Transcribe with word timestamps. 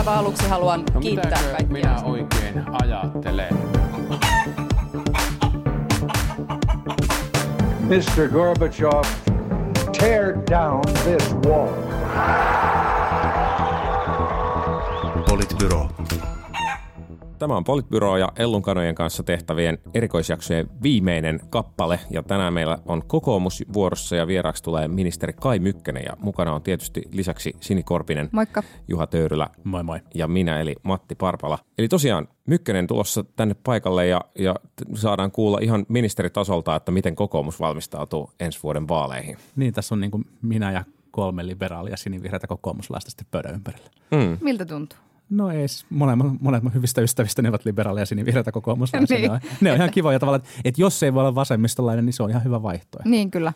aivan 0.00 0.18
aluksi 0.18 0.48
haluan 0.48 0.84
No 0.94 1.00
kiittää 1.00 1.30
mitäkö 1.30 1.50
kaikkia. 1.50 1.72
minä 1.72 2.02
oikein 2.04 2.64
ajattelen? 2.82 3.54
Mr. 7.80 8.28
Gorbachev, 8.32 9.04
tear 9.98 10.34
down 10.50 10.82
this 11.04 11.34
wall. 11.46 11.68
Politbyro. 15.28 15.89
Tämä 17.40 17.56
on 17.56 17.64
Politbyro 17.64 18.16
ja 18.16 18.32
Ellun 18.36 18.62
kanojen 18.62 18.94
kanssa 18.94 19.22
tehtävien 19.22 19.78
erikoisjaksojen 19.94 20.68
viimeinen 20.82 21.40
kappale. 21.50 22.00
Ja 22.10 22.22
tänään 22.22 22.52
meillä 22.52 22.78
on 22.86 23.02
kokoomus 23.06 23.64
vuorossa 23.72 24.16
ja 24.16 24.26
vieraaksi 24.26 24.62
tulee 24.62 24.88
ministeri 24.88 25.32
Kai 25.32 25.58
Mykkänen. 25.58 26.02
Ja 26.06 26.16
mukana 26.18 26.54
on 26.54 26.62
tietysti 26.62 27.02
lisäksi 27.12 27.56
Sini 27.60 27.82
Korpinen, 27.82 28.28
Moikka. 28.32 28.62
Juha 28.88 29.06
Töyrylä 29.06 29.48
Moi 29.64 29.82
moi. 29.82 30.00
ja 30.14 30.28
minä 30.28 30.60
eli 30.60 30.76
Matti 30.82 31.14
Parpala. 31.14 31.58
Eli 31.78 31.88
tosiaan 31.88 32.28
Mykkänen 32.46 32.86
tulossa 32.86 33.24
tänne 33.36 33.54
paikalle 33.64 34.06
ja, 34.06 34.20
ja 34.38 34.54
saadaan 34.94 35.30
kuulla 35.30 35.58
ihan 35.62 35.86
ministeritasolta, 35.88 36.76
että 36.76 36.92
miten 36.92 37.16
kokoomus 37.16 37.60
valmistautuu 37.60 38.30
ensi 38.40 38.58
vuoden 38.62 38.88
vaaleihin. 38.88 39.36
Niin, 39.56 39.74
tässä 39.74 39.94
on 39.94 40.00
niin 40.00 40.10
kuin 40.10 40.24
minä 40.42 40.72
ja 40.72 40.84
kolme 41.10 41.46
liberaalia 41.46 41.96
sinivihreätä 41.96 42.46
kokoomuslaista 42.46 43.10
sitten 43.10 43.26
pöydän 43.30 43.54
ympärillä. 43.54 43.90
Miltä 44.40 44.64
tuntuu? 44.64 44.98
No 45.30 45.50
ei, 45.50 45.66
molemmat, 45.90 46.26
monet 46.40 46.62
mun 46.62 46.74
hyvistä 46.74 47.00
ystävistä 47.00 47.42
ne 47.42 47.48
ovat 47.48 47.64
liberaaleja 47.64 48.06
sinivihreätä 48.06 48.52
kokoomuslaisia. 48.52 49.18
Niin. 49.18 49.30
Ne, 49.30 49.34
on, 49.34 49.40
ne 49.60 49.70
on 49.70 49.76
ihan 49.76 49.90
kivoja 49.90 50.18
tavallaan, 50.18 50.40
että, 50.40 50.60
että 50.64 50.80
jos 50.80 51.02
ei 51.02 51.14
voi 51.14 51.20
olla 51.20 51.34
vasemmistolainen, 51.34 52.06
niin 52.06 52.12
se 52.12 52.22
on 52.22 52.30
ihan 52.30 52.44
hyvä 52.44 52.62
vaihtoehto. 52.62 53.10
Niin 53.10 53.30
kyllä. 53.30 53.52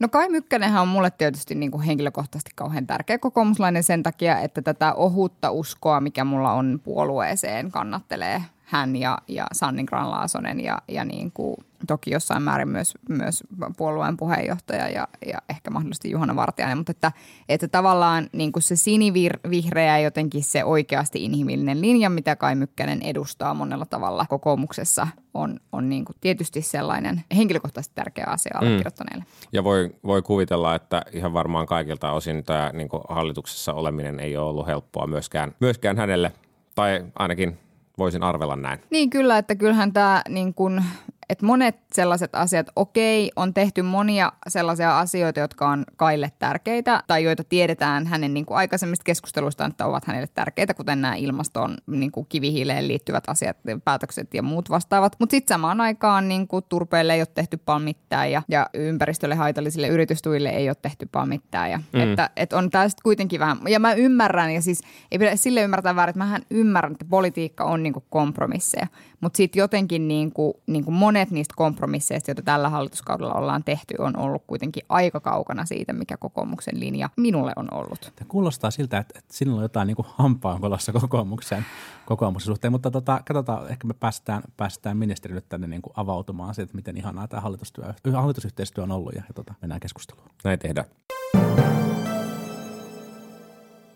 No 0.00 0.08
Kai 0.08 0.28
Mykkänenhän 0.28 0.82
on 0.82 0.88
mulle 0.88 1.10
tietysti 1.10 1.54
niin 1.54 1.70
kuin 1.70 1.82
henkilökohtaisesti 1.82 2.50
kauhean 2.54 2.86
tärkeä 2.86 3.18
kokoomuslainen 3.18 3.82
sen 3.82 4.02
takia, 4.02 4.40
että 4.40 4.62
tätä 4.62 4.94
ohutta 4.94 5.50
uskoa, 5.50 6.00
mikä 6.00 6.24
mulla 6.24 6.52
on 6.52 6.80
puolueeseen, 6.84 7.70
kannattelee 7.70 8.42
hän 8.68 8.96
ja, 8.96 9.18
ja 9.28 9.46
Sanni 9.52 9.84
Granlaasonen 9.84 10.60
ja, 10.60 10.78
ja 10.88 11.04
niin 11.04 11.32
kuin, 11.32 11.56
toki 11.86 12.10
jossain 12.10 12.42
määrin 12.42 12.68
myös, 12.68 12.94
myös 13.08 13.44
puolueen 13.76 14.16
puheenjohtaja 14.16 14.88
ja, 14.88 15.08
ja 15.26 15.38
ehkä 15.48 15.70
mahdollisesti 15.70 16.10
Juhana 16.10 16.36
Vartiainen, 16.36 16.78
mutta 16.78 16.90
että, 16.90 17.12
että 17.48 17.68
tavallaan 17.68 18.28
niin 18.32 18.52
kuin 18.52 18.62
se 18.62 18.76
sinivihreä 18.76 19.98
jotenkin 19.98 20.44
se 20.44 20.64
oikeasti 20.64 21.24
inhimillinen 21.24 21.80
linja, 21.80 22.10
mitä 22.10 22.36
Kai 22.36 22.54
Mykkänen 22.54 23.02
edustaa 23.02 23.54
monella 23.54 23.86
tavalla 23.86 24.26
kokoomuksessa, 24.28 25.06
on, 25.34 25.60
on 25.72 25.88
niin 25.88 26.04
kuin 26.04 26.16
tietysti 26.20 26.62
sellainen 26.62 27.24
henkilökohtaisesti 27.36 27.94
tärkeä 27.94 28.26
asia 28.28 28.58
allekirjoittaneille. 28.60 29.24
Ja 29.52 29.64
voi, 29.64 29.90
voi 30.04 30.22
kuvitella, 30.22 30.74
että 30.74 31.02
ihan 31.12 31.32
varmaan 31.32 31.66
kaikilta 31.66 32.12
osin 32.12 32.44
tämä 32.44 32.70
niin 32.74 32.88
hallituksessa 33.08 33.74
oleminen 33.74 34.20
ei 34.20 34.36
ole 34.36 34.48
ollut 34.48 34.66
helppoa 34.66 35.06
myöskään, 35.06 35.54
myöskään 35.60 35.96
hänelle, 35.96 36.32
tai 36.74 37.04
ainakin 37.14 37.58
voisin 37.98 38.22
arvella 38.22 38.56
näin. 38.56 38.78
Niin 38.90 39.10
kyllä, 39.10 39.38
että 39.38 39.54
kyllähän 39.54 39.92
tämä 39.92 40.22
niin 40.28 40.54
kuin, 40.54 40.82
että 41.28 41.46
monet 41.46 41.76
sellaiset 41.92 42.34
asiat, 42.34 42.66
okei, 42.76 43.30
on 43.36 43.54
tehty 43.54 43.82
monia 43.82 44.32
sellaisia 44.48 44.98
asioita, 44.98 45.40
jotka 45.40 45.68
on 45.68 45.84
Kaille 45.96 46.32
tärkeitä 46.38 47.02
tai 47.06 47.24
joita 47.24 47.44
tiedetään 47.44 48.06
hänen 48.06 48.34
niin 48.34 48.46
kuin 48.46 48.58
aikaisemmista 48.58 49.04
keskusteluistaan, 49.04 49.70
että 49.70 49.86
ovat 49.86 50.04
hänelle 50.04 50.28
tärkeitä, 50.34 50.74
kuten 50.74 51.00
nämä 51.00 51.14
ilmastoon 51.14 51.76
niin 51.86 52.12
kuin 52.12 52.26
kivihiileen 52.28 52.88
liittyvät 52.88 53.24
asiat, 53.26 53.56
päätökset 53.84 54.34
ja 54.34 54.42
muut 54.42 54.70
vastaavat. 54.70 55.16
Mutta 55.18 55.30
sitten 55.30 55.54
samaan 55.54 55.80
aikaan 55.80 56.28
niin 56.28 56.48
kuin 56.48 56.64
turpeelle 56.68 57.14
ei 57.14 57.20
ole 57.20 57.28
tehty 57.34 57.56
paljon 57.56 57.82
mitään 57.82 58.32
ja, 58.32 58.42
ja 58.48 58.70
ympäristölle 58.74 59.34
haitallisille 59.34 59.88
yritystuille 59.88 60.48
ei 60.48 60.68
ole 60.68 60.76
tehty 60.82 61.08
paljon 61.12 61.28
mitään. 61.28 61.70
Ja, 61.70 61.80
mm. 61.92 62.00
että, 62.00 62.30
että 62.36 62.56
on 62.56 62.70
tästä 62.70 63.02
kuitenkin 63.02 63.40
vähän, 63.40 63.58
ja 63.68 63.80
mä 63.80 63.92
ymmärrän, 63.92 64.54
ja 64.54 64.62
siis 64.62 64.80
ei 65.10 65.18
pidä 65.18 65.36
sille 65.36 65.62
ymmärtää 65.62 65.96
väärin, 65.96 66.10
että 66.10 66.18
mähän 66.18 66.42
ymmärrän, 66.50 66.92
että 66.92 67.04
politiikka 67.10 67.64
on 67.64 67.82
niin 67.82 67.92
kuin 67.92 68.04
kompromisseja. 68.10 68.86
Mutta 69.20 69.36
sitten 69.36 69.60
jotenkin 69.60 70.08
niin 70.08 70.32
kuin, 70.32 70.54
niin 70.66 70.84
kuin 70.84 70.94
monet 70.94 71.17
niistä 71.30 71.54
kompromisseista, 71.56 72.30
joita 72.30 72.42
tällä 72.42 72.68
hallituskaudella 72.68 73.34
ollaan 73.34 73.64
tehty, 73.64 73.94
on 73.98 74.16
ollut 74.16 74.42
kuitenkin 74.46 74.82
aika 74.88 75.20
kaukana 75.20 75.64
siitä, 75.66 75.92
mikä 75.92 76.16
kokoomuksen 76.16 76.80
linja 76.80 77.10
minulle 77.16 77.52
on 77.56 77.68
ollut. 77.74 78.12
Tämä 78.16 78.28
kuulostaa 78.28 78.70
siltä, 78.70 78.98
että, 78.98 79.18
että 79.18 79.34
sinulla 79.34 79.58
on 79.58 79.64
jotain 79.64 79.86
niin 79.86 79.96
hampaankolossa 80.00 80.92
kokoomuksen, 80.92 81.66
kokoomuksen 82.06 82.46
suhteen, 82.46 82.72
mutta 82.72 82.90
tota, 82.90 83.20
katsotaan, 83.26 83.70
ehkä 83.70 83.86
me 83.86 83.94
päästään, 83.94 84.42
päästään 84.56 84.96
ministeri 84.96 85.34
nyt 85.34 85.48
tänne 85.48 85.66
niin 85.66 85.82
kuin 85.82 85.92
avautumaan 85.96 86.54
siitä, 86.54 86.64
että 86.64 86.76
miten 86.76 86.96
ihanaa 86.96 87.28
tämä 87.28 87.40
hallitustyö, 87.40 87.84
hallitusyhteistyö 88.14 88.84
on 88.84 88.90
ollut 88.90 89.12
ja, 89.14 89.22
ja 89.28 89.34
tota, 89.34 89.54
mennään 89.60 89.80
keskusteluun. 89.80 90.28
Näin 90.44 90.58
tehdään. 90.58 90.86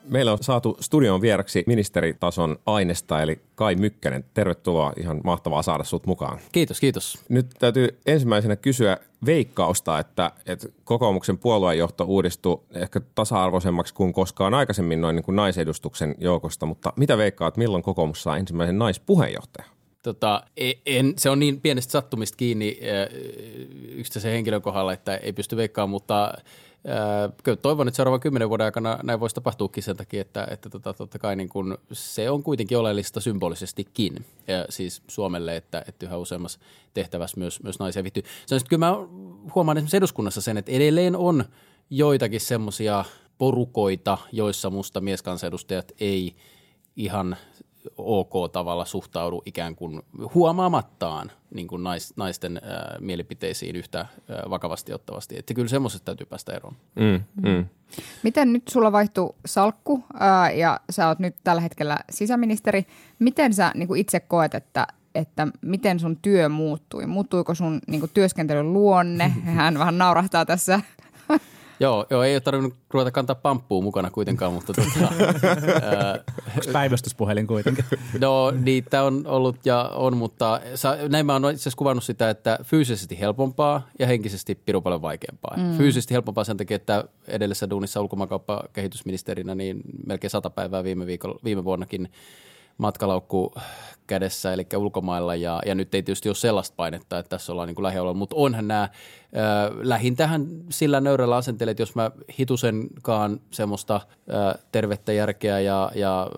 Meillä 0.04 0.32
on 0.32 0.38
saatu 0.40 0.76
studion 0.80 1.20
vieraksi 1.20 1.64
ministeritason 1.66 2.56
aineesta, 2.66 3.22
eli 3.22 3.40
Kai 3.54 3.74
Mykkänen. 3.74 4.24
Tervetuloa, 4.34 4.92
ihan 4.96 5.20
mahtavaa 5.24 5.62
saada 5.62 5.84
sut 5.84 6.06
mukaan. 6.06 6.38
Kiitos, 6.52 6.80
kiitos. 6.80 7.18
Nyt 7.28 7.46
täytyy 7.58 7.88
ensimmäisenä 8.06 8.56
kysyä 8.56 8.96
veikkausta, 9.26 9.98
että, 9.98 10.32
että 10.46 10.68
kokoomuksen 10.84 11.38
puoluejohto 11.38 12.04
uudistui 12.04 12.60
ehkä 12.74 13.00
tasa-arvoisemmaksi 13.14 13.94
kuin 13.94 14.12
koskaan 14.12 14.54
aikaisemmin 14.54 15.00
noin 15.00 15.16
niin 15.16 15.24
kuin 15.24 15.36
naisedustuksen 15.36 16.14
joukosta, 16.18 16.66
mutta 16.66 16.92
mitä 16.96 17.18
veikkaat, 17.18 17.56
milloin 17.56 17.82
kokoomus 17.82 18.22
saa 18.22 18.36
ensimmäisen 18.36 18.78
naispuheenjohtajan? 18.78 19.70
Tota, 20.02 20.42
e- 20.56 20.72
en, 20.86 21.12
se 21.16 21.30
on 21.30 21.38
niin 21.38 21.60
pienestä 21.60 21.91
sattumista 21.91 22.36
kiinni 22.36 22.78
yksittäisen 23.88 24.32
henkilön 24.32 24.62
kohdalla, 24.62 24.92
että 24.92 25.16
ei 25.16 25.32
pysty 25.32 25.56
veikkaamaan, 25.56 25.91
mutta 25.91 26.34
kyllä 27.43 27.56
toivon, 27.56 27.88
että 27.88 27.97
seuraavan 27.97 28.20
kymmenen 28.20 28.48
vuoden 28.48 28.65
aikana 28.65 28.98
näin 29.03 29.20
voisi 29.20 29.34
tapahtuukin 29.34 29.82
sen 29.82 29.97
takia, 29.97 30.20
että, 30.20 30.47
että 30.50 30.70
tota, 30.70 30.93
totta 30.94 31.19
kai 31.19 31.37
niin 31.37 31.48
kun 31.48 31.78
se 31.93 32.31
on 32.31 32.43
kuitenkin 32.43 32.78
oleellista 32.78 33.20
symbolisestikin, 33.20 34.25
ja 34.48 34.66
siis 34.69 35.03
Suomelle, 35.09 35.56
että, 35.56 35.84
että 35.88 36.06
yhä 36.06 36.16
useammassa 36.16 36.59
tehtävässä 36.94 37.41
myös, 37.41 37.62
myös 37.62 37.78
naisia 37.78 38.04
vittyy. 38.04 38.22
Sitten 38.47 38.69
kyllä 38.69 38.87
mä 38.87 38.97
huomaan 39.54 39.76
esimerkiksi 39.76 39.97
eduskunnassa 39.97 40.41
sen, 40.41 40.56
että 40.56 40.72
edelleen 40.72 41.16
on 41.16 41.44
joitakin 41.91 42.41
semmoisia 42.41 43.04
porukoita, 43.38 44.19
joissa 44.32 44.71
musta 44.71 45.00
mieskansanedustajat 45.00 45.92
ei 46.00 46.37
ihan 46.97 47.37
ok 47.97 48.53
tavalla 48.53 48.84
suhtaudu 48.84 49.43
ikään 49.47 49.76
kuin 49.76 50.03
huomaamattaan 50.34 51.32
niin 51.54 51.69
kuin 51.69 51.82
nais, 51.82 52.12
naisten 52.16 52.60
ää, 52.62 52.97
mielipiteisiin 53.00 53.76
yhtä 53.76 53.98
ää, 53.98 54.43
vakavasti 54.50 54.93
ottavasti. 54.93 55.38
Että 55.38 55.54
kyllä 55.54 55.69
semmoisesta 55.69 56.04
täytyy 56.04 56.26
päästä 56.26 56.53
eroon. 56.53 56.76
Mm, 56.94 57.21
mm. 57.48 57.66
Miten 58.22 58.53
nyt 58.53 58.62
sulla 58.69 58.92
vaihtui 58.92 59.34
salkku 59.47 60.04
ää, 60.21 60.50
ja 60.50 60.81
sä 60.91 61.09
oot 61.09 61.19
nyt 61.19 61.37
tällä 61.44 61.62
hetkellä 61.62 61.98
sisäministeri. 62.10 62.87
Miten 63.19 63.54
sä 63.54 63.72
niin 63.75 63.88
kuin 63.88 64.00
itse 64.00 64.21
koet, 64.21 64.54
että, 64.54 64.87
että 65.15 65.48
miten 65.60 66.00
sun 66.00 66.16
työ 66.22 66.48
muuttui? 66.48 67.06
Muuttuiko 67.06 67.54
sun 67.54 67.81
niin 67.87 68.00
kuin 68.00 68.10
työskentelyn 68.15 68.72
luonne? 68.72 69.28
Hän 69.44 69.78
vähän 69.78 69.98
naurahtaa 69.98 70.47
tässä. 70.47 70.81
Joo, 71.82 72.06
joo, 72.10 72.22
ei 72.22 72.34
ole 72.34 72.41
tarvinnut 72.41 72.75
ruveta 72.91 73.10
kantaa 73.10 73.37
pamppua 73.37 73.82
mukana 73.82 74.10
kuitenkaan, 74.10 74.53
mutta 74.53 74.72
tota, 74.72 75.12
ää, 75.82 76.19
päivystyspuhelin 76.72 77.47
kuitenkin? 77.47 77.84
No 78.20 78.50
niitä 78.50 79.03
on 79.03 79.22
ollut 79.26 79.56
ja 79.66 79.91
on, 79.94 80.16
mutta 80.16 80.60
sa, 80.75 80.97
näin 81.09 81.26
mä 81.26 81.32
oon 81.32 81.44
itse 81.44 81.62
asiassa 81.62 81.76
kuvannut 81.76 82.04
sitä, 82.04 82.31
että 82.31 82.59
fyysisesti 82.62 83.21
helpompaa 83.21 83.88
ja 83.98 84.06
henkisesti 84.06 84.54
pirun 84.54 84.82
paljon 84.82 85.03
vaikeampaa. 85.03 85.56
Mm. 85.56 85.76
Fyysisesti 85.76 86.15
helpompaa 86.15 86.44
sen 86.44 86.56
takia, 86.56 86.75
että 86.75 87.04
edellisessä 87.28 87.71
duunissa 87.71 88.00
ulkomaankauppakehitysministerinä 88.00 89.54
niin 89.54 89.81
melkein 90.06 90.31
sata 90.31 90.50
päivää 90.50 90.84
viime, 90.84 91.06
viikolla, 91.06 91.38
viime 91.44 91.65
vuonnakin 91.65 92.09
matkalaukku 92.78 93.53
kädessä, 94.06 94.53
eli 94.53 94.66
ulkomailla, 94.77 95.34
ja, 95.34 95.60
ja 95.66 95.75
nyt 95.75 95.94
ei 95.94 96.03
tietysti 96.03 96.28
ole 96.28 96.34
sellaista 96.34 96.75
painetta, 96.77 97.19
että 97.19 97.31
tässä 97.31 97.53
ollaan 97.53 97.66
niin 97.66 97.75
kuin 97.75 98.16
mutta 98.16 98.37
onhan 98.37 98.69
nämä 98.69 98.83
äh, 98.83 98.91
lähintähän 99.83 100.47
sillä 100.69 101.00
nöyrällä 101.00 101.37
asenteella, 101.37 101.71
että 101.71 101.83
jos 101.83 101.94
mä 101.94 102.10
hitusenkaan 102.38 103.41
semmoista 103.50 103.94
äh, 103.94 104.65
tervettä 104.72 105.12
järkeä 105.12 105.60
ja, 105.60 105.92
ja 105.95 106.30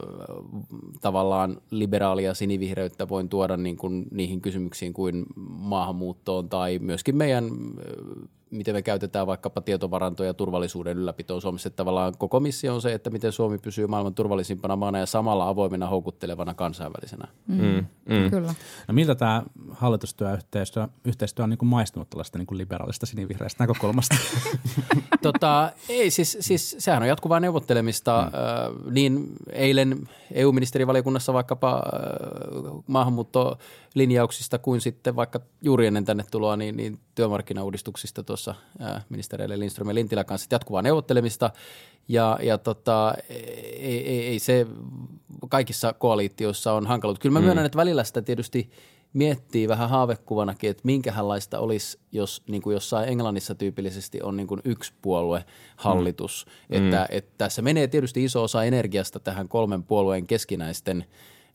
tavallaan 1.01 1.61
liberaalia 1.71 2.35
sinivihreyttä 2.35 3.09
voin 3.09 3.29
tuoda 3.29 3.57
niin 3.57 3.77
kuin 3.77 4.07
niihin 4.11 4.41
kysymyksiin 4.41 4.93
kuin 4.93 5.27
maahanmuuttoon 5.49 6.49
tai 6.49 6.79
myöskin 6.79 7.17
meidän 7.17 7.45
äh, 7.45 8.29
miten 8.55 8.75
me 8.75 8.83
käytetään 8.83 9.27
vaikkapa 9.27 9.61
tietovarantoja 9.61 10.31
ja 10.31 10.35
turvallisuuden 10.35 10.99
ylläpitoon 10.99 11.43
Suomessa. 11.43 11.67
Että 11.67 11.77
tavallaan 11.77 12.15
koko 12.19 12.41
missio 12.41 12.75
on 12.75 12.83
se, 12.83 12.95
että 12.95 13.11
miten 13.11 13.33
Suomi 13.33 13.59
pysyy 13.59 13.87
maailman 13.87 14.15
turvallisimpana 14.15 14.77
maana 14.77 14.99
ja 14.99 15.07
samalla 15.07 15.49
avoimena 15.49 15.87
houkuttelevana 15.87 16.55
kansainvälisenä. 16.55 17.29
Mm, 17.47 17.87
mm. 18.09 18.31
Kyllä. 18.31 18.55
No 18.89 18.95
miltä 18.95 19.15
tämä 19.15 19.43
hallitustyöyhteistyö 19.71 20.89
yhteistyö 21.05 21.43
on 21.43 21.51
niin 21.51 21.59
kuin 21.59 21.69
maistunut 21.69 22.11
tällaista 22.11 22.39
niin 22.39 22.47
kuin 22.47 22.59
liberaalista 22.59 23.07
sinivihreästä 23.07 23.63
näkökulmasta? 23.63 24.17
tota, 25.23 25.73
ei, 25.89 26.11
siis, 26.11 26.37
siis 26.41 26.77
sehän 26.79 27.03
on 27.03 27.09
jatkuvaa 27.09 27.41
neuvottelemista. 27.41 28.31
Mm. 28.33 28.39
Äh, 28.39 28.93
niin 28.93 29.33
eilen 29.53 30.09
EU-ministerivaliokunnassa 30.33 31.33
vaikkapa 31.33 31.73
äh, 31.73 32.83
maahanmuuttolinjauksista 32.87 34.59
kuin 34.59 34.81
sitten 34.81 35.17
vaikka 35.17 35.41
juuri 35.63 35.87
ennen 35.87 36.05
tänne 36.05 36.25
tuloa 36.31 36.57
niin, 36.57 36.77
niin 36.77 36.99
työmarkkinauudistuksista 37.15 38.23
tuossa 38.23 38.44
äh, 38.51 39.05
ministereille 39.09 39.59
Lindström 39.59 39.89
ja 39.89 39.95
Lintilä 39.95 40.25
kanssa 40.25 40.49
jatkuvaa 40.51 40.83
neuvottelemista. 40.83 41.51
Ja, 42.09 42.39
ja 42.43 42.59
tota, 42.59 43.15
ei, 43.29 44.09
ei, 44.09 44.27
ei 44.27 44.39
se 44.39 44.67
kaikissa 45.49 45.93
koalitioissa 45.93 46.73
on 46.73 46.87
hankalut. 46.87 47.19
Kyllä 47.19 47.33
mä 47.33 47.39
Mm. 47.39 47.45
myönnän, 47.45 47.67
että 47.67 47.79
välillä 47.79 48.05
sitä 48.05 48.23
tietysti 48.23 48.71
miettii 49.13 49.69
vähän 49.69 49.89
haavekuvanakin, 49.91 50.71
että 50.71 50.81
minkälaista 50.85 51.59
olisi, 51.59 51.99
jos 52.13 52.43
niin 52.49 52.63
kuin 52.63 52.75
jossain 52.75 53.09
Englannissa 53.09 53.55
tyypillisesti 53.55 54.23
on 54.23 54.37
niin 54.37 54.47
kuin 54.47 54.61
yksi 54.65 54.93
puolue 55.03 55.45
hallitus. 55.77 56.47
Mm. 56.69 56.77
Että, 56.77 57.07
että 57.11 57.33
tässä 57.39 57.63
menee 57.63 57.87
tietysti 57.87 58.25
iso 58.25 58.43
osa 58.43 58.65
energiasta 58.65 59.21
tähän 59.21 59.49
kolmen 59.49 59.83
puolueen 59.83 60.27
keskinäisten 60.27 61.05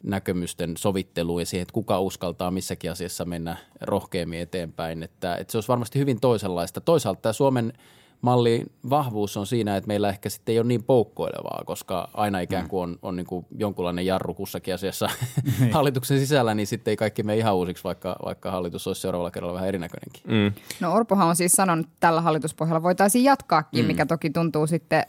näkemysten 0.04 0.78
sovitteluun 0.78 1.42
ja 1.42 1.46
siihen, 1.46 1.62
että 1.62 1.74
kuka 1.74 2.00
uskaltaa 2.00 2.52
missäkin 2.52 2.92
asiassa 2.92 3.26
mennä 3.26 3.58
rohkeammin 3.82 4.40
eteenpäin. 4.40 5.04
Että, 5.04 5.36
että 5.36 5.52
se 5.52 5.58
olisi 5.58 5.68
varmasti 5.68 6.00
hyvin 6.00 6.20
toisenlaista. 6.20 6.82
Toisaalta 6.82 7.22
tämä 7.22 7.34
Suomen 7.34 7.74
mallin 8.22 8.72
vahvuus 8.90 9.38
on 9.38 9.48
siinä, 9.48 9.78
että 9.78 9.88
meillä 9.88 10.10
ehkä 10.10 10.30
sitten 10.30 10.54
ei 10.54 10.60
ole 10.60 10.68
niin 10.68 10.84
poukkoilevaa, 10.84 11.64
koska 11.66 12.10
aina 12.14 12.40
ikään 12.40 12.68
kuin 12.68 12.84
on, 12.84 13.00
on 13.02 13.16
niin 13.16 13.26
kuin 13.26 13.46
jonkunlainen 13.58 14.06
jarru 14.06 14.34
kussakin 14.34 14.74
asiassa 14.74 15.10
hallituksen 15.72 16.20
sisällä, 16.20 16.56
niin 16.56 16.68
sitten 16.68 16.92
ei 16.92 16.98
kaikki 16.98 17.24
mene 17.24 17.38
ihan 17.38 17.56
uusiksi, 17.56 17.84
vaikka, 17.84 18.16
vaikka 18.26 18.52
hallitus 18.52 18.88
olisi 18.88 19.02
seuraavalla 19.02 19.32
kerralla 19.32 19.54
vähän 19.54 19.68
erinäköinenkin. 19.68 20.24
Mm. 20.26 20.62
No 20.80 20.94
Orpohan 20.94 21.28
on 21.28 21.36
siis 21.36 21.52
sanonut, 21.52 21.86
että 21.86 21.98
tällä 22.00 22.22
hallituspohjalla 22.22 22.84
voitaisiin 22.84 23.24
jatkaakin, 23.24 23.86
mm. 23.86 23.88
mikä 23.88 24.06
toki 24.06 24.30
tuntuu 24.30 24.68
sitten 24.68 25.04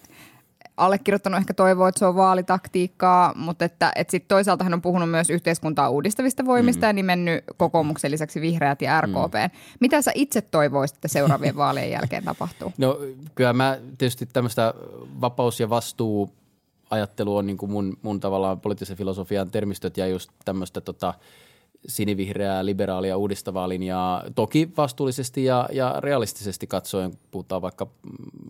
allekirjoittanut 0.81 1.39
ehkä 1.39 1.55
toivoo, 1.55 1.87
että 1.87 1.99
se 1.99 2.07
on 2.07 2.17
vaalitaktiikkaa, 2.17 3.33
mutta 3.37 3.65
että, 3.65 3.93
että 3.95 4.11
sitten 4.11 4.29
toisaalta 4.29 4.65
hän 4.65 4.75
on 4.75 4.83
puhunut 4.83 5.11
myös 5.11 5.31
yhteiskuntaa 5.31 5.91
uudistavista 5.91 6.45
voimista 6.45 6.87
mm. 6.87 6.89
ja 6.89 6.93
nimennyt 6.93 7.45
kokoomuksen 7.57 8.11
lisäksi 8.11 8.41
vihreät 8.41 8.83
ja 8.83 9.01
RKP. 9.01 9.35
Mm. 9.35 9.59
Mitä 9.81 10.03
sä 10.03 10.13
itse 10.15 10.41
toivoisit, 10.41 10.97
että 10.97 11.09
seuraavien 11.09 11.57
vaalien 11.65 11.91
jälkeen 11.91 12.25
tapahtuu? 12.25 12.73
No 12.79 12.99
kyllä 13.35 13.53
mä 13.53 13.79
tietysti 13.99 14.27
tämmöistä 14.27 14.75
vapaus- 15.21 15.61
ja 15.61 15.71
vastuu 15.71 16.31
ajattelu 16.91 17.37
on 17.37 17.47
niin 17.47 17.57
kuin 17.57 17.73
mun, 17.73 17.97
mun 18.03 18.21
tavallaan 18.21 18.61
poliittisen 18.61 18.97
filosofian 18.97 19.51
termistöt 19.51 19.97
ja 19.97 20.07
just 20.07 20.31
tämmöistä 20.45 20.81
tota, 20.81 21.15
sinivihreää, 21.87 22.67
liberaalia, 22.67 23.17
uudistavaa 23.17 23.69
linjaa. 23.69 24.25
Toki 24.35 24.71
vastuullisesti 24.77 25.45
ja, 25.45 25.69
ja 25.73 25.95
realistisesti 25.99 26.67
katsoen, 26.67 27.13
puhutaan 27.31 27.63
vaikka 27.63 27.85
mm, 27.85 27.91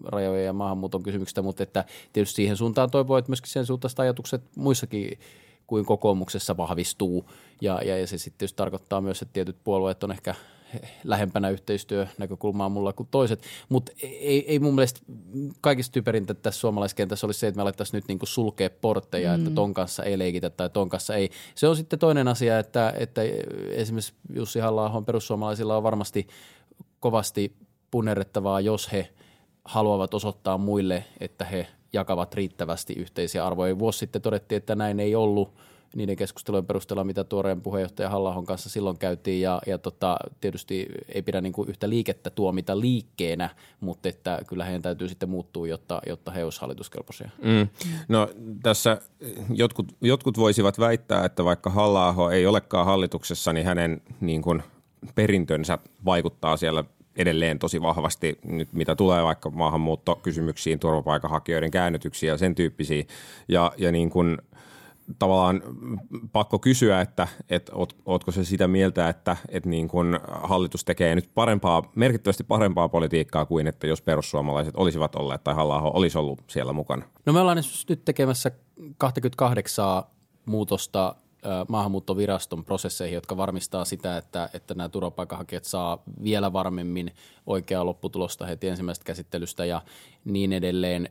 rajojen 0.04 0.46
ja 0.46 0.52
maahanmuuton 0.52 1.02
kysymyksistä, 1.02 1.42
mutta 1.42 1.62
että 1.62 1.84
tietysti 2.12 2.36
siihen 2.36 2.56
suuntaan 2.56 2.90
toivoo, 2.90 3.18
että 3.18 3.30
myöskin 3.30 3.50
sen 3.50 3.66
suuntaiset 3.66 4.00
ajatukset 4.00 4.42
muissakin 4.56 5.18
kuin 5.66 5.84
kokoomuksessa 5.84 6.56
vahvistuu. 6.56 7.30
Ja, 7.60 7.80
ja, 7.84 7.98
ja 7.98 8.06
se 8.06 8.18
sitten 8.18 8.48
tarkoittaa 8.56 9.00
myös, 9.00 9.22
että 9.22 9.32
tietyt 9.32 9.56
puolueet 9.64 10.04
on 10.04 10.12
ehkä 10.12 10.34
lähempänä 11.05 11.50
yhteistyönäkökulmaa 11.50 12.69
mulla 12.69 12.93
kuin 12.93 13.08
toiset. 13.11 13.43
Mutta 13.69 13.93
ei, 14.02 14.52
ei 14.52 14.58
mun 14.58 14.75
mielestä 14.75 15.00
kaikista 15.61 15.93
typerintä 15.93 16.34
tässä 16.34 16.61
suomalaiskentässä 16.61 17.26
olisi 17.26 17.40
se, 17.40 17.46
että 17.46 17.58
me 17.58 17.62
alettaisiin 17.62 17.99
nyt 17.99 18.08
niinku 18.08 18.26
sulkea 18.26 18.70
portteja, 18.81 19.37
mm. 19.37 19.38
että 19.38 19.55
ton 19.55 19.75
kanssa 19.75 20.05
ei 20.05 20.19
leikitä 20.19 20.50
tai 20.50 20.70
ton 20.70 20.88
kanssa 20.88 21.14
ei. 21.14 21.31
Se 21.55 21.69
on 21.69 21.76
sitten 21.76 21.99
toinen 21.99 22.28
asia, 22.28 22.58
että, 22.58 22.94
että 22.96 23.22
esimerkiksi 23.70 24.12
Jussi 24.34 24.58
halla 24.58 25.02
perussuomalaisilla 25.06 25.76
on 25.76 25.82
varmasti 25.82 26.26
kovasti 27.00 27.56
punnerrettavaa, 27.90 28.61
jos 28.61 28.93
he 28.93 29.08
haluavat 29.64 30.14
osoittaa 30.14 30.58
muille, 30.58 31.05
että 31.20 31.44
he 31.44 31.66
jakavat 31.93 32.34
riittävästi 32.34 32.93
yhteisiä 32.93 33.46
arvoja. 33.46 33.78
Vuosi 33.78 33.99
sitten 33.99 34.23
todettiin, 34.23 34.56
että 34.56 34.75
näin 34.75 35.00
ei 35.00 35.14
ollut 35.14 35.55
niiden 35.96 36.16
keskustelujen 36.16 36.66
perusteella, 36.66 37.04
mitä 37.04 37.25
tuoreen 37.25 37.60
puheenjohtaja 37.60 38.08
halla 38.10 38.42
kanssa 38.46 38.70
silloin 38.70 38.98
käytiin. 38.98 39.40
Ja, 39.40 39.60
ja 39.66 39.78
tota, 39.78 40.16
tietysti 40.40 40.88
ei 41.08 41.22
pidä 41.22 41.40
niin 41.40 41.52
kuin 41.52 41.69
yhtä 41.69 41.88
liikettä 41.88 42.31
tuomita 42.31 42.81
liikkeenä, 42.81 43.50
mutta 43.81 44.08
että 44.08 44.38
kyllä 44.46 44.64
heidän 44.64 44.82
täytyy 44.82 45.08
sitten 45.08 45.28
muuttua, 45.28 45.66
jotta, 45.66 46.02
jotta 46.06 46.31
he 46.31 46.44
olisivat 46.44 46.60
hallituskelpoisia. 46.60 47.31
Mm. 47.42 47.69
No 48.08 48.28
tässä 48.62 49.00
jotkut, 49.54 49.87
jotkut 50.00 50.38
voisivat 50.38 50.78
väittää, 50.78 51.25
että 51.25 51.44
vaikka 51.44 51.70
halla 51.70 52.32
ei 52.32 52.46
olekaan 52.46 52.87
hallituksessa, 52.87 53.52
niin 53.52 53.66
hänen 53.66 54.02
niin 54.20 54.42
kuin 54.42 54.62
perintönsä 55.14 55.78
vaikuttaa 56.04 56.56
siellä 56.56 56.84
edelleen 57.16 57.58
tosi 57.58 57.82
vahvasti 57.82 58.38
nyt, 58.44 58.72
mitä 58.72 58.96
tulee 58.96 59.25
vaikka 59.25 59.50
maahanmuuttokysymyksiin, 59.50 60.78
turvapaikanhakijoiden 60.78 61.70
käännytyksiin 61.70 62.28
ja 62.28 62.38
sen 62.38 62.54
tyyppisiin. 62.54 63.06
Ja, 63.48 63.72
ja 63.76 63.92
niin 63.92 64.10
kuin 64.10 64.38
tavallaan 65.18 65.62
pakko 66.32 66.58
kysyä, 66.58 67.00
että, 67.00 67.28
että 67.50 67.72
oot, 67.74 67.96
ootko 68.06 68.32
se 68.32 68.44
sitä 68.44 68.68
mieltä, 68.68 69.08
että, 69.08 69.36
että 69.48 69.68
niin 69.68 69.88
kun 69.88 70.20
hallitus 70.26 70.84
tekee 70.84 71.14
nyt 71.14 71.30
parempaa, 71.34 71.82
merkittävästi 71.94 72.44
parempaa 72.44 72.88
politiikkaa 72.88 73.46
kuin 73.46 73.66
että 73.66 73.86
jos 73.86 74.02
perussuomalaiset 74.02 74.76
olisivat 74.76 75.14
olleet 75.14 75.44
tai 75.44 75.54
halla 75.54 75.82
olisi 75.82 76.18
ollut 76.18 76.42
siellä 76.46 76.72
mukana? 76.72 77.04
No 77.26 77.32
me 77.32 77.40
ollaan 77.40 77.62
nyt 77.88 78.04
tekemässä 78.04 78.50
28 78.98 80.02
muutosta 80.46 81.14
maahanmuuttoviraston 81.69 82.64
prosesseihin, 82.64 83.14
jotka 83.14 83.37
varmistaa 83.37 83.84
sitä, 83.84 84.16
että, 84.16 84.50
että 84.54 84.75
nämä 84.75 84.88
turvapaikanhakijat 84.88 85.64
saa 85.64 86.02
vielä 86.25 86.52
varmemmin 86.52 87.12
oikeaa 87.46 87.87
lopputulosta 87.87 88.46
heti 88.46 88.69
ensimmäisestä 88.69 89.04
käsittelystä 89.04 89.64
ja 89.64 89.82
niin 90.25 90.52
edelleen. 90.52 91.08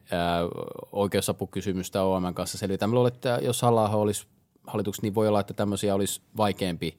Oikeusapukysymystä 0.92 2.04
OM 2.04 2.34
kanssa 2.34 2.58
selvitään. 2.58 2.92
Mä 2.92 3.08
että 3.08 3.40
jos 3.42 3.62
halla 3.62 3.90
olisi 3.90 4.28
hallituksessa, 4.68 5.06
niin 5.06 5.16
voi 5.16 5.28
olla, 5.28 5.40
että 5.40 5.54
tämmöisiä 5.54 5.96
olisi 5.96 6.22
vaikeampi 6.38 6.98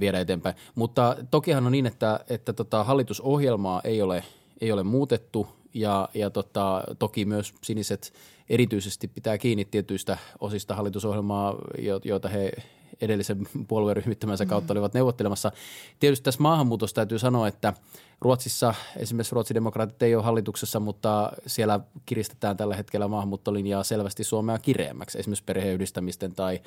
viedä 0.00 0.20
eteenpäin. 0.20 0.56
Mutta 0.74 1.16
tokihan 1.30 1.66
on 1.66 1.72
niin, 1.72 1.86
että, 1.86 2.20
että 2.28 2.52
tota, 2.52 2.84
hallitusohjelmaa 2.84 3.80
ei 3.84 4.02
ole, 4.02 4.24
ei 4.60 4.72
ole 4.72 4.82
muutettu 4.82 5.57
ja, 5.74 6.08
ja 6.14 6.30
tota, 6.30 6.84
toki 6.98 7.24
myös 7.24 7.54
siniset 7.62 8.12
erityisesti 8.48 9.08
pitää 9.08 9.38
kiinni 9.38 9.64
tietyistä 9.64 10.18
osista 10.40 10.74
hallitusohjelmaa, 10.74 11.56
joita 12.04 12.28
he 12.28 12.52
edellisen 13.00 13.48
puolueryhmittymänsä 13.68 14.46
kautta 14.46 14.74
olivat 14.74 14.94
neuvottelemassa. 14.94 15.52
Tietysti 16.00 16.24
tässä 16.24 16.42
maahanmuutossa 16.42 16.94
täytyy 16.94 17.18
sanoa, 17.18 17.48
että 17.48 17.74
Ruotsissa 18.20 18.74
esimerkiksi 18.96 19.34
ruotsidemokraatit 19.34 20.02
ei 20.02 20.14
ole 20.14 20.24
hallituksessa, 20.24 20.80
mutta 20.80 21.32
siellä 21.46 21.80
kiristetään 22.06 22.56
tällä 22.56 22.76
hetkellä 22.76 23.08
maahanmuuttolinjaa 23.08 23.84
selvästi 23.84 24.24
Suomea 24.24 24.58
kireemmäksi, 24.58 25.18
esimerkiksi 25.18 25.44
perheyhdistämisten 25.44 26.34
tai 26.34 26.60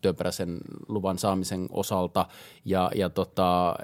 työperäisen 0.00 0.58
luvan 0.88 1.18
saamisen 1.18 1.66
osalta. 1.70 2.26
Ja, 2.64 2.90
ja 2.94 3.10
tota, 3.10 3.76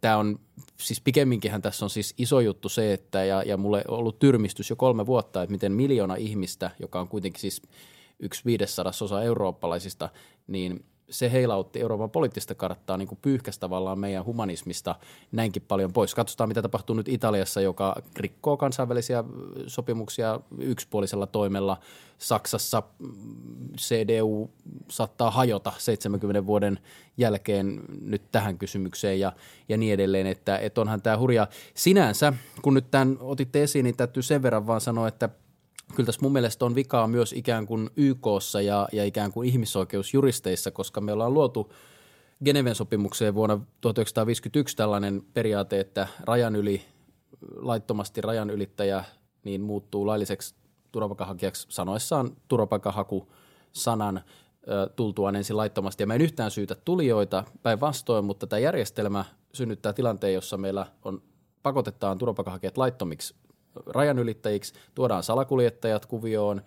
tämä 0.00 0.16
on 0.16 0.38
siis 0.76 1.00
pikemminkinhän 1.00 1.62
tässä 1.62 1.84
on 1.84 1.90
siis 1.90 2.14
iso 2.18 2.40
juttu 2.40 2.68
se, 2.68 2.92
että 2.92 3.24
ja, 3.24 3.42
ja 3.42 3.56
mulle 3.56 3.84
on 3.88 3.98
ollut 3.98 4.18
tyrmistys 4.18 4.70
jo 4.70 4.76
kolme 4.76 5.06
vuotta, 5.06 5.42
että 5.42 5.52
miten 5.52 5.72
miljoona 5.72 6.14
ihmistä, 6.14 6.70
joka 6.78 7.00
on 7.00 7.08
kuitenkin 7.08 7.40
siis 7.40 7.62
yksi 8.20 8.44
viidessadasosa 8.44 9.22
eurooppalaisista, 9.22 10.08
niin 10.46 10.84
se 11.10 11.32
heilautti 11.32 11.80
Euroopan 11.80 12.10
poliittista 12.10 12.54
karttaa 12.54 12.96
niin 12.96 13.08
kuin 13.08 13.18
pyyhkäsi 13.22 13.60
tavallaan 13.60 13.98
meidän 13.98 14.24
humanismista 14.24 14.94
näinkin 15.32 15.62
paljon 15.68 15.92
pois. 15.92 16.14
Katsotaan, 16.14 16.48
mitä 16.48 16.62
tapahtuu 16.62 16.96
nyt 16.96 17.08
Italiassa, 17.08 17.60
joka 17.60 18.02
rikkoo 18.16 18.56
kansainvälisiä 18.56 19.24
sopimuksia 19.66 20.40
yksipuolisella 20.58 21.26
toimella. 21.26 21.76
Saksassa 22.18 22.82
CDU 23.76 24.50
saattaa 24.90 25.30
hajota 25.30 25.72
70 25.78 26.46
vuoden 26.46 26.78
jälkeen 27.16 27.80
nyt 28.00 28.22
tähän 28.32 28.58
kysymykseen 28.58 29.20
ja, 29.20 29.32
ja 29.68 29.76
niin 29.76 29.94
edelleen, 29.94 30.26
että, 30.26 30.58
että 30.58 30.80
onhan 30.80 31.02
tämä 31.02 31.18
hurja. 31.18 31.46
Sinänsä, 31.74 32.32
kun 32.62 32.74
nyt 32.74 32.90
tämän 32.90 33.16
otitte 33.20 33.62
esiin, 33.62 33.84
niin 33.84 33.96
täytyy 33.96 34.22
sen 34.22 34.42
verran 34.42 34.66
vaan 34.66 34.80
sanoa, 34.80 35.08
että– 35.08 35.28
kyllä 35.94 36.06
tässä 36.06 36.22
mun 36.22 36.32
mielestä 36.32 36.64
on 36.64 36.74
vikaa 36.74 37.08
myös 37.08 37.32
ikään 37.32 37.66
kuin 37.66 37.90
YKssa 37.96 38.60
ja, 38.60 38.88
ja 38.92 39.04
ikään 39.04 39.32
kuin 39.32 39.48
ihmisoikeusjuristeissa, 39.48 40.70
koska 40.70 41.00
me 41.00 41.12
ollaan 41.12 41.34
luotu 41.34 41.72
Geneven 42.44 42.74
sopimukseen 42.74 43.34
vuonna 43.34 43.60
1951 43.80 44.76
tällainen 44.76 45.22
periaate, 45.34 45.80
että 45.80 46.08
rajan 46.20 46.56
yli, 46.56 46.82
laittomasti 47.56 48.20
rajan 48.20 48.50
ylittäjä 48.50 49.04
niin 49.44 49.60
muuttuu 49.60 50.06
lailliseksi 50.06 50.54
turvapaikanhakijaksi 50.92 51.66
sanoessaan 51.70 52.36
turvapaikanhaku 52.48 53.32
sanan 53.72 54.20
tultuaan 54.96 55.36
ensin 55.36 55.56
laittomasti. 55.56 56.02
Ja 56.02 56.06
mä 56.06 56.14
en 56.14 56.20
yhtään 56.20 56.50
syytä 56.50 56.74
tulijoita 56.74 57.44
päinvastoin, 57.62 58.24
mutta 58.24 58.46
tämä 58.46 58.60
järjestelmä 58.60 59.24
synnyttää 59.52 59.92
tilanteen, 59.92 60.34
jossa 60.34 60.56
meillä 60.56 60.86
on 61.04 61.22
pakotetaan 61.62 62.18
turvapaikanhakijat 62.18 62.78
laittomiksi 62.78 63.34
rajanylittäjiksi, 63.86 64.74
tuodaan 64.94 65.22
salakuljettajat 65.22 66.06
kuvioon, 66.06 66.62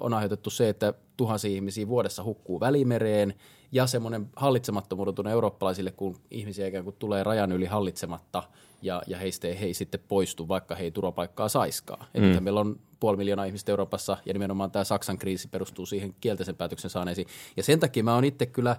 on 0.00 0.14
aiheutettu 0.14 0.50
se, 0.50 0.68
että 0.68 0.94
tuhansia 1.16 1.50
ihmisiä 1.50 1.88
vuodessa 1.88 2.24
hukkuu 2.24 2.60
välimereen 2.60 3.34
ja 3.72 3.86
semmoinen 3.86 4.28
hallitsemattomuuden 4.36 5.14
tunne 5.14 5.30
eurooppalaisille, 5.30 5.90
kun 5.90 6.16
ihmisiä 6.30 6.66
ikään 6.66 6.84
kuin 6.84 6.96
tulee 6.98 7.24
rajan 7.24 7.52
yli 7.52 7.66
hallitsematta 7.66 8.42
ja, 8.82 9.02
ja 9.06 9.18
heistä 9.18 9.48
ei, 9.48 9.60
he 9.60 9.66
ei 9.66 9.74
sitten 9.74 10.00
poistu, 10.08 10.48
vaikka 10.48 10.74
he 10.74 10.84
ei 10.84 10.90
turvapaikkaa 10.90 11.48
saiskaan. 11.48 12.06
Mm. 12.14 12.32
Eli 12.32 12.40
meillä 12.40 12.60
on 12.60 12.80
puoli 13.00 13.16
miljoonaa 13.16 13.44
ihmistä 13.44 13.72
Euroopassa 13.72 14.16
ja 14.26 14.32
nimenomaan 14.32 14.70
tämä 14.70 14.84
Saksan 14.84 15.18
kriisi 15.18 15.48
perustuu 15.48 15.86
siihen 15.86 16.14
kielteisen 16.20 16.56
päätöksen 16.56 16.90
saaneisiin. 16.90 17.26
Ja 17.56 17.62
sen 17.62 17.80
takia 17.80 18.04
mä 18.04 18.14
oon 18.14 18.24
itse 18.24 18.46
kyllä 18.46 18.76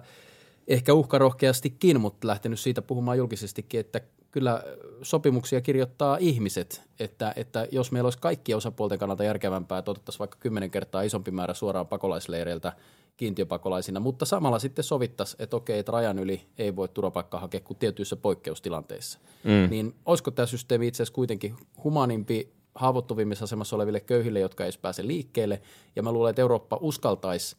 ehkä 0.68 0.94
uhkarohkeastikin, 0.94 2.00
mutta 2.00 2.26
lähtenyt 2.26 2.60
siitä 2.60 2.82
puhumaan 2.82 3.18
julkisestikin, 3.18 3.80
että 3.80 4.00
kyllä 4.30 4.62
sopimuksia 5.02 5.60
kirjoittaa 5.60 6.16
ihmiset, 6.20 6.82
että, 7.00 7.32
että 7.36 7.66
jos 7.72 7.92
meillä 7.92 8.06
olisi 8.06 8.18
kaikki 8.18 8.54
osapuolten 8.54 8.98
kannalta 8.98 9.24
järkevämpää, 9.24 9.78
että 9.78 9.90
otettaisiin 9.90 10.18
vaikka 10.18 10.38
kymmenen 10.40 10.70
kertaa 10.70 11.02
isompi 11.02 11.30
määrä 11.30 11.54
suoraan 11.54 11.86
pakolaisleireiltä 11.86 12.72
kiintiöpakolaisina, 13.16 14.00
mutta 14.00 14.24
samalla 14.24 14.58
sitten 14.58 14.84
sovittaisiin, 14.84 15.42
että 15.42 15.56
okei, 15.56 15.78
että 15.78 15.92
rajan 15.92 16.18
yli 16.18 16.42
ei 16.58 16.76
voi 16.76 16.88
turvapaikkaa 16.88 17.40
hakea 17.40 17.60
kuin 17.60 17.78
tietyissä 17.78 18.16
poikkeustilanteissa. 18.16 19.18
Mm. 19.44 19.70
Niin 19.70 19.94
olisiko 20.06 20.30
tämä 20.30 20.46
systeemi 20.46 20.86
itse 20.86 21.02
asiassa 21.02 21.14
kuitenkin 21.14 21.54
humanimpi 21.84 22.52
haavoittuvimmissa 22.74 23.44
asemassa 23.44 23.76
oleville 23.76 24.00
köyhille, 24.00 24.40
jotka 24.40 24.64
ei 24.64 24.72
pääse 24.82 25.06
liikkeelle, 25.06 25.62
ja 25.96 26.02
mä 26.02 26.12
luulen, 26.12 26.30
että 26.30 26.42
Eurooppa 26.42 26.78
uskaltaisi 26.80 27.56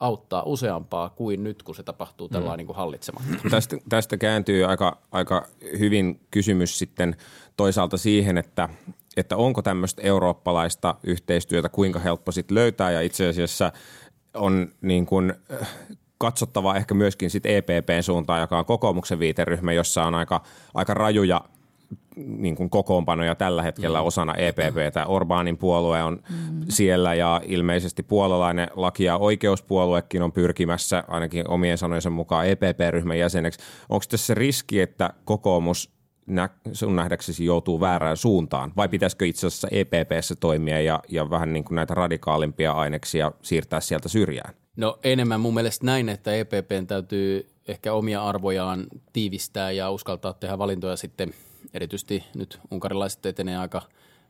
auttaa 0.00 0.42
useampaa 0.42 1.08
kuin 1.10 1.44
nyt, 1.44 1.62
kun 1.62 1.74
se 1.74 1.82
tapahtuu 1.82 2.28
tällä 2.28 2.50
mm. 2.50 2.56
niin 2.56 2.66
kuin 2.66 2.76
hallitsematta. 2.76 3.48
Tästä, 3.50 3.76
tästä 3.88 4.16
kääntyy 4.16 4.64
aika, 4.64 4.98
aika 5.12 5.46
hyvin 5.78 6.20
kysymys 6.30 6.78
sitten 6.78 7.16
toisaalta 7.56 7.96
siihen, 7.96 8.38
että, 8.38 8.68
että 9.16 9.36
onko 9.36 9.62
tämmöistä 9.62 10.02
eurooppalaista 10.02 10.94
yhteistyötä, 11.02 11.68
kuinka 11.68 11.98
helppo 11.98 12.32
sitten 12.32 12.54
löytää 12.54 12.90
ja 12.90 13.00
itse 13.00 13.28
asiassa 13.28 13.72
on 14.34 14.68
niin 14.80 15.06
kuin 15.06 15.34
äh, 15.52 15.68
katsottava 16.18 16.76
ehkä 16.76 16.94
myöskin 16.94 17.30
sit 17.30 17.46
EPPn 17.46 18.02
suuntaan, 18.02 18.40
joka 18.40 18.58
on 18.58 18.64
kokoomuksen 18.64 19.18
viiteryhmä, 19.18 19.72
jossa 19.72 20.04
on 20.04 20.14
aika, 20.14 20.42
aika 20.74 20.94
rajuja 20.94 21.40
niin 22.16 22.56
kuin 22.56 22.70
kokoonpanoja 22.70 23.34
tällä 23.34 23.62
hetkellä 23.62 24.00
mm. 24.00 24.06
osana 24.06 24.34
EPPtä. 24.34 25.06
Orbaanin 25.06 25.58
puolue 25.58 26.02
on 26.02 26.22
mm. 26.30 26.60
siellä 26.68 27.14
ja 27.14 27.40
ilmeisesti 27.44 28.02
puolalainen 28.02 28.68
laki- 28.74 29.04
ja 29.04 29.16
oikeuspuoluekin 29.16 30.22
on 30.22 30.32
pyrkimässä 30.32 31.04
ainakin 31.08 31.50
omien 31.50 31.78
sanojensa 31.78 32.10
mukaan 32.10 32.46
EPP-ryhmän 32.46 33.18
jäseneksi. 33.18 33.60
Onko 33.88 34.04
tässä 34.08 34.34
riski, 34.34 34.80
että 34.80 35.10
kokoomus 35.24 35.90
nä- 36.26 36.48
sun 36.72 36.96
nähdäksesi 36.96 37.44
joutuu 37.44 37.80
väärään 37.80 38.16
suuntaan 38.16 38.72
vai 38.76 38.88
pitäisikö 38.88 39.26
itse 39.26 39.46
asiassa 39.46 39.68
EPPssä 39.70 40.34
toimia 40.40 40.80
ja, 40.80 41.00
ja 41.08 41.30
vähän 41.30 41.52
niin 41.52 41.64
kuin 41.64 41.76
näitä 41.76 41.94
radikaalimpia 41.94 42.72
aineksia 42.72 43.32
siirtää 43.42 43.80
sieltä 43.80 44.08
syrjään? 44.08 44.54
No 44.76 44.98
enemmän 45.04 45.40
mun 45.40 45.54
mielestä 45.54 45.86
näin, 45.86 46.08
että 46.08 46.32
EPPn 46.32 46.86
täytyy 46.86 47.46
ehkä 47.68 47.92
omia 47.92 48.22
arvojaan 48.22 48.86
tiivistää 49.12 49.70
ja 49.70 49.90
uskaltaa 49.90 50.32
tehdä 50.32 50.58
valintoja 50.58 50.96
sitten– 50.96 51.34
erityisesti 51.74 52.24
nyt 52.34 52.60
unkarilaiset 52.70 53.26
etenee 53.26 53.58
aika 53.58 53.82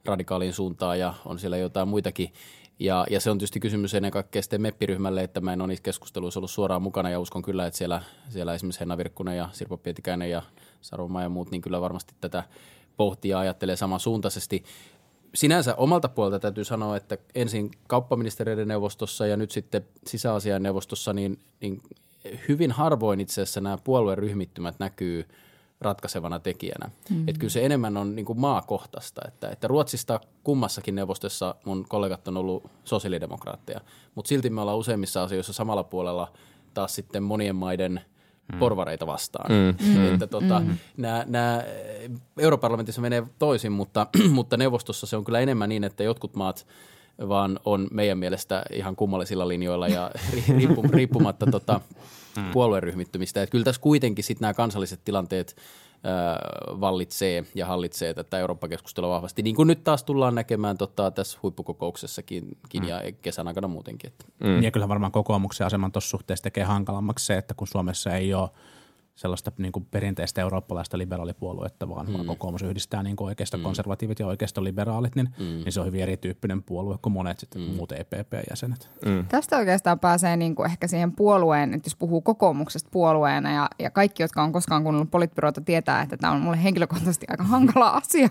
radikaaliin 0.04 0.52
suuntaan 0.52 0.98
ja 0.98 1.14
on 1.24 1.38
siellä 1.38 1.56
jotain 1.56 1.88
muitakin. 1.88 2.32
Ja, 2.78 3.06
ja 3.10 3.20
se 3.20 3.30
on 3.30 3.38
tietysti 3.38 3.60
kysymys 3.60 3.94
ennen 3.94 4.10
kaikkea 4.10 4.42
sitten 4.42 4.62
meppiryhmälle, 4.62 5.22
että 5.22 5.40
mä 5.40 5.52
en 5.52 5.60
ole 5.60 5.68
niissä 5.68 5.82
keskusteluissa 5.82 6.40
ollut 6.40 6.50
suoraan 6.50 6.82
mukana 6.82 7.10
ja 7.10 7.20
uskon 7.20 7.42
kyllä, 7.42 7.66
että 7.66 7.78
siellä, 7.78 8.02
siellä 8.28 8.54
esimerkiksi 8.54 8.80
Henna 8.80 8.96
Virkkunen 8.96 9.36
ja 9.36 9.48
Sirpo 9.52 9.76
Pietikäinen 9.76 10.30
ja 10.30 10.42
Saruma 10.80 11.22
ja 11.22 11.28
muut, 11.28 11.50
niin 11.50 11.62
kyllä 11.62 11.80
varmasti 11.80 12.14
tätä 12.20 12.44
pohtia 12.96 13.36
ja 13.36 13.40
ajattelee 13.40 13.76
samansuuntaisesti. 13.76 14.64
Sinänsä 15.34 15.74
omalta 15.74 16.08
puolelta 16.08 16.40
täytyy 16.40 16.64
sanoa, 16.64 16.96
että 16.96 17.18
ensin 17.34 17.70
kauppaministeriöiden 17.86 18.68
neuvostossa 18.68 19.26
ja 19.26 19.36
nyt 19.36 19.50
sitten 19.50 19.86
sisäasian 20.06 20.62
neuvostossa, 20.62 21.12
niin, 21.12 21.38
niin 21.60 21.82
hyvin 22.48 22.72
harvoin 22.72 23.20
itse 23.20 23.42
asiassa 23.42 23.60
nämä 23.60 23.78
puolueryhmittymät 23.84 24.74
näkyy– 24.78 25.24
ratkaisevana 25.80 26.38
tekijänä. 26.38 26.86
Mm-hmm. 26.86 27.28
Että 27.28 27.38
kyllä 27.38 27.50
se 27.50 27.64
enemmän 27.66 27.96
on 27.96 28.16
niin 28.16 28.26
kuin 28.26 28.40
maakohtaista. 28.40 29.20
Että, 29.28 29.48
että 29.48 29.68
Ruotsista 29.68 30.20
kummassakin 30.44 30.94
neuvostossa 30.94 31.54
mun 31.64 31.84
kollegat 31.88 32.28
on 32.28 32.36
ollut 32.36 32.70
sosiaalidemokraatteja, 32.84 33.80
mutta 34.14 34.28
silti 34.28 34.50
me 34.50 34.60
ollaan 34.60 34.78
useimmissa 34.78 35.22
asioissa 35.22 35.52
samalla 35.52 35.84
puolella 35.84 36.32
taas 36.74 36.94
sitten 36.94 37.22
monien 37.22 37.56
maiden 37.56 38.00
mm. 38.52 38.58
porvareita 38.58 39.06
vastaan. 39.06 39.50
Mm. 39.52 40.14
Että 40.14 40.26
tota, 40.26 40.60
mm. 40.60 40.76
nämä, 40.96 41.24
nämä 41.26 41.62
europarlamentissa 42.38 43.00
menee 43.00 43.22
toisin, 43.38 43.72
mutta, 43.72 44.06
mutta 44.30 44.56
neuvostossa 44.56 45.06
se 45.06 45.16
on 45.16 45.24
kyllä 45.24 45.40
enemmän 45.40 45.68
niin, 45.68 45.84
että 45.84 46.02
jotkut 46.02 46.36
maat 46.36 46.66
vaan 47.28 47.60
on 47.64 47.88
meidän 47.90 48.18
mielestä 48.18 48.62
ihan 48.72 48.96
kummallisilla 48.96 49.48
linjoilla 49.48 49.88
ja 49.88 50.10
riippumatta 50.90 51.46
tota, 51.46 51.80
mm. 52.36 52.50
puolueryhmittymistä. 52.50 53.42
Että 53.42 53.50
kyllä 53.50 53.64
tässä 53.64 53.80
kuitenkin 53.80 54.24
sitten 54.24 54.40
nämä 54.40 54.54
kansalliset 54.54 55.00
tilanteet 55.04 55.56
äh, 55.56 56.80
vallitsee 56.80 57.44
ja 57.54 57.66
hallitsee 57.66 58.14
tätä 58.14 58.38
Eurooppa-keskustelua 58.38 59.14
vahvasti, 59.14 59.42
niin 59.42 59.56
kuin 59.56 59.66
nyt 59.66 59.84
taas 59.84 60.04
tullaan 60.04 60.34
näkemään 60.34 60.78
tota, 60.78 61.10
tässä 61.10 61.38
huippukokouksessakin 61.42 62.58
mm. 62.80 62.88
ja 62.88 63.02
kesän 63.22 63.48
aikana 63.48 63.68
muutenkin. 63.68 64.10
Että. 64.10 64.24
Mm. 64.44 64.62
Ja 64.62 64.70
kyllä 64.70 64.88
varmaan 64.88 65.12
kokoomuksen 65.12 65.66
aseman 65.66 65.92
tuossa 65.92 66.10
suhteessa 66.10 66.42
tekee 66.42 66.64
hankalammaksi 66.64 67.26
se, 67.26 67.36
että 67.36 67.54
kun 67.54 67.68
Suomessa 67.68 68.14
ei 68.14 68.34
ole– 68.34 68.50
sellaista 69.18 69.52
niin 69.58 69.72
kuin 69.72 69.86
perinteistä 69.90 70.40
eurooppalaista 70.40 70.98
liberaalipuoluetta, 70.98 71.88
vaan, 71.88 72.06
mm. 72.06 72.26
kokoomus 72.26 72.62
yhdistää 72.62 73.02
niin 73.02 73.16
kuin 73.16 73.26
oikeista 73.26 73.56
mm. 73.56 73.62
konservatiivit 73.62 74.18
ja 74.18 74.26
oikeista 74.26 74.64
liberaalit, 74.64 75.16
niin, 75.16 75.28
mm. 75.38 75.44
niin 75.44 75.72
se 75.72 75.80
on 75.80 75.86
hyvin 75.86 76.00
erityyppinen 76.00 76.62
puolue 76.62 76.98
kuin 77.02 77.12
monet 77.12 77.38
sitten 77.38 77.62
mm. 77.62 77.68
muut 77.68 77.92
EPP-jäsenet. 77.92 78.90
Mm. 79.04 79.26
Tästä 79.28 79.56
oikeastaan 79.56 79.98
pääsee 79.98 80.36
niin 80.36 80.54
kuin 80.54 80.70
ehkä 80.70 80.86
siihen 80.86 81.12
puolueen, 81.12 81.74
että 81.74 81.86
jos 81.86 81.96
puhuu 81.96 82.20
kokoomuksesta 82.20 82.88
puolueena 82.92 83.52
ja, 83.52 83.68
ja 83.78 83.90
kaikki, 83.90 84.22
jotka 84.22 84.42
on 84.42 84.52
koskaan 84.52 84.82
kuunnellut 84.82 85.10
politbyroita, 85.10 85.60
tietää, 85.60 86.02
että 86.02 86.16
tämä 86.16 86.32
on 86.32 86.40
mulle 86.40 86.62
henkilökohtaisesti 86.62 87.26
aika 87.30 87.44
hankala 87.44 87.88
asia, 88.02 88.28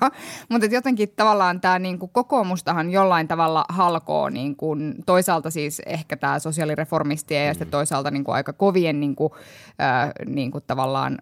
mutta 0.49 0.65
että 0.65 0.75
jotenkin 0.75 1.09
tavallaan 1.15 1.61
tämä 1.61 1.79
niin 1.79 1.99
kuin 1.99 2.11
kokoomustahan 2.13 2.91
jollain 2.91 3.27
tavalla 3.27 3.65
halkoo 3.69 4.29
niin 4.29 4.55
kuin 4.55 4.95
toisaalta 5.05 5.49
siis 5.49 5.81
ehkä 5.85 6.17
tämä 6.17 6.39
sosiaalireformistien 6.39 7.43
mm. 7.43 7.47
ja 7.47 7.53
sitten 7.53 7.71
toisaalta 7.71 8.11
niin 8.11 8.23
kuin 8.23 8.35
aika 8.35 8.53
kovien 8.53 8.99
niin 8.99 9.15
kuin, 9.15 9.33
äh, 9.81 10.11
niin 10.25 10.51
kuin 10.51 10.63
tavallaan 10.77 11.17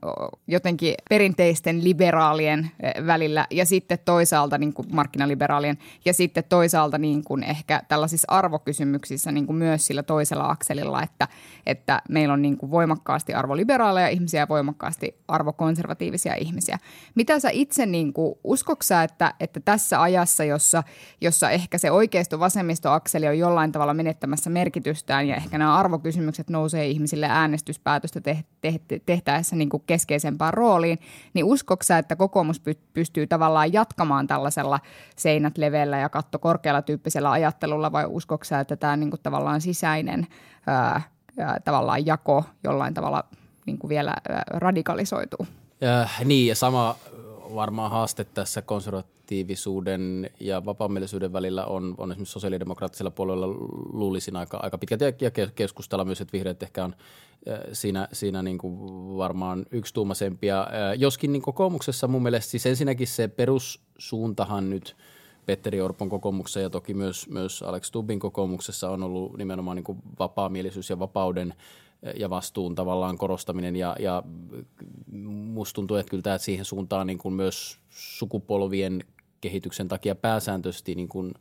jotenkin 0.48 0.96
perinteisten 1.10 1.84
liberaalien 1.84 2.72
välillä 3.08 3.48
ja 3.52 3.66
sitten 3.66 4.00
toisaalta 4.06 4.58
niin 4.58 4.74
kuin 4.74 4.88
markkinaliberaalien 4.92 5.78
ja 6.06 6.14
sitten 6.14 6.44
toisaalta 6.50 6.98
niin 6.98 7.24
kuin 7.24 7.44
ehkä 7.44 7.82
tällaisissa 7.88 8.28
arvokysymyksissä 8.32 9.32
niin 9.32 9.46
kuin 9.46 9.56
myös 9.56 9.88
sillä 9.88 10.04
toisella 10.04 10.50
akselilla, 10.50 11.04
että, 11.04 11.28
että 11.66 12.02
meillä 12.10 12.34
on 12.34 12.42
niin 12.42 12.58
kuin 12.58 12.72
voimakkaasti 12.72 13.34
arvoliberaaleja 13.34 14.08
ihmisiä 14.08 14.40
ja 14.40 14.48
voimakkaasti 14.48 15.16
arvokonservatiivisia 15.28 16.36
ihmisiä. 16.36 16.78
Mitä 17.16 17.40
sä 17.40 17.50
itse 17.50 17.86
niin 17.86 18.14
kuin, 18.14 18.36
uskoksä, 18.44 19.04
että, 19.04 19.34
että 19.40 19.60
tässä 19.60 20.02
ajassa, 20.02 20.44
jossa, 20.44 20.84
jossa 21.22 21.50
ehkä 21.50 21.78
se 21.78 21.92
oikeisto-vasemmisto-akseli 21.92 23.28
on 23.28 23.40
jollain 23.40 23.72
tavalla 23.72 23.94
menettämässä 23.94 24.50
merkitystään 24.50 25.28
ja 25.28 25.36
ehkä 25.36 25.58
nämä 25.58 25.78
arvokysymykset 25.78 26.50
nousee 26.50 26.88
ihmisille 26.88 27.28
äänestyspäätöstä 27.30 28.22
tehtäessä 29.06 29.45
tässä 29.46 29.56
niin 29.56 29.70
kuin 29.70 29.84
keskeisempään 29.88 30.54
rooliin, 30.54 31.00
niin 31.34 31.46
uskoksa, 31.46 31.98
että 31.98 32.16
kokoomus 32.16 32.62
pystyy 32.94 33.28
tavallaan 33.28 33.74
jatkamaan 33.74 34.28
tällaisella 34.28 34.80
seinät 35.16 35.58
leveällä 35.58 35.98
ja 35.98 36.10
katto 36.10 36.40
korkealla 36.40 36.82
tyyppisellä 36.82 37.32
ajattelulla 37.32 37.92
vai 37.92 38.06
uskoksa, 38.08 38.60
että 38.60 38.76
tämä 38.76 38.98
niin 38.98 39.10
kuin 39.10 39.20
tavallaan 39.24 39.62
sisäinen 39.62 40.28
ää, 40.68 41.02
ää, 41.40 41.60
tavallaan 41.60 42.06
jako 42.06 42.44
jollain 42.64 42.94
tavalla 42.94 43.24
niin 43.66 43.78
kuin 43.78 43.90
vielä 43.90 44.14
ää, 44.30 44.44
radikalisoituu? 44.48 45.48
Äh, 45.84 46.26
niin 46.26 46.48
ja 46.48 46.56
sama 46.56 46.96
varmaan 47.56 47.92
haaste 47.92 48.24
tässä 48.24 48.62
konservatiivisuuden 48.62 50.30
ja 50.40 50.66
vapaamielisyyden 50.66 51.34
välillä 51.34 51.66
on, 51.66 51.96
on 51.98 52.12
esimerkiksi 52.12 52.34
sosiaalidemokraattisella 52.34 53.12
puolella 53.12 53.48
luulisin 53.94 54.36
aika, 54.36 54.58
aika 54.58 54.78
pitkät 54.78 55.02
ja 55.02 55.32
keskustella 55.56 56.06
myös, 56.06 56.22
että 56.22 56.34
vihreät 56.34 56.64
ehkä 56.64 56.84
on 56.84 56.96
siinä, 57.74 58.08
siinä 58.14 58.44
niin 58.44 58.58
kuin 58.58 58.78
varmaan 59.18 59.66
yksituumaisempia. 59.72 60.68
Joskin 60.98 61.32
niin 61.32 61.42
kokoomuksessa 61.42 62.08
mun 62.08 62.24
mielestä 62.24 62.52
siis 62.52 62.66
ensinnäkin 62.66 63.08
se 63.08 63.28
perussuuntahan 63.28 64.70
nyt 64.70 64.96
Petteri 65.46 65.82
Orpon 65.82 66.10
kokoomuksessa 66.10 66.60
ja 66.60 66.70
toki 66.70 66.94
myös, 66.94 67.30
myös 67.30 67.64
Alex 67.64 67.86
Stubbin 67.86 68.20
kokoomuksessa 68.20 68.90
on 68.90 69.04
ollut 69.04 69.38
nimenomaan 69.38 69.76
niin 69.76 69.84
kuin 69.84 69.98
vapaamielisyys 70.20 70.90
ja 70.90 71.00
vapauden 71.00 71.54
ja 72.16 72.30
vastuun 72.30 72.76
tavallaan 72.76 73.18
korostaminen 73.18 73.76
ja, 73.76 73.96
ja 74.00 74.24
musta 75.32 75.76
tuntuu, 75.76 75.98
että 75.98 76.10
kyllä 76.10 76.24
tämä 76.24 76.38
siihen 76.38 76.66
suuntaan 76.66 77.08
niin 77.08 77.18
kuin 77.18 77.34
myös 77.34 77.80
sukupolvien 77.90 79.04
kehityksen 79.42 79.88
takia 79.88 80.16
pääsääntöisesti 80.16 80.96
niin 80.96 81.10
kuin 81.10 81.34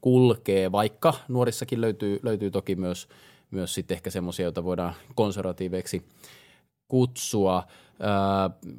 kulkee, 0.00 0.72
vaikka 0.72 1.14
nuorissakin 1.28 1.80
löytyy, 1.80 2.20
löytyy 2.22 2.50
toki 2.50 2.76
myös, 2.76 3.08
myös 3.52 3.74
sitten 3.74 3.94
ehkä 3.94 4.10
semmoisia, 4.10 4.44
joita 4.44 4.64
voidaan 4.64 4.94
konservatiiveiksi 5.14 6.02
kutsua. 6.88 7.62
Öö, 8.00 8.74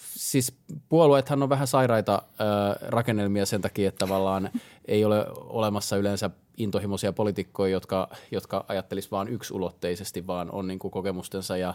siis 0.00 0.56
puolueethan 0.88 1.42
on 1.42 1.48
vähän 1.48 1.66
sairaita 1.66 2.22
öö, 2.40 2.46
rakennelmia 2.88 3.46
sen 3.46 3.60
takia, 3.60 3.88
että 3.88 3.98
tavallaan 3.98 4.50
ei 4.88 5.04
ole 5.04 5.26
olemassa 5.36 5.96
yleensä 5.96 6.30
intohimoisia 6.56 7.12
poliitikkoja, 7.12 7.72
jotka, 7.72 8.08
jotka 8.30 8.64
ajattelisivat 8.68 9.12
vain 9.12 9.28
yksulotteisesti, 9.28 10.26
vaan 10.26 10.50
on 10.50 10.66
niin 10.66 10.78
kuin 10.78 10.90
kokemustensa 10.90 11.56
ja 11.56 11.74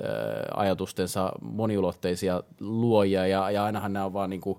ö, 0.00 0.02
ajatustensa 0.56 1.32
moniulotteisia 1.40 2.42
luojia 2.60 3.26
ja, 3.26 3.50
ja 3.50 3.64
ainahan 3.64 3.92
nämä 3.92 4.04
on 4.04 4.12
vaan 4.12 4.30
niin 4.30 4.40
kuin 4.40 4.58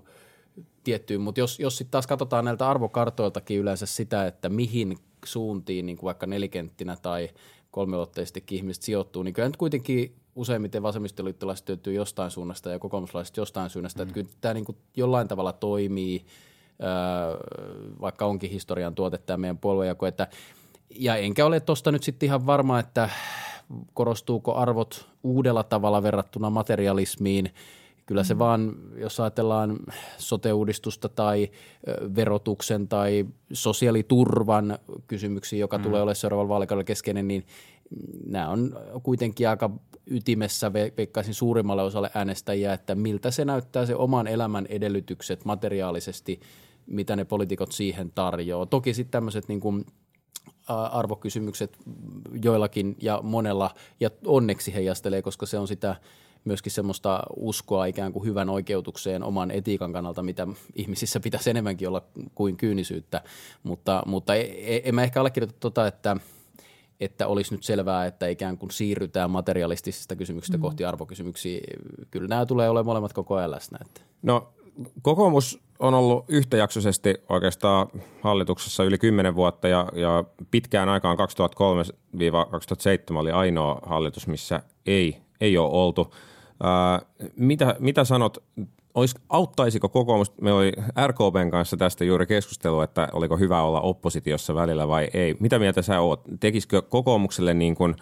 tiettyyn, 0.84 1.20
mutta 1.20 1.40
jos, 1.40 1.60
jos 1.60 1.76
sitten 1.76 1.90
taas 1.90 2.06
katsotaan 2.06 2.44
näiltä 2.44 2.68
arvokartoiltakin 2.68 3.58
yleensä 3.58 3.86
sitä, 3.86 4.26
että 4.26 4.48
mihin 4.48 4.98
suuntiin 5.26 5.86
niin 5.86 5.96
kuin 5.96 6.06
vaikka 6.06 6.26
nelikenttinä 6.26 6.96
tai 7.02 7.28
kolmeulotteisestikin 7.70 8.56
ihmiset 8.56 8.82
sijoittuu, 8.82 9.22
niin 9.22 9.34
kyllä 9.34 9.48
nyt 9.48 9.56
kuitenkin 9.56 10.14
useimmiten 10.34 10.82
vasemmistoliittolaiset 10.82 11.68
hyötyy 11.68 11.94
jostain 11.94 12.30
suunnasta 12.30 12.70
ja 12.70 12.78
kokoomuslaiset 12.78 13.36
jostain 13.36 13.70
suunnasta. 13.70 13.98
Mm. 13.98 14.02
Että 14.02 14.14
kyllä 14.14 14.28
tämä 14.40 14.54
niin 14.54 14.64
kuin 14.64 14.78
jollain 14.96 15.28
tavalla 15.28 15.52
toimii, 15.52 16.24
vaikka 18.00 18.26
onkin 18.26 18.50
historian 18.50 18.94
tuote 18.94 19.18
tämä 19.18 19.36
meidän 19.36 19.58
puoluejako. 19.58 20.06
Että, 20.06 20.28
ja 20.90 21.16
enkä 21.16 21.46
ole 21.46 21.60
tuosta 21.60 21.92
nyt 21.92 22.02
sitten 22.02 22.26
ihan 22.26 22.46
varma, 22.46 22.78
että 22.78 23.10
korostuuko 23.94 24.54
arvot 24.54 25.08
uudella 25.22 25.62
tavalla 25.62 26.02
verrattuna 26.02 26.50
materialismiin– 26.50 27.50
Kyllä 28.06 28.24
se 28.24 28.34
mm. 28.34 28.38
vaan, 28.38 28.76
jos 28.96 29.20
ajatellaan 29.20 29.78
sote-uudistusta 30.18 31.08
tai 31.08 31.50
verotuksen 32.16 32.88
tai 32.88 33.26
sosiaaliturvan 33.52 34.78
kysymyksiä, 35.06 35.58
joka 35.58 35.78
mm. 35.78 35.84
tulee 35.84 36.02
olemaan 36.02 36.16
seuraavalla 36.16 36.48
vaalikaudella 36.48 36.84
keskeinen, 36.84 37.28
niin 37.28 37.46
nämä 38.26 38.48
on 38.48 38.76
kuitenkin 39.02 39.48
aika 39.48 39.70
ytimessä, 40.06 40.72
veikkaisin 40.72 41.34
suurimmalle 41.34 41.82
osalle 41.82 42.10
äänestäjiä, 42.14 42.72
että 42.72 42.94
miltä 42.94 43.30
se 43.30 43.44
näyttää 43.44 43.86
se 43.86 43.94
oman 43.94 44.26
elämän 44.26 44.66
edellytykset 44.68 45.44
materiaalisesti, 45.44 46.40
mitä 46.86 47.16
ne 47.16 47.24
poliitikot 47.24 47.72
siihen 47.72 48.12
tarjoaa. 48.14 48.66
Toki 48.66 48.94
sitten 48.94 49.12
tämmöiset 49.12 49.48
niin 49.48 49.60
kuin 49.60 49.86
arvokysymykset 50.66 51.78
joillakin 52.42 52.96
ja 53.02 53.20
monella, 53.22 53.70
ja 54.00 54.10
onneksi 54.26 54.74
heijastelee, 54.74 55.22
koska 55.22 55.46
se 55.46 55.58
on 55.58 55.68
sitä– 55.68 55.96
myöskin 56.44 56.72
semmoista 56.72 57.22
uskoa 57.36 57.86
ikään 57.86 58.12
kuin 58.12 58.24
hyvän 58.24 58.48
oikeutukseen 58.48 59.22
oman 59.22 59.50
etiikan 59.50 59.92
kannalta, 59.92 60.22
mitä 60.22 60.46
ihmisissä 60.74 61.20
pitäisi 61.20 61.50
enemmänkin 61.50 61.88
olla 61.88 62.02
kuin 62.34 62.56
kyynisyyttä. 62.56 63.22
Mutta, 63.62 64.02
mutta 64.06 64.34
e, 64.34 64.40
e, 64.40 64.82
en 64.84 64.94
mä 64.94 65.02
ehkä 65.02 65.20
allekirjoita 65.20 65.56
tota, 65.60 65.86
että 65.86 66.16
että 67.00 67.26
olisi 67.26 67.54
nyt 67.54 67.64
selvää, 67.64 68.06
että 68.06 68.26
ikään 68.26 68.58
kuin 68.58 68.70
siirrytään 68.70 69.30
materialistisista 69.30 70.16
kysymyksistä 70.16 70.56
mm. 70.56 70.60
kohti 70.60 70.84
arvokysymyksiä. 70.84 71.60
Kyllä 72.10 72.28
nämä 72.28 72.46
tulee 72.46 72.68
olemaan 72.68 72.86
molemmat 72.86 73.12
koko 73.12 73.34
ajan 73.34 73.50
läsnä. 73.50 73.78
Että. 73.80 74.00
No 74.22 74.52
kokoomus 75.02 75.62
on 75.78 75.94
ollut 75.94 76.24
yhtäjaksoisesti 76.28 77.14
oikeastaan 77.28 77.88
hallituksessa 78.20 78.84
yli 78.84 78.98
10 78.98 79.34
vuotta 79.34 79.68
ja, 79.68 79.88
ja 79.94 80.24
pitkään 80.50 80.88
aikaan 80.88 81.18
2003-2007 81.18 83.16
oli 83.16 83.30
ainoa 83.30 83.80
hallitus, 83.86 84.26
missä 84.26 84.62
ei, 84.86 85.16
ei 85.40 85.58
ole 85.58 85.70
oltu– 85.72 86.10
mitä, 87.36 87.76
mitä 87.78 88.04
sanot, 88.04 88.38
olis, 88.94 89.14
auttaisiko 89.28 89.88
kokoomus, 89.88 90.32
me 90.40 90.52
oli 90.52 90.72
RKPn 91.06 91.50
kanssa 91.50 91.76
tästä 91.76 92.04
juuri 92.04 92.26
keskustelua, 92.26 92.84
että 92.84 93.08
oliko 93.12 93.36
hyvä 93.36 93.62
olla 93.62 93.80
oppositiossa 93.80 94.54
välillä 94.54 94.88
vai 94.88 95.08
ei. 95.14 95.36
Mitä 95.40 95.58
mieltä 95.58 95.82
sä 95.82 96.00
oot? 96.00 96.22
Tekisikö 96.40 96.82
kokoomukselle 96.82 97.54
niin 97.54 97.74
kuin, 97.74 97.94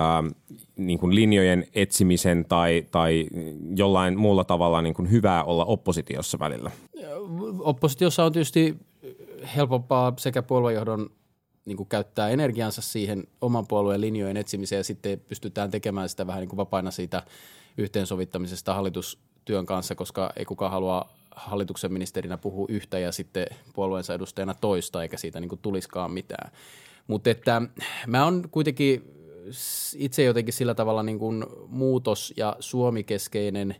äh, 0.00 0.34
niin 0.76 0.98
kuin 0.98 1.14
linjojen 1.14 1.66
etsimisen 1.74 2.44
tai, 2.48 2.86
tai 2.90 3.26
jollain 3.76 4.18
muulla 4.18 4.44
tavalla 4.44 4.82
niin 4.82 4.94
kuin 4.94 5.10
hyvää 5.10 5.44
olla 5.44 5.64
oppositiossa 5.64 6.38
välillä? 6.38 6.70
Oppositiossa 7.58 8.24
on 8.24 8.32
tietysti 8.32 8.76
helpompaa 9.56 10.12
sekä 10.16 10.42
puoluejohdon 10.42 11.10
niin 11.70 11.76
kuin 11.76 11.88
käyttää 11.88 12.28
energiansa 12.28 12.82
siihen 12.82 13.24
oman 13.40 13.66
puolueen 13.66 14.00
linjojen 14.00 14.36
etsimiseen 14.36 14.80
ja 14.80 14.84
sitten 14.84 15.20
pystytään 15.20 15.70
tekemään 15.70 16.08
sitä 16.08 16.26
vähän 16.26 16.40
niin 16.40 16.48
kuin 16.48 16.56
vapaina 16.56 16.90
siitä– 16.90 17.22
yhteensovittamisesta 17.78 18.74
hallitustyön 18.74 19.66
kanssa, 19.66 19.94
koska 19.94 20.32
ei 20.36 20.44
kukaan 20.44 20.72
halua 20.72 21.08
hallituksen 21.36 21.92
ministerinä 21.92 22.36
puhua 22.38 22.66
yhtä 22.68 22.98
ja 22.98 23.12
sitten 23.12 23.46
puolueensa 23.74 24.14
edustajana 24.14 24.54
toista, 24.54 25.02
eikä 25.02 25.16
siitä 25.16 25.40
niin 25.40 25.48
kuin 25.48 25.58
tuliskaan 25.62 26.10
mitään. 26.10 26.52
Mutta 27.06 27.30
että 27.30 27.62
mä 28.06 28.26
on 28.26 28.48
kuitenkin 28.50 29.14
itse 29.96 30.22
jotenkin 30.24 30.54
sillä 30.54 30.74
tavalla 30.74 31.02
niin 31.02 31.18
kuin 31.18 31.46
muutos- 31.68 32.34
ja 32.36 32.56
suomikeskeinen 32.60 33.76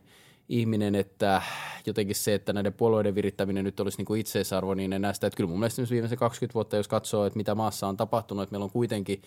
ihminen, 0.51 0.95
että 0.95 1.41
jotenkin 1.85 2.15
se, 2.15 2.33
että 2.33 2.53
näiden 2.53 2.73
puolueiden 2.73 3.15
virittäminen 3.15 3.63
nyt 3.63 3.79
olisi 3.79 3.97
niin 3.97 4.05
kuin 4.05 4.21
itseisarvo, 4.21 4.73
niin 4.73 4.93
en 4.93 5.01
sitä. 5.13 5.27
Että 5.27 5.37
kyllä 5.37 5.49
mun 5.49 5.59
mielestä 5.59 5.81
viimeisen 5.89 6.17
20 6.17 6.53
vuotta, 6.53 6.77
jos 6.77 6.87
katsoo, 6.87 7.25
että 7.25 7.37
mitä 7.37 7.55
maassa 7.55 7.87
on 7.87 7.97
tapahtunut, 7.97 8.43
että 8.43 8.53
meillä 8.53 8.63
on 8.63 8.71
kuitenkin 8.71 9.21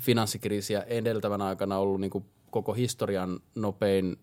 finanssikriisiä 0.00 0.82
edeltävän 0.82 1.42
aikana 1.42 1.78
ollut 1.78 2.00
niin 2.00 2.10
kuin 2.10 2.24
koko 2.50 2.72
historian 2.72 3.40
nopein 3.54 4.16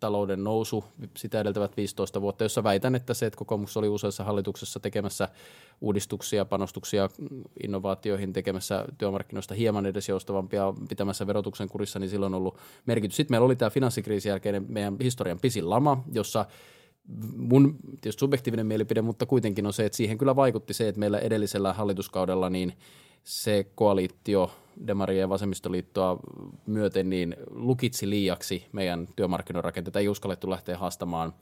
talouden 0.00 0.44
nousu 0.44 0.84
sitä 1.16 1.40
edeltävät 1.40 1.76
15 1.76 2.20
vuotta, 2.20 2.44
jossa 2.44 2.62
väitän, 2.62 2.94
että 2.94 3.14
se, 3.14 3.26
että 3.26 3.36
kokoomus 3.36 3.76
oli 3.76 3.88
useassa 3.88 4.24
hallituksessa 4.24 4.80
tekemässä 4.80 5.28
uudistuksia, 5.80 6.44
panostuksia 6.44 7.08
innovaatioihin, 7.62 8.32
tekemässä 8.32 8.84
työmarkkinoista 8.98 9.54
hieman 9.54 9.86
edes 9.86 10.08
joustavampia, 10.08 10.74
pitämässä 10.88 11.26
verotuksen 11.26 11.68
kurissa, 11.68 11.98
niin 11.98 12.10
silloin 12.10 12.34
on 12.34 12.38
ollut 12.38 12.58
merkitys. 12.86 13.16
Sitten 13.16 13.32
meillä 13.32 13.44
oli 13.44 13.56
tämä 13.56 13.70
finanssikriisin 13.70 14.30
jälkeinen 14.30 14.66
meidän 14.68 14.96
historian 15.02 15.40
pisin 15.40 15.70
lama, 15.70 16.04
jossa 16.12 16.46
mun 17.36 17.76
tietysti 18.00 18.20
subjektiivinen 18.20 18.66
mielipide, 18.66 19.02
mutta 19.02 19.26
kuitenkin 19.26 19.66
on 19.66 19.72
se, 19.72 19.84
että 19.84 19.96
siihen 19.96 20.18
kyllä 20.18 20.36
vaikutti 20.36 20.74
se, 20.74 20.88
että 20.88 20.98
meillä 20.98 21.18
edellisellä 21.18 21.72
hallituskaudella 21.72 22.50
niin 22.50 22.72
se 23.24 23.66
koalitio 23.74 24.50
Demaria 24.86 25.20
ja 25.20 25.28
Vasemmistoliittoa 25.28 26.18
myöten 26.66 27.10
niin 27.10 27.36
lukitsi 27.50 28.10
liiaksi 28.10 28.66
meidän 28.72 29.08
työmarkkinoiden 29.16 29.84
Ei 29.96 30.08
uskallettu 30.08 30.50
lähteä 30.50 30.78
haastamaan 30.78 31.32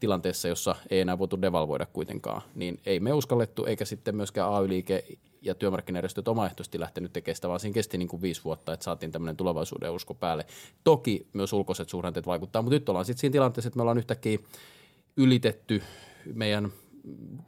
tilanteessa, 0.00 0.48
jossa 0.48 0.74
ei 0.90 1.00
enää 1.00 1.18
voitu 1.18 1.42
devalvoida 1.42 1.86
kuitenkaan. 1.86 2.42
Niin 2.54 2.80
ei 2.86 3.00
me 3.00 3.12
uskallettu, 3.12 3.64
eikä 3.64 3.84
sitten 3.84 4.16
myöskään 4.16 4.54
AY-liike 4.54 5.04
ja 5.42 5.54
työmarkkinajärjestöt 5.54 6.28
omaehtoisesti 6.28 6.80
lähtenyt 6.80 7.12
tekemään 7.12 7.36
sitä, 7.36 7.48
vaan 7.48 7.60
siinä 7.60 7.74
kesti 7.74 7.98
niin 7.98 8.08
kuin 8.08 8.22
viisi 8.22 8.44
vuotta, 8.44 8.72
että 8.72 8.84
saatiin 8.84 9.12
tämmöinen 9.12 9.36
tulevaisuuden 9.36 9.92
usko 9.92 10.14
päälle. 10.14 10.46
Toki 10.84 11.26
myös 11.32 11.52
ulkoiset 11.52 11.88
suhdanteet 11.88 12.26
vaikuttaa, 12.26 12.62
mutta 12.62 12.74
nyt 12.74 12.88
ollaan 12.88 13.04
sitten 13.04 13.20
siinä 13.20 13.32
tilanteessa, 13.32 13.68
että 13.68 13.76
me 13.76 13.82
ollaan 13.82 13.98
yhtäkkiä 13.98 14.38
ylitetty 15.16 15.82
meidän 16.34 16.72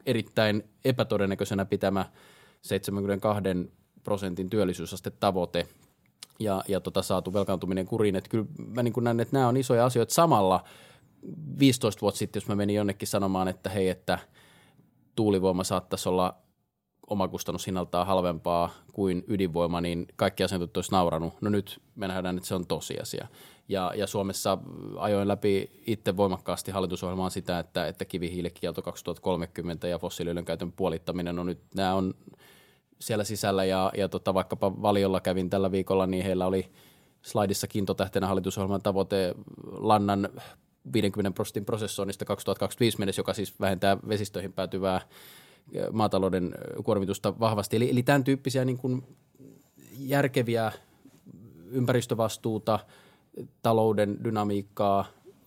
erittäin 0.06 0.62
epätodennäköisenä 0.84 1.64
pitämä 1.64 2.06
72 2.62 3.42
prosentin 4.04 4.50
työllisyysastetavoite 4.50 5.68
ja, 6.38 6.62
ja 6.68 6.80
tota, 6.80 7.02
saatu 7.02 7.32
velkaantuminen 7.32 7.86
kuriin. 7.86 8.16
Että 8.16 8.30
kyllä 8.30 8.44
mä 8.66 8.82
niin 8.82 8.94
näen, 9.00 9.20
että 9.20 9.36
nämä 9.36 9.48
on 9.48 9.56
isoja 9.56 9.84
asioita. 9.84 10.14
Samalla 10.14 10.64
15 11.58 12.00
vuotta 12.00 12.18
sitten, 12.18 12.40
jos 12.40 12.48
mä 12.48 12.56
menin 12.56 12.76
jonnekin 12.76 13.08
sanomaan, 13.08 13.48
että 13.48 13.70
hei, 13.70 13.88
että 13.88 14.18
tuulivoima 15.16 15.64
saattaisi 15.64 16.08
olla 16.08 16.34
omakustannushinnaltaan 17.10 18.06
halvempaa 18.06 18.70
kuin 18.92 19.24
ydinvoima, 19.28 19.80
niin 19.80 20.06
kaikki 20.16 20.44
asiantuntijat 20.44 20.76
olisi 20.76 20.90
nauranut. 20.90 21.34
No 21.40 21.50
nyt 21.50 21.80
me 21.94 22.08
nähdään, 22.08 22.36
että 22.36 22.48
se 22.48 22.54
on 22.54 22.66
tosiasia. 22.66 23.28
Ja, 23.68 23.92
ja 23.96 24.06
Suomessa 24.06 24.58
ajoin 24.96 25.28
läpi 25.28 25.70
itse 25.86 26.16
voimakkaasti 26.16 26.70
hallitusohjelmaan 26.70 27.30
sitä, 27.30 27.58
että, 27.58 27.86
että 27.86 28.04
kivihiilikielto 28.04 28.82
2030 28.82 29.88
ja 29.88 29.98
fossiiliöljyn 29.98 30.44
käytön 30.44 30.72
puolittaminen 30.72 31.38
on 31.38 31.46
nyt, 31.46 31.60
nämä 31.74 31.94
on 31.94 32.14
siellä 33.00 33.24
sisällä 33.24 33.64
ja, 33.64 33.92
ja 33.96 34.08
tota, 34.08 34.34
vaikkapa 34.34 34.82
valiolla 34.82 35.20
kävin 35.20 35.50
tällä 35.50 35.72
viikolla, 35.72 36.06
niin 36.06 36.24
heillä 36.24 36.46
oli 36.46 36.70
slaidissa 37.22 37.66
kiintotähtenä 37.66 38.26
hallitusohjelman 38.26 38.82
tavoite 38.82 39.34
lannan 39.70 40.28
50 40.92 41.34
prosentin 41.34 41.64
prosessoinnista 41.64 42.24
2025 42.24 42.98
mennessä, 42.98 43.20
joka 43.20 43.34
siis 43.34 43.60
vähentää 43.60 43.96
vesistöihin 44.08 44.52
päätyvää 44.52 45.00
maatalouden 45.92 46.54
kuormitusta 46.84 47.38
vahvasti. 47.40 47.76
Eli, 47.76 47.90
eli 47.90 48.02
tämän 48.02 48.24
tyyppisiä 48.24 48.64
niin 48.64 48.78
kuin 48.78 49.02
järkeviä 49.98 50.72
ympäristövastuuta, 51.70 52.78
talouden 53.62 54.24
dynamiikkaa, 54.24 55.04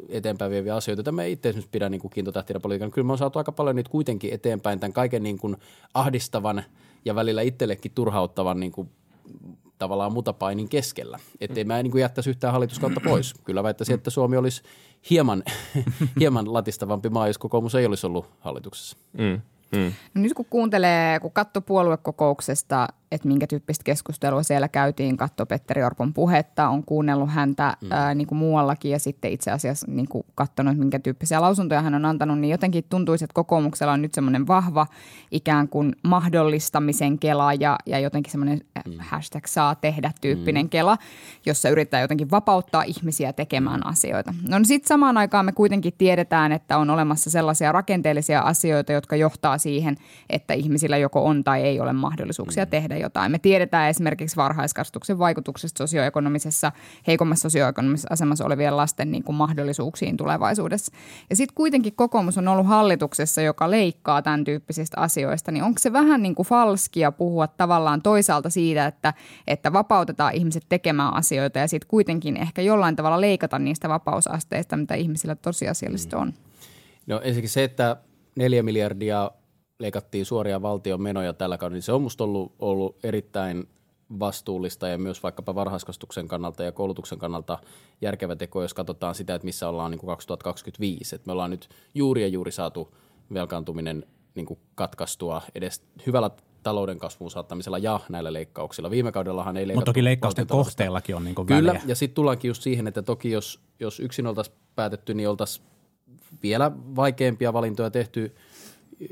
eteenpäin 0.10 0.52
vieviä 0.52 0.76
asioita, 0.76 1.12
me 1.12 1.30
itse 1.30 1.50
esimerkiksi 1.50 1.70
pidän 1.72 1.92
niin 1.92 2.02
kuin 2.02 2.12
kiintotähtinä 2.12 2.60
politiikan. 2.60 2.92
Kyllä 2.92 3.06
me 3.06 3.12
on 3.12 3.18
saatu 3.18 3.39
aika 3.39 3.52
paljon 3.52 3.76
niitä 3.76 3.89
kuitenkin 3.89 4.34
eteenpäin 4.34 4.80
tämän 4.80 4.94
kaiken 4.94 5.24
niin 5.24 5.38
kuin 5.38 5.58
ahdistavan– 5.94 6.63
ja 7.06 7.16
välillä 7.16 7.42
itsellekin 7.42 7.92
turhauttavan 7.96 8.60
niin 8.60 8.72
kuin, 8.72 8.89
tavallaan 9.78 10.13
mutapainin 10.13 10.70
keskellä. 10.70 11.20
Että 11.42 11.60
ei 11.60 11.63
mä 11.63 11.84
niin 11.84 11.92
kuin 11.92 12.02
jättäisi 12.02 12.30
yhtään 12.30 12.54
hallituskautta 12.54 13.02
pois. 13.04 13.34
Kyllä 13.44 13.63
väittäisin, 13.63 13.96
että 13.96 14.10
Suomi 14.10 14.38
olisi 14.38 14.62
hieman, 15.10 15.44
hieman 16.20 16.54
latistavampi 16.54 17.10
maa, 17.10 17.28
jos 17.28 17.38
kokoomus 17.38 17.76
ei 17.76 17.86
olisi 17.86 18.08
ollut 18.08 18.30
hallituksessa. 18.39 18.98
Mm. 19.18 19.42
Mm. 19.72 19.94
No 20.13 20.22
nyt 20.22 20.34
kun 20.34 20.46
kuuntelee, 20.50 21.20
kun 21.20 21.32
katsoo 21.32 21.62
puoluekokouksesta, 21.62 22.88
että 23.13 23.28
minkä 23.28 23.47
tyyppistä 23.47 23.84
keskustelua 23.84 24.43
siellä 24.43 24.67
käytiin, 24.67 25.17
katso 25.17 25.45
Petteri 25.45 25.84
Orpon 25.84 26.13
puhetta, 26.13 26.69
on 26.69 26.84
kuunnellut 26.84 27.30
häntä 27.30 27.78
mm. 27.82 27.91
ää, 27.91 28.15
niin 28.15 28.28
kuin 28.28 28.39
muuallakin 28.39 28.91
ja 28.91 28.99
sitten 28.99 29.32
itse 29.32 29.52
asiassa 29.52 29.88
niin 29.89 30.08
kuin 30.08 30.26
katsonut, 30.36 30.78
minkä 30.78 30.99
tyyppisiä 30.99 31.41
lausuntoja 31.41 31.82
hän 31.82 31.95
on 31.95 32.06
antanut, 32.06 32.39
niin 32.39 32.52
jotenkin 32.52 32.84
tuntuisi, 32.89 33.26
että 33.26 33.34
kokoomuksella 33.34 33.93
on 33.93 34.02
nyt 34.02 34.13
semmoinen 34.13 34.47
vahva 34.47 34.88
ikään 35.32 35.67
kuin 35.67 35.95
mahdollistamisen 36.04 37.19
kela 37.19 37.54
ja, 37.54 37.76
ja 37.86 37.99
jotenkin 37.99 38.32
semmoinen 38.32 38.62
mm. 38.88 38.93
hashtag 38.97 39.45
saa 39.45 39.76
tehdä 39.76 40.12
tyyppinen 40.21 40.65
mm. 40.65 40.69
kela, 40.69 40.97
jossa 41.45 41.69
yrittää 41.69 42.02
jotenkin 42.02 42.32
vapauttaa 42.32 42.84
ihmisiä 42.84 43.34
tekemään 43.34 43.80
mm. 43.80 43.89
asioita. 43.89 44.34
No 44.49 44.58
niin 44.58 44.65
sitten 44.65 44.88
samaan 44.88 45.17
aikaan 45.17 45.45
me 45.45 45.52
kuitenkin 45.52 45.93
tiedetään, 45.97 46.52
että 46.52 46.78
on 46.78 46.89
olemassa 46.89 47.30
sellaisia 47.30 47.71
rakenteellisia 47.71 48.39
asioita, 48.39 48.91
jotka 48.91 49.15
johtaa 49.15 49.58
siihen, 49.58 49.95
että 50.30 50.54
ihmisillä 50.54 50.97
joko 50.97 51.26
on 51.26 51.43
tai 51.43 51.62
ei 51.62 51.80
ole 51.80 51.93
mahdollisuuksia 51.93 52.65
mm. 52.65 52.69
tehdä 52.69 52.97
jotain. 53.04 53.32
Me 53.32 53.39
tiedetään 53.39 53.89
esimerkiksi 53.89 54.36
varhaiskasvatuksen 54.36 55.20
vaikutuksesta 55.20 55.78
sosioekonomisessa, 55.78 56.72
heikommassa 57.08 57.42
sosioekonomisessa 57.42 58.08
asemassa 58.12 58.46
olevien 58.46 58.78
lasten 58.78 59.12
niin 59.12 59.24
kuin 59.24 59.36
mahdollisuuksiin 59.36 60.18
tulevaisuudessa. 60.18 60.92
Ja 61.30 61.36
sitten 61.36 61.56
kuitenkin 61.56 61.96
kokoomus 61.96 62.38
on 62.38 62.48
ollut 62.48 62.68
hallituksessa, 62.68 63.42
joka 63.42 63.72
leikkaa 63.72 64.22
tämän 64.22 64.44
tyyppisistä 64.44 65.02
asioista, 65.02 65.52
niin 65.52 65.63
onko 65.63 65.80
se 65.80 65.94
vähän 65.94 66.24
niin 66.24 66.36
kuin 66.36 66.48
falskia 66.48 67.12
puhua 67.12 67.48
tavallaan 67.48 68.02
toisaalta 68.02 68.50
siitä, 68.50 68.86
että, 68.86 69.13
että 69.48 69.74
vapautetaan 69.74 70.34
ihmiset 70.34 70.63
tekemään 70.70 71.13
asioita 71.13 71.60
ja 71.60 71.68
sitten 71.68 71.88
kuitenkin 71.88 72.38
ehkä 72.38 72.62
jollain 72.62 72.96
tavalla 72.96 73.22
leikata 73.22 73.60
niistä 73.60 73.89
vapausasteista, 73.89 74.78
mitä 74.78 74.96
ihmisillä 74.96 75.36
tosiasiallisesti 75.36 76.16
on? 76.16 76.34
No 77.08 77.20
ensinnäkin 77.24 77.50
se, 77.50 77.63
että 77.63 77.98
neljä 78.36 78.63
miljardia 78.63 79.32
leikattiin 79.84 80.26
suoria 80.26 80.62
valtion 80.62 81.02
menoja 81.02 81.34
tällä 81.34 81.58
kaudella, 81.58 81.76
niin 81.76 81.84
se 81.84 81.91
on 81.91 82.02
musta 82.02 82.24
ollut, 82.24 82.56
ollut 82.60 82.98
erittäin 83.04 83.67
vastuullista 84.19 84.88
ja 84.88 84.98
myös 84.98 85.24
vaikkapa 85.24 85.56
varhaiskasvatuksen 85.56 86.28
kannalta 86.28 86.63
ja 86.63 86.72
koulutuksen 86.72 87.19
kannalta 87.19 87.60
järkevä 88.02 88.36
teko, 88.36 88.62
jos 88.62 88.74
katsotaan 88.74 89.15
sitä, 89.15 89.36
että 89.36 89.46
missä 89.46 89.69
ollaan 89.69 89.91
niin 89.91 90.00
kuin 90.00 90.08
2025. 90.08 91.15
Että 91.15 91.28
me 91.28 91.32
ollaan 91.32 91.50
nyt 91.50 91.69
juuri 91.93 92.22
ja 92.22 92.28
juuri 92.28 92.52
saatu 92.52 92.96
velkaantuminen 93.34 94.06
niin 94.36 94.46
kuin 94.46 94.60
katkaistua 94.76 95.41
edes 95.56 95.84
hyvällä 96.06 96.30
talouden 96.63 97.00
kasvuun 97.00 97.32
saattamisella 97.32 97.78
ja 97.78 98.00
näillä 98.10 98.34
leikkauksilla. 98.34 98.91
Viime 98.91 99.12
kaudellahan 99.12 99.58
ei 99.58 99.67
leikattu. 99.67 99.80
Mutta 99.80 99.89
toki 99.89 100.04
leikkausten 100.04 100.48
kohteellakin 100.48 101.15
on 101.15 101.24
niin 101.24 101.36
kuin 101.36 101.46
Kyllä, 101.46 101.74
väliä. 101.74 101.82
ja 101.86 101.96
sitten 101.96 102.15
tullaankin 102.15 102.50
just 102.50 102.63
siihen, 102.63 102.88
että 102.88 103.02
toki 103.02 103.32
jos, 103.32 103.60
jos 103.80 104.00
yksin 104.00 104.28
oltaisiin 104.28 104.58
päätetty, 104.76 105.13
niin 105.13 105.30
oltaisiin 105.30 105.65
vielä 106.43 106.72
vaikeampia 106.96 107.54
valintoja 107.54 107.91
tehty 107.91 108.36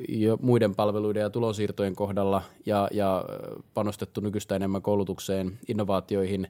jo 0.10 0.38
muiden 0.42 0.76
palveluiden 0.76 1.22
ja 1.22 1.30
tulonsiirtojen 1.30 1.96
kohdalla 1.96 2.42
ja, 2.66 2.88
ja 2.92 3.26
panostettu 3.74 4.22
nykyistä 4.22 4.56
enemmän 4.56 4.82
koulutukseen, 4.82 5.60
innovaatioihin, 5.68 6.48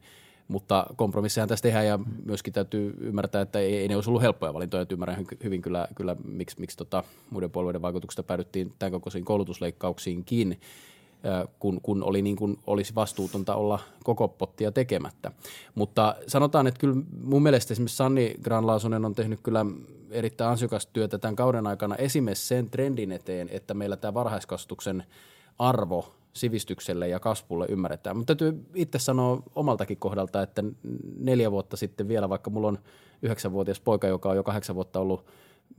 mutta 0.48 0.86
kompromissihan 0.96 1.50
tässä 1.50 1.64
tehdään 1.64 1.88
ja 1.88 2.00
myöskin 2.26 2.54
täytyy 2.54 2.94
ymmärtää, 3.00 3.42
että 3.42 3.60
ei, 3.60 3.78
ei 3.78 3.88
ne 3.88 3.96
olisi 3.96 4.10
ollut 4.10 4.22
helppoja 4.22 4.54
valintoja. 4.54 4.82
Että 4.82 4.96
ymmärrän 4.96 5.18
hy- 5.18 5.38
hyvin 5.44 5.62
kyllä, 5.62 5.88
kyllä 5.96 6.16
miksi, 6.24 6.60
miksi 6.60 6.78
tota, 6.78 7.04
muiden 7.30 7.52
puolueiden 7.52 7.82
vaikutuksesta 7.82 8.24
päädyttiin 8.24 8.74
tämän 8.80 8.92
kokoisiin 8.92 9.26
koulutusleikkauksiinkin 9.26 10.60
kun, 11.60 11.82
kun, 11.82 12.04
oli 12.04 12.22
niin 12.22 12.36
kuin 12.36 12.60
olisi 12.68 12.96
vastuutonta 12.96 13.56
olla 13.56 13.80
koko 14.04 14.28
pottia 14.28 14.72
tekemättä. 14.72 15.32
Mutta 15.76 16.16
sanotaan, 16.28 16.68
että 16.68 16.80
kyllä 16.80 16.96
mun 17.24 17.44
mielestä 17.44 17.74
esimerkiksi 17.74 17.98
Sanni 17.98 18.36
Granlaasonen 18.44 19.06
on 19.06 19.16
tehnyt 19.16 19.40
kyllä 19.44 19.66
erittäin 20.12 20.52
ansiokasta 20.52 20.94
työtä 20.94 21.18
tämän 21.18 21.36
kauden 21.36 21.68
aikana 21.68 21.96
esimerkiksi 21.96 22.48
sen 22.48 22.70
trendin 22.70 23.12
eteen, 23.12 23.50
että 23.52 23.74
meillä 23.74 23.98
tämä 23.98 24.14
varhaiskasvatuksen 24.14 25.04
arvo 25.60 26.14
sivistykselle 26.34 27.08
ja 27.08 27.20
kasvulle 27.20 27.66
ymmärretään. 27.70 28.18
Mutta 28.18 28.36
täytyy 28.36 28.66
itse 28.76 29.00
sanoa 29.00 29.44
omaltakin 29.56 29.98
kohdalta, 29.98 30.42
että 30.42 30.64
neljä 31.18 31.52
vuotta 31.52 31.78
sitten 31.78 32.08
vielä, 32.08 32.30
vaikka 32.30 32.50
mulla 32.50 32.68
on 32.68 32.80
yhdeksänvuotias 33.22 33.80
poika, 33.80 34.08
joka 34.08 34.30
on 34.30 34.36
jo 34.36 34.44
kahdeksan 34.44 34.76
vuotta 34.76 35.00
ollut 35.00 35.26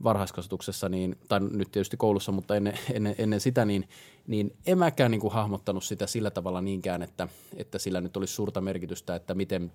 varhaiskasvatuksessa, 0.03 0.89
niin, 0.89 1.15
tai 1.27 1.39
nyt 1.39 1.71
tietysti 1.71 1.97
koulussa, 1.97 2.31
mutta 2.31 2.55
ennen, 2.55 2.79
ennen, 2.93 3.15
ennen 3.17 3.39
sitä, 3.39 3.65
niin, 3.65 3.89
niin 4.27 4.55
en 4.65 4.77
mäkään 4.77 5.11
niin 5.11 5.21
kuin 5.21 5.33
hahmottanut 5.33 5.83
sitä 5.83 6.07
sillä 6.07 6.31
tavalla 6.31 6.61
niinkään, 6.61 7.01
että, 7.01 7.27
että 7.55 7.79
sillä 7.79 8.01
nyt 8.01 8.17
olisi 8.17 8.33
suurta 8.33 8.61
merkitystä, 8.61 9.15
että 9.15 9.35
miten 9.35 9.71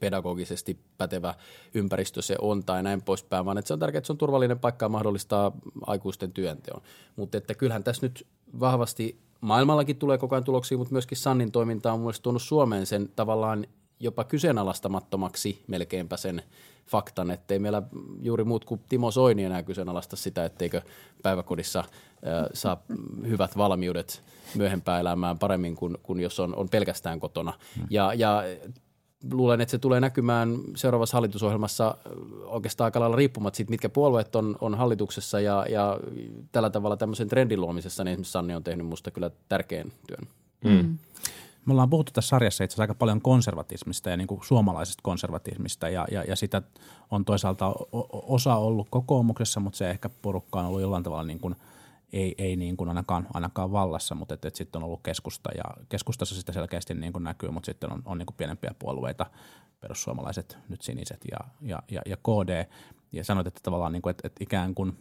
pedagogisesti 0.00 0.78
pätevä 0.98 1.34
ympäristö 1.74 2.22
se 2.22 2.36
on 2.40 2.64
tai 2.64 2.82
näin 2.82 3.02
poispäin, 3.02 3.44
vaan 3.44 3.58
että 3.58 3.66
se 3.66 3.72
on 3.74 3.80
tärkeää, 3.80 3.98
että 3.98 4.06
se 4.06 4.12
on 4.12 4.18
turvallinen 4.18 4.58
paikka 4.58 4.84
ja 4.84 4.88
mahdollistaa 4.88 5.52
aikuisten 5.86 6.32
työnteon. 6.32 6.82
Mutta 7.16 7.38
että 7.38 7.54
kyllähän 7.54 7.84
tässä 7.84 8.06
nyt 8.06 8.26
vahvasti 8.60 9.20
maailmallakin 9.40 9.96
tulee 9.96 10.18
koko 10.18 10.34
ajan 10.34 10.44
tuloksia, 10.44 10.78
mutta 10.78 10.92
myöskin 10.92 11.18
Sannin 11.18 11.52
toiminta 11.52 11.92
on 11.92 12.00
mielestäni 12.00 12.22
tuonut 12.22 12.42
Suomeen 12.42 12.86
sen 12.86 13.08
tavallaan 13.16 13.66
jopa 14.00 14.24
kyseenalaistamattomaksi 14.24 15.64
melkeinpä 15.66 16.16
sen 16.16 16.42
faktan, 16.86 17.30
ettei 17.30 17.58
meillä 17.58 17.82
juuri 18.22 18.44
muut 18.44 18.64
kuin 18.64 18.80
Timo 18.88 19.10
Soini 19.10 19.44
enää 19.44 19.62
kyseenalaista 19.62 20.16
sitä, 20.16 20.44
etteikö 20.44 20.82
päiväkodissa 21.22 21.78
äh, 21.78 21.86
saa 22.52 22.82
hyvät 23.28 23.56
valmiudet 23.56 24.22
myöhempään 24.54 25.00
elämään 25.00 25.38
paremmin 25.38 25.76
kuin, 25.76 25.98
kuin 26.02 26.20
jos 26.20 26.40
on, 26.40 26.54
on 26.54 26.68
pelkästään 26.68 27.20
kotona. 27.20 27.52
Ja, 27.90 28.14
ja 28.14 28.42
luulen, 29.32 29.60
että 29.60 29.70
se 29.70 29.78
tulee 29.78 30.00
näkymään 30.00 30.58
seuraavassa 30.76 31.16
hallitusohjelmassa 31.16 31.96
oikeastaan 32.44 32.84
aika 32.86 33.00
lailla 33.00 33.16
riippumatta 33.16 33.56
siitä, 33.56 33.70
mitkä 33.70 33.88
puolueet 33.88 34.36
on, 34.36 34.56
on 34.60 34.74
hallituksessa 34.74 35.40
ja, 35.40 35.66
ja 35.70 36.00
tällä 36.52 36.70
tavalla 36.70 36.96
tämmöisen 36.96 37.28
trendin 37.28 37.60
luomisessa, 37.60 38.04
niin 38.04 38.12
esimerkiksi 38.12 38.32
Sanni 38.32 38.54
on 38.54 38.64
tehnyt 38.64 38.86
musta 38.86 39.10
kyllä 39.10 39.30
tärkeän 39.48 39.92
työn. 40.06 40.28
Mm. 40.64 40.98
Me 41.68 41.72
ollaan 41.72 41.90
puhuttu 41.90 42.12
tässä 42.12 42.28
sarjassa 42.28 42.64
itse 42.64 42.82
aika 42.82 42.94
paljon 42.94 43.20
konservatismista 43.20 44.10
ja 44.10 44.16
niin 44.16 44.26
kuin 44.26 44.40
suomalaisesta 44.44 45.02
konservatismista 45.02 45.88
ja, 45.88 46.06
ja, 46.10 46.24
ja 46.24 46.36
sitä 46.36 46.62
on 47.10 47.24
toisaalta 47.24 47.74
osa 48.12 48.56
ollut 48.56 48.86
kokoomuksessa, 48.90 49.60
mutta 49.60 49.76
se 49.76 49.90
ehkä 49.90 50.08
porukka 50.08 50.60
on 50.60 50.66
ollut 50.66 50.80
jollain 50.80 51.02
tavalla 51.02 51.24
niin 51.24 51.38
kuin, 51.38 51.56
ei, 52.12 52.34
ei 52.38 52.56
niin 52.56 52.76
kuin 52.76 52.88
ainakaan, 52.88 53.26
ainakaan 53.34 53.72
vallassa, 53.72 54.14
mutta 54.14 54.34
et, 54.34 54.44
et 54.44 54.56
sitten 54.56 54.78
on 54.78 54.86
ollut 54.86 55.02
keskusta 55.02 55.50
ja 55.56 55.64
keskustassa 55.88 56.34
sitä 56.34 56.52
selkeästi 56.52 56.94
niin 56.94 57.12
kuin 57.12 57.24
näkyy, 57.24 57.50
mutta 57.50 57.66
sitten 57.66 57.92
on, 57.92 58.02
on 58.04 58.18
niin 58.18 58.26
kuin 58.26 58.36
pienempiä 58.36 58.74
puolueita, 58.78 59.26
perussuomalaiset, 59.80 60.58
nyt 60.68 60.82
siniset 60.82 61.20
ja, 61.30 61.38
ja, 61.62 61.82
ja, 61.90 62.02
ja 62.06 62.16
KD. 62.16 62.66
Ja 63.12 63.24
sanoit, 63.24 63.46
että 63.46 63.60
tavallaan 63.62 63.92
niin 63.92 64.02
kuin, 64.02 64.10
että, 64.10 64.26
että 64.26 64.44
ikään 64.44 64.74
kuin 64.74 64.98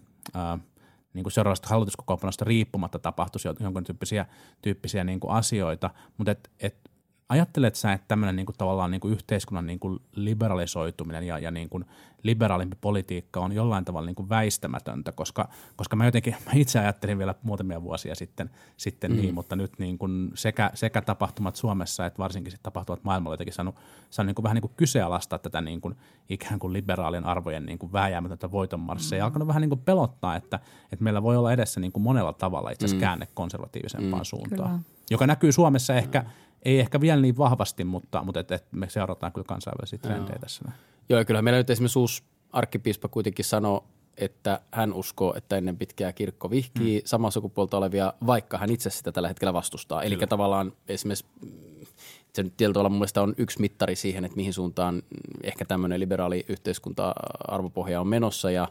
niin 1.13 1.23
kuin 1.23 1.31
seuraavasta 1.31 1.69
hallituskokoonpanosta 1.69 2.45
riippumatta 2.45 2.99
tapahtuisi 2.99 3.47
jonkun 3.59 3.83
tyyppisiä, 3.83 4.25
tyyppisiä 4.61 5.03
niin 5.03 5.19
kuin 5.19 5.33
asioita, 5.33 5.89
mutta 6.17 6.31
et, 6.31 6.51
et, 6.59 6.89
ajattelet 7.29 7.75
sä, 7.75 7.93
että 7.93 8.07
tämmöinen 8.07 8.35
niin 8.35 8.45
kuin 8.45 8.55
tavallaan 8.57 8.91
niin 8.91 9.01
kuin 9.01 9.13
yhteiskunnan 9.13 9.67
niin 9.67 9.79
kuin 9.79 9.99
liberalisoituminen 10.15 11.23
ja, 11.23 11.39
ja 11.39 11.51
niin 11.51 11.69
kuin 11.69 11.85
liberaalimpi 12.27 12.77
politiikka 12.81 13.39
on 13.39 13.51
jollain 13.51 13.85
tavalla 13.85 14.05
niin 14.05 14.15
kuin 14.15 14.29
väistämätöntä, 14.29 15.11
koska, 15.11 15.49
koska 15.75 15.95
mä 15.95 16.05
jotenkin 16.05 16.35
mä 16.45 16.51
itse 16.55 16.79
ajattelin 16.79 17.17
vielä 17.17 17.35
muutamia 17.43 17.83
vuosia 17.83 18.15
sitten, 18.15 18.49
sitten 18.77 19.11
mm. 19.11 19.17
niin, 19.17 19.33
mutta 19.33 19.55
nyt 19.55 19.79
niin 19.79 19.97
kuin 19.97 20.31
sekä, 20.35 20.71
sekä 20.73 21.01
tapahtumat 21.01 21.55
Suomessa 21.55 22.05
että 22.05 22.17
varsinkin 22.17 22.51
sitten 22.51 22.63
tapahtumat 22.63 23.03
maailmalla 23.03 23.33
jotenkin 23.33 23.53
saanut, 23.53 23.75
saanut 24.09 24.27
niin 24.27 24.35
kuin 24.35 24.43
vähän 24.43 24.55
niin 24.55 24.61
kuin 24.61 24.73
kyseenalaistaa 24.77 25.39
tätä 25.39 25.61
niin 25.61 25.81
kuin 25.81 25.95
ikään 26.29 26.59
kuin 26.59 26.73
liberaalien 26.73 27.25
arvojen 27.25 27.65
niin 27.65 27.79
kuin 27.79 27.93
vääjäämätöntä 27.93 28.51
voitonmarssia 28.51 29.15
mm. 29.15 29.19
ja 29.19 29.25
alkanut 29.25 29.47
vähän 29.47 29.61
niin 29.61 29.69
kuin 29.69 29.81
pelottaa, 29.81 30.35
että, 30.35 30.59
että 30.91 31.03
meillä 31.03 31.23
voi 31.23 31.37
olla 31.37 31.53
edessä 31.53 31.79
niin 31.79 31.91
kuin 31.91 32.03
monella 32.03 32.33
tavalla 32.33 32.69
itse 32.69 32.85
asiassa 32.85 32.97
mm. 32.97 33.07
käänne 33.07 33.27
konservatiivisempaan 33.33 34.21
mm. 34.21 34.25
suuntaan, 34.25 34.69
Kyllä. 34.69 34.79
joka 35.09 35.27
näkyy 35.27 35.51
Suomessa 35.51 35.95
ehkä– 35.95 36.25
ei 36.67 36.79
ehkä 36.79 37.01
vielä 37.01 37.21
niin 37.21 37.37
vahvasti, 37.37 37.83
mutta, 37.83 38.23
mutta 38.23 38.39
et, 38.39 38.51
et 38.51 38.65
me 38.71 38.89
seurataan 38.89 39.31
kyllä 39.31 39.45
kansainvälisiä 39.45 39.99
trendejä 39.99 40.39
tässä. 40.39 40.71
Joo, 41.09 41.19
ja 41.19 41.25
kyllähän 41.25 41.43
meillä 41.43 41.57
nyt 41.57 41.69
esimerkiksi 41.69 41.99
uusi 41.99 42.23
arkkipiispa 42.51 43.07
kuitenkin 43.07 43.45
sanoo, 43.45 43.83
että 44.17 44.61
hän 44.71 44.93
uskoo, 44.93 45.33
että 45.37 45.57
ennen 45.57 45.77
pitkää 45.77 46.13
kirkko 46.13 46.49
vihkii 46.49 46.99
mm. 46.99 47.05
samaa 47.05 47.31
sukupuolta 47.31 47.77
olevia, 47.77 48.13
vaikka 48.27 48.57
hän 48.57 48.71
itse 48.71 48.89
sitä 48.89 49.11
tällä 49.11 49.27
hetkellä 49.27 49.53
vastustaa. 49.53 50.03
Eli 50.03 50.17
tavallaan 50.29 50.73
esimerkiksi 50.87 51.25
mm, 51.41 51.85
se 52.33 52.43
nyt 52.43 52.57
tietyllä 52.57 52.73
tavalla 52.73 52.89
mun 52.89 52.99
mielestä 52.99 53.21
on 53.21 53.33
yksi 53.37 53.61
mittari 53.61 53.95
siihen, 53.95 54.25
että 54.25 54.35
mihin 54.35 54.53
suuntaan 54.53 55.03
ehkä 55.43 55.65
tämmöinen 55.65 55.99
liberaali 55.99 56.45
yhteiskunta-arvopohja 56.49 58.01
on 58.01 58.07
menossa 58.07 58.51
ja, 58.51 58.67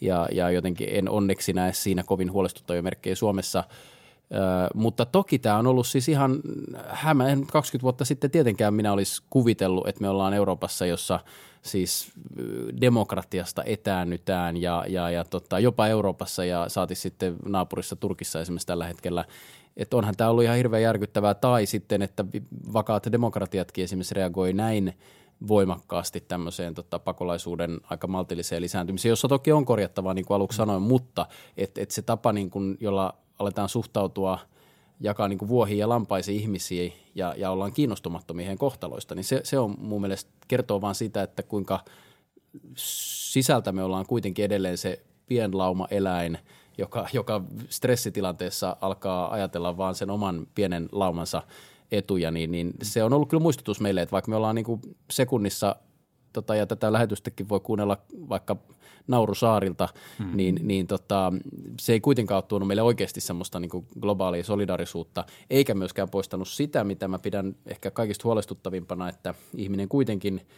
ja, 0.00 0.28
ja 0.32 0.50
jotenkin 0.50 0.88
en 0.90 1.08
onneksi 1.08 1.52
näe 1.52 1.72
siinä 1.72 2.02
kovin 2.02 2.32
huolestuttavia 2.32 2.82
merkkejä 2.82 3.14
Suomessa– 3.14 3.64
Mutta 4.74 5.06
toki 5.06 5.38
tämä 5.38 5.58
on 5.58 5.66
ollut 5.66 5.86
siis 5.86 6.08
ihan 6.08 6.40
hämä. 6.88 7.24
20 7.52 7.82
vuotta 7.82 8.04
sitten 8.04 8.30
tietenkään 8.30 8.74
minä 8.74 8.92
olisi 8.92 9.22
kuvitellut, 9.30 9.88
että 9.88 10.00
me 10.00 10.08
ollaan 10.08 10.34
Euroopassa, 10.34 10.86
jossa 10.86 11.20
siis 11.62 12.12
demokratiasta 12.80 13.64
etäännytään 13.64 14.56
ja, 14.56 14.84
ja, 14.88 15.10
ja 15.10 15.24
tota, 15.24 15.58
jopa 15.58 15.86
Euroopassa 15.86 16.44
ja 16.44 16.68
saati 16.68 16.94
sitten 16.94 17.36
naapurissa 17.44 17.96
Turkissa 17.96 18.40
esimerkiksi 18.40 18.66
tällä 18.66 18.86
hetkellä. 18.86 19.24
Että 19.76 19.96
onhan 19.96 20.16
tämä 20.16 20.30
ollut 20.30 20.44
ihan 20.44 20.56
hirveän 20.56 20.82
järkyttävää. 20.82 21.34
Tai 21.34 21.66
sitten, 21.66 22.02
että 22.02 22.24
vakaat 22.72 23.12
demokratiatkin 23.12 23.84
esimerkiksi 23.84 24.14
reagoi 24.14 24.52
näin 24.52 24.94
voimakkaasti 25.48 26.20
tämmöiseen 26.20 26.74
tota, 26.74 26.98
pakolaisuuden 26.98 27.80
aika 27.90 28.06
maltilliseen 28.06 28.62
lisääntymiseen, 28.62 29.10
jossa 29.10 29.28
toki 29.28 29.52
on 29.52 29.64
korjattavaa, 29.64 30.14
niin 30.14 30.24
kuin 30.24 30.36
aluksi 30.36 30.56
sanoin, 30.56 30.82
mutta 30.82 31.26
että 31.56 31.80
et 31.80 31.90
se 31.90 32.02
tapa, 32.02 32.32
niin 32.32 32.50
kuin, 32.50 32.76
jolla 32.80 33.14
aletaan 33.38 33.68
suhtautua, 33.68 34.38
jakaa 35.00 35.28
niin 35.28 35.48
vuohiin 35.48 35.78
ja 35.78 35.88
lampaisiin 35.88 36.40
ihmisiä 36.40 36.92
ja, 37.14 37.34
ja 37.36 37.50
ollaan 37.50 37.72
kiinnostumattomia 37.72 38.44
heidän 38.44 38.58
kohtaloista, 38.58 39.14
niin 39.14 39.24
se, 39.24 39.40
se 39.44 39.58
on 39.58 39.74
mun 39.78 40.00
mielestä 40.00 40.30
kertoo 40.48 40.80
vaan 40.80 40.94
sitä, 40.94 41.22
että 41.22 41.42
kuinka 41.42 41.80
sisältä 42.76 43.72
me 43.72 43.82
ollaan 43.82 44.06
kuitenkin 44.06 44.44
edelleen 44.44 44.78
se 44.78 45.02
pienlauma 45.26 45.88
eläin, 45.90 46.38
joka, 46.78 47.08
joka 47.12 47.42
stressitilanteessa 47.68 48.76
alkaa 48.80 49.32
ajatella 49.32 49.76
vaan 49.76 49.94
sen 49.94 50.10
oman 50.10 50.46
pienen 50.54 50.88
laumansa 50.92 51.42
etuja, 51.92 52.30
niin, 52.30 52.50
niin 52.50 52.74
se 52.82 53.04
on 53.04 53.12
ollut 53.12 53.28
kyllä 53.28 53.42
muistutus 53.42 53.80
meille, 53.80 54.02
että 54.02 54.12
vaikka 54.12 54.30
me 54.30 54.36
ollaan 54.36 54.54
niin 54.54 54.64
kuin 54.64 54.80
sekunnissa 55.10 55.76
tota, 56.32 56.54
ja 56.54 56.66
tätä 56.66 56.92
lähetystäkin 56.92 57.48
voi 57.48 57.60
kuunnella 57.60 57.98
vaikka 58.28 58.56
Naurusaarilta, 59.06 59.88
hmm. 60.18 60.36
niin, 60.36 60.58
niin 60.62 60.86
tota, 60.86 61.32
se 61.80 61.92
ei 61.92 62.00
kuitenkaan 62.00 62.36
ole 62.36 62.44
tuonut 62.48 62.68
meille 62.68 62.82
oikeasti 62.82 63.20
semmoista 63.20 63.60
niin 63.60 63.86
globaalia 64.00 64.44
solidarisuutta, 64.44 65.24
eikä 65.50 65.74
myöskään 65.74 66.10
poistanut 66.10 66.48
sitä, 66.48 66.84
mitä 66.84 67.08
mä 67.08 67.18
pidän 67.18 67.56
ehkä 67.66 67.90
kaikista 67.90 68.24
huolestuttavimpana, 68.24 69.08
että 69.08 69.34
ihminen 69.54 69.88
kuitenkin– 69.88 70.40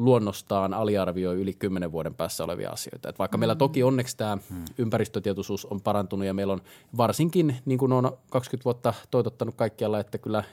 luonnostaan 0.00 0.74
aliarvioi 0.74 1.36
yli 1.36 1.52
kymmenen 1.54 1.92
vuoden 1.92 2.14
päässä 2.14 2.44
olevia 2.44 2.70
asioita. 2.70 3.08
Et 3.08 3.18
vaikka 3.18 3.36
mm. 3.36 3.40
meillä 3.40 3.54
toki 3.54 3.82
onneksi 3.82 4.16
tämä 4.16 4.36
mm. 4.36 4.64
ympäristötietoisuus 4.78 5.66
on 5.66 5.80
parantunut 5.80 6.26
ja 6.26 6.34
meillä 6.34 6.52
on 6.52 6.62
varsinkin, 6.96 7.56
niin 7.64 7.78
kuin 7.78 7.92
on 7.92 8.18
20 8.30 8.64
vuotta 8.64 8.94
toitottanut 9.10 9.54
kaikkialla, 9.54 10.00
että 10.00 10.18
kyllä 10.18 10.44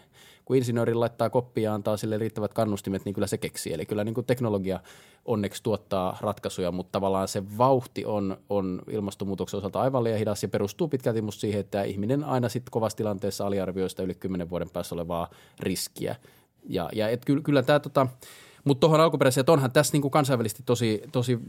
kun 0.47 0.55
insinööri 0.55 0.93
laittaa 0.93 1.29
koppia 1.29 1.63
ja 1.63 1.73
antaa 1.73 1.97
sille 1.97 2.17
riittävät 2.17 2.53
kannustimet, 2.53 3.05
niin 3.05 3.13
kyllä 3.13 3.27
se 3.27 3.37
keksii. 3.37 3.73
Eli 3.73 3.85
kyllä 3.85 4.03
niin 4.03 4.13
kuin 4.13 4.25
teknologia 4.25 4.79
onneksi 5.25 5.63
tuottaa 5.63 6.17
ratkaisuja, 6.21 6.71
mutta 6.71 6.91
tavallaan 6.91 7.27
se 7.27 7.43
vauhti 7.57 8.05
on, 8.05 8.37
on 8.49 8.81
ilmastonmuutoksen 8.91 9.57
osalta 9.57 9.81
aivan 9.81 10.03
liian 10.03 10.19
hidas 10.19 10.43
ja 10.43 10.49
perustuu 10.49 10.87
pitkälti 10.87 11.21
musta 11.21 11.41
siihen, 11.41 11.59
että 11.59 11.83
ihminen 11.83 12.23
aina 12.23 12.49
sitten 12.49 12.71
kovassa 12.71 12.97
tilanteessa 12.97 13.47
aliarvioi 13.47 13.89
sitä 13.89 14.03
yli 14.03 14.15
kymmenen 14.15 14.49
vuoden 14.49 14.69
päässä 14.69 14.95
olevaa 14.95 15.29
riskiä. 15.59 16.15
Ja, 16.69 16.89
ja 16.93 17.09
et 17.09 17.25
kyllä, 17.25 17.41
kyllä 17.41 17.63
tämä 17.63 17.79
tota, 17.79 18.07
mutta 18.63 18.79
tuohon 18.79 18.99
alkuperäiseen, 18.99 19.41
että 19.41 19.51
onhan 19.51 19.71
tässä 19.71 19.93
niinku 19.93 20.09
kansainvälisesti 20.09 20.63
tosi, 20.65 21.01
tosi 21.11 21.39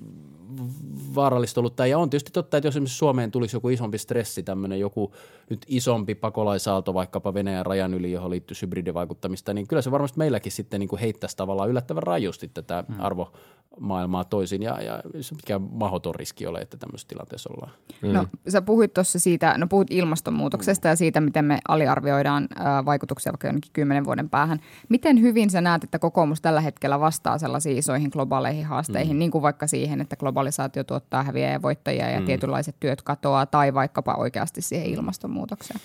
vaarallista 1.14 1.60
ollut 1.60 1.76
tämä. 1.76 1.86
Ja 1.86 1.98
on 1.98 2.10
tietysti 2.10 2.30
totta, 2.32 2.56
että 2.56 2.66
jos 2.66 2.72
esimerkiksi 2.74 2.98
Suomeen 2.98 3.30
tulisi 3.30 3.56
joku 3.56 3.68
isompi 3.68 3.98
stressi, 3.98 4.42
tämmöinen 4.42 4.80
joku 4.80 5.12
nyt 5.50 5.66
isompi 5.68 6.14
pakolaisaalto 6.14 6.94
vaikkapa 6.94 7.34
Venäjän 7.34 7.66
rajan 7.66 7.94
yli, 7.94 8.12
johon 8.12 8.30
liittyy 8.30 8.56
hybridivaikuttamista, 8.62 9.54
niin 9.54 9.66
kyllä 9.66 9.82
se 9.82 9.90
varmasti 9.90 10.18
meilläkin 10.18 10.52
sitten 10.52 10.80
niin 10.80 10.88
kuin 10.88 11.00
heittäisi 11.00 11.36
tavallaan 11.36 11.70
yllättävän 11.70 12.02
rajusti 12.02 12.50
tätä 12.54 12.84
hmm. 12.88 13.00
arvo, 13.00 13.32
maailmaa 13.80 14.24
toisin 14.24 14.62
ja, 14.62 14.82
ja 14.82 15.02
se 15.20 15.34
mikä 15.34 15.58
mahdoton 15.58 16.14
riski 16.14 16.46
ole, 16.46 16.58
että 16.58 16.76
tämmöisessä 16.76 17.08
tilanteessa 17.08 17.50
ollaan. 17.52 17.72
Mm. 18.02 18.12
No 18.12 18.26
sä 18.48 18.62
puhuit 18.62 18.94
tuossa 18.94 19.18
siitä, 19.18 19.58
no 19.58 19.66
puhut 19.66 19.90
ilmastonmuutoksesta 19.90 20.88
mm. 20.88 20.90
ja 20.90 20.96
siitä, 20.96 21.20
miten 21.20 21.44
me 21.44 21.58
aliarvioidaan 21.68 22.48
ä, 22.60 22.84
vaikutuksia 22.84 23.32
vaikka 23.32 23.48
jonnekin 23.48 23.72
kymmenen 23.72 24.04
vuoden 24.04 24.30
päähän. 24.30 24.60
Miten 24.88 25.20
hyvin 25.20 25.50
sä 25.50 25.60
näet, 25.60 25.84
että 25.84 25.98
kokoomus 25.98 26.40
tällä 26.40 26.60
hetkellä 26.60 27.00
vastaa 27.00 27.38
sellaisiin 27.38 27.78
isoihin 27.78 28.10
globaaleihin 28.12 28.66
haasteihin, 28.66 29.16
mm. 29.16 29.18
niin 29.18 29.30
kuin 29.30 29.42
vaikka 29.42 29.66
siihen, 29.66 30.00
että 30.00 30.16
globalisaatio 30.48 30.84
tuottaa 30.84 31.22
häviä 31.22 31.50
ja 31.50 31.62
voittajia 31.62 32.10
ja 32.10 32.20
mm. 32.20 32.26
tietynlaiset 32.26 32.76
työt 32.80 33.02
katoaa 33.02 33.46
tai 33.46 33.74
vaikkapa 33.74 34.14
oikeasti 34.14 34.62
siihen 34.62 34.86
ilmastonmuutokseen? 34.86 35.80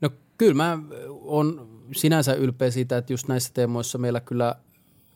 No 0.00 0.10
kyllä 0.38 0.54
mä 0.54 0.78
on 1.22 1.68
sinänsä 1.96 2.34
ylpeä 2.34 2.70
siitä, 2.70 2.96
että 2.96 3.12
just 3.12 3.28
näissä 3.28 3.50
teemoissa 3.54 3.98
meillä 3.98 4.20
kyllä– 4.20 4.54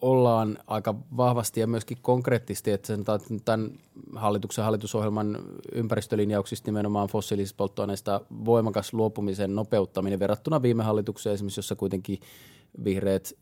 ollaan 0.02 0.58
aika 0.66 0.94
vahvasti 1.16 1.60
ja 1.60 1.66
myöskin 1.66 1.98
konkreettisesti, 2.02 2.70
että 2.70 2.86
sen 2.86 3.04
tämän 3.44 3.70
hallituksen 4.14 4.64
hallitusohjelman 4.64 5.38
ympäristölinjauksista 5.72 6.68
nimenomaan 6.68 7.08
fossiilisista 7.08 7.56
polttoaineista 7.56 8.20
voimakas 8.44 8.92
luopumisen 8.94 9.54
nopeuttaminen 9.54 10.18
verrattuna 10.18 10.62
viime 10.62 10.82
hallitukseen 10.82 11.34
esimerkiksi, 11.34 11.58
jossa 11.58 11.76
kuitenkin 11.76 12.18
vihreät 12.84 13.32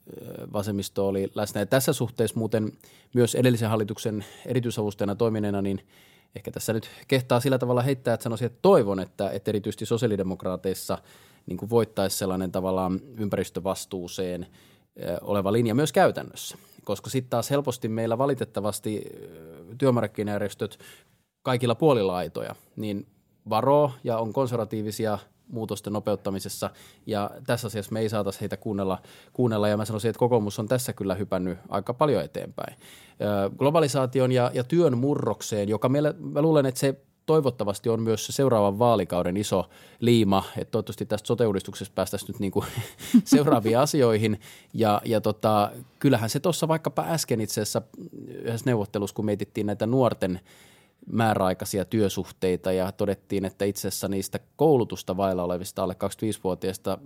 vasemmisto 0.53 1.09
oli 1.09 1.31
läsnä. 1.35 1.61
Ja 1.61 1.67
tässä 1.67 1.93
suhteessa 1.93 2.39
muuten 2.39 2.73
myös 3.15 3.35
edellisen 3.35 3.71
hallituksen 3.71 4.25
erityisavustajana 4.47 5.15
toimineena, 5.15 5.63
niin 5.63 5.81
ehkä 6.37 6.51
tässä 6.51 6.73
nyt 6.73 6.91
kehtaa 7.09 7.41
sillä 7.41 7.59
tavalla 7.59 7.83
heittää, 7.83 8.15
että 8.15 8.25
sanoisin, 8.25 8.47
että 8.47 8.59
toivon, 8.63 9.01
että, 9.01 9.31
että 9.31 9.51
erityisesti 9.51 9.87
sosiaalidemokraateissa 9.87 10.99
niin 11.47 11.71
voittaisi 11.71 12.17
sellainen 12.17 12.53
tavallaan 12.53 13.01
ympäristövastuuseen– 13.19 14.47
oleva 15.21 15.53
linja 15.53 15.75
myös 15.75 15.93
käytännössä. 15.93 16.59
Koska 16.85 17.11
sitten 17.11 17.31
taas 17.31 17.51
helposti 17.51 17.89
meillä 17.89 18.19
valitettavasti 18.19 19.03
työmarkkinajärjestöt 19.79 20.79
kaikilla 21.43 21.75
puolilla 21.75 22.17
aitoja, 22.17 22.55
niin 22.77 23.07
varoo 23.49 23.93
ja 24.05 24.19
on 24.19 24.33
konservatiivisia 24.33 25.19
muutosten 25.53 25.93
nopeuttamisessa 25.93 26.71
ja 27.07 27.31
tässä 27.47 27.67
asiassa 27.67 27.93
me 27.93 28.01
ei 28.01 28.09
saataisi 28.09 28.41
heitä 28.41 28.57
kuunnella, 28.57 28.99
kuunnella 29.33 29.69
ja 29.69 29.77
mä 29.77 29.85
sanoisin, 29.85 30.09
että 30.09 30.19
kokoomus 30.19 30.59
on 30.59 30.69
tässä 30.69 30.93
kyllä 30.93 31.15
hypännyt 31.15 31.59
aika 31.69 31.95
paljon 31.95 32.25
eteenpäin. 32.25 32.77
Globalisaation 33.59 34.33
ja, 34.33 34.51
ja 34.55 34.65
työn 34.65 34.99
murrokseen, 34.99 35.69
joka 35.69 35.89
meillä, 35.89 36.15
mä 36.19 36.43
luulen, 36.43 36.67
että 36.67 36.81
se 36.81 36.97
toivottavasti 37.27 37.89
on 37.89 38.03
myös 38.03 38.27
se 38.27 38.33
seuraavan 38.33 38.79
vaalikauden 38.79 39.37
iso 39.37 39.71
liima, 40.01 40.45
että 40.57 40.71
toivottavasti 40.71 41.07
tästä 41.07 41.27
sote-uudistuksesta 41.27 41.95
päästäisiin 41.95 42.29
nyt 42.29 42.39
niin 42.39 42.53
kuin 42.53 42.67
seuraaviin 43.25 43.79
asioihin. 43.79 44.41
Ja, 44.75 45.03
ja 45.05 45.21
tota, 45.21 45.71
kyllähän 45.99 46.31
se 46.31 46.41
tuossa 46.41 46.69
vaikkapa 46.69 47.05
äsken 47.09 47.41
itse 47.41 47.61
asiassa 47.61 47.83
yhdessä 48.29 48.71
neuvottelussa, 48.71 49.15
kun 49.15 49.25
mietittiin 49.25 49.67
näitä 49.67 49.87
nuorten 49.87 50.41
määräaikaisia 51.13 51.85
työsuhteita 51.85 52.73
ja 52.73 52.93
todettiin, 52.93 53.45
että 53.45 53.65
itse 53.65 53.89
asiassa 53.89 54.09
niistä 54.09 54.41
koulutusta 54.57 55.17
vailla 55.17 55.45
olevista 55.45 55.83
alle 55.83 55.97
25-vuotiaista, 56.05 56.99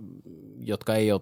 jotka 0.59 0.95
ei 0.95 1.11
ole 1.11 1.21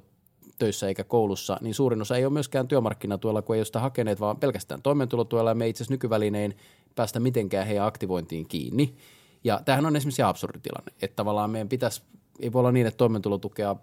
töissä 0.60 0.88
eikä 0.88 1.04
koulussa, 1.04 1.58
niin 1.62 1.74
suurin 1.74 2.02
osa 2.02 2.18
ei 2.18 2.26
ole 2.26 2.34
myöskään 2.34 2.68
työmarkkinatuella, 2.68 3.42
kun 3.42 3.56
ei 3.56 3.60
ole 3.60 3.66
sitä 3.66 3.80
hakeneet, 3.80 4.20
vaan 4.20 4.38
pelkästään 4.38 4.82
toimeentulotuella 4.82 5.52
ja 5.52 5.56
me 5.56 5.68
itse 5.68 5.84
asiassa 5.84 5.94
nykyvälinein 5.94 6.58
päästä 6.96 7.20
mitenkään 7.20 7.68
heidän 7.68 7.86
aktivointiin 7.86 8.48
kiinni. 8.48 8.96
Ja 9.44 9.62
tämähän 9.66 9.86
on 9.86 9.96
esimerkiksi 9.96 10.22
absurdi 10.22 10.60
tilanne, 10.60 10.92
että 11.02 11.16
tavallaan 11.16 11.50
meidän 11.50 11.70
pitäisi, 11.70 12.02
ei 12.40 12.54
voi 12.54 12.60
olla 12.60 12.72
niin, 12.72 12.88
että 12.88 12.98
toimeentulotukea 12.98 13.76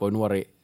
voi 0.00 0.10
nuori 0.10 0.59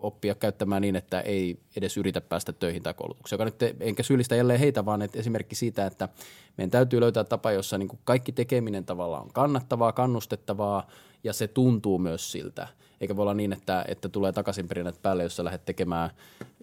oppia 0.00 0.34
käyttämään 0.34 0.82
niin, 0.82 0.96
että 0.96 1.20
ei 1.20 1.58
edes 1.76 1.96
yritä 1.96 2.20
päästä 2.20 2.52
töihin 2.52 2.82
tai 2.82 2.94
koulutukseen. 2.94 3.36
Joka 3.36 3.44
nyt 3.44 3.76
enkä 3.80 4.02
syyllistä 4.02 4.36
jälleen 4.36 4.60
heitä, 4.60 4.84
vaan 4.84 5.02
että 5.02 5.18
esimerkki 5.18 5.54
siitä, 5.54 5.86
että 5.86 6.08
meidän 6.56 6.70
täytyy 6.70 7.00
löytää 7.00 7.24
tapa, 7.24 7.52
jossa 7.52 7.78
niin 7.78 7.88
kuin 7.88 8.00
kaikki 8.04 8.32
tekeminen 8.32 8.84
tavallaan 8.84 9.22
on 9.22 9.32
kannattavaa, 9.32 9.92
kannustettavaa 9.92 10.86
ja 11.24 11.32
se 11.32 11.48
tuntuu 11.48 11.98
myös 11.98 12.32
siltä. 12.32 12.68
Eikä 13.00 13.16
voi 13.16 13.22
olla 13.22 13.34
niin, 13.34 13.52
että, 13.52 13.84
että 13.88 14.08
tulee 14.08 14.32
takaisin 14.32 14.68
perinnät 14.68 15.02
päälle, 15.02 15.22
jos 15.22 15.36
sä 15.36 15.44
lähdet 15.44 15.64
tekemään 15.64 16.10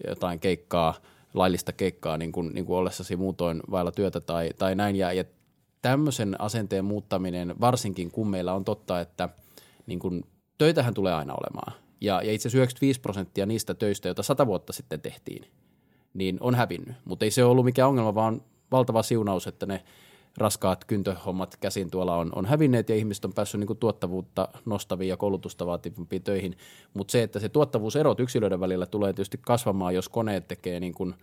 jotain 0.06 0.40
keikkaa– 0.40 0.94
laillista 1.34 1.72
keikkaa 1.72 2.18
niin 2.18 2.32
kuin, 2.32 2.54
niin 2.54 2.66
kuin 2.66 2.76
ollessasi 2.76 3.16
muutoin 3.16 3.62
vailla 3.70 3.92
työtä 3.92 4.20
tai, 4.20 4.50
tai 4.58 4.74
näin. 4.74 4.96
Ja, 4.96 5.12
ja 5.12 5.24
tämmöisen 5.82 6.40
asenteen 6.40 6.84
muuttaminen, 6.84 7.54
varsinkin 7.60 8.10
kun 8.10 8.28
meillä 8.28 8.54
on 8.54 8.64
totta, 8.64 9.00
että 9.00 9.28
niin 9.86 9.98
kuin, 9.98 10.24
töitähän 10.58 10.94
tulee 10.94 11.14
aina 11.14 11.34
olemaan. 11.34 11.87
Ja, 12.00 12.22
ja 12.22 12.32
itse 12.32 12.48
asiassa 12.48 12.58
95 12.58 13.00
prosenttia 13.00 13.46
niistä 13.46 13.74
töistä, 13.74 14.08
joita 14.08 14.22
sata 14.22 14.46
vuotta 14.46 14.72
sitten 14.72 15.00
tehtiin, 15.00 15.44
niin 16.14 16.38
on 16.40 16.54
hävinnyt. 16.54 16.96
Mutta 17.04 17.24
ei 17.24 17.30
se 17.30 17.44
ollut 17.44 17.64
mikään 17.64 17.88
ongelma, 17.88 18.14
vaan 18.14 18.42
valtava 18.70 19.02
siunaus, 19.02 19.46
että 19.46 19.66
ne– 19.66 19.84
raskaat 20.38 20.84
kyntöhommat 20.84 21.56
käsin 21.56 21.90
tuolla 21.90 22.16
on, 22.16 22.30
on 22.34 22.46
hävinneet 22.46 22.88
ja 22.88 22.96
ihmiset 22.96 23.24
on 23.24 23.32
päässyt 23.32 23.60
niin 23.60 23.76
tuottavuutta 23.76 24.48
nostaviin 24.64 25.08
ja 25.08 25.16
koulutusta 25.16 25.66
vaativampiin 25.66 26.22
töihin. 26.22 26.56
Mutta 26.94 27.12
se, 27.12 27.22
että 27.22 27.38
se 27.38 27.48
tuottavuuserot 27.48 28.20
yksilöiden 28.20 28.60
välillä 28.60 28.86
tulee 28.86 29.12
tietysti 29.12 29.38
kasvamaan, 29.42 29.94
jos 29.94 30.08
koneet 30.08 30.48
tekee 30.48 30.80
niin 30.80 30.94
kuin 30.94 31.14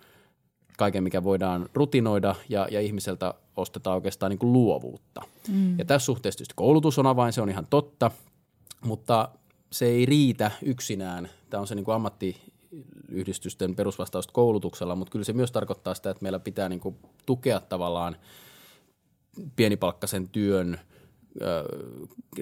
kaiken, 0.77 1.03
mikä 1.03 1.23
voidaan 1.23 1.69
rutinoida 1.73 2.35
ja, 2.49 2.67
ja 2.71 2.81
ihmiseltä 2.81 3.33
ostetaan 3.57 3.95
oikeastaan 3.95 4.29
niin 4.29 4.39
kuin 4.39 4.53
luovuutta. 4.53 5.21
Mm. 5.47 5.79
Ja 5.79 5.85
tässä 5.85 6.05
suhteessa 6.05 6.37
tietysti 6.37 6.53
koulutus 6.55 6.99
on 6.99 7.07
avain, 7.07 7.33
se 7.33 7.41
on 7.41 7.49
ihan 7.49 7.67
totta, 7.69 8.11
mutta 8.85 9.29
se 9.71 9.85
ei 9.85 10.05
riitä 10.05 10.51
yksinään. 10.61 11.29
Tämä 11.49 11.61
on 11.61 11.67
se 11.67 11.75
niin 11.75 11.85
kuin 11.85 11.95
ammattiyhdistysten 11.95 13.75
perusvastaus 13.75 14.27
koulutuksella, 14.27 14.95
mutta 14.95 15.11
kyllä 15.11 15.25
se 15.25 15.33
myös 15.33 15.51
tarkoittaa 15.51 15.93
sitä, 15.95 16.09
että 16.09 16.23
meillä 16.23 16.39
pitää 16.39 16.69
niin 16.69 16.79
kuin 16.79 16.95
tukea 17.25 17.59
tavallaan– 17.59 18.15
pienipalkkaisen 19.55 20.29
työn 20.29 20.79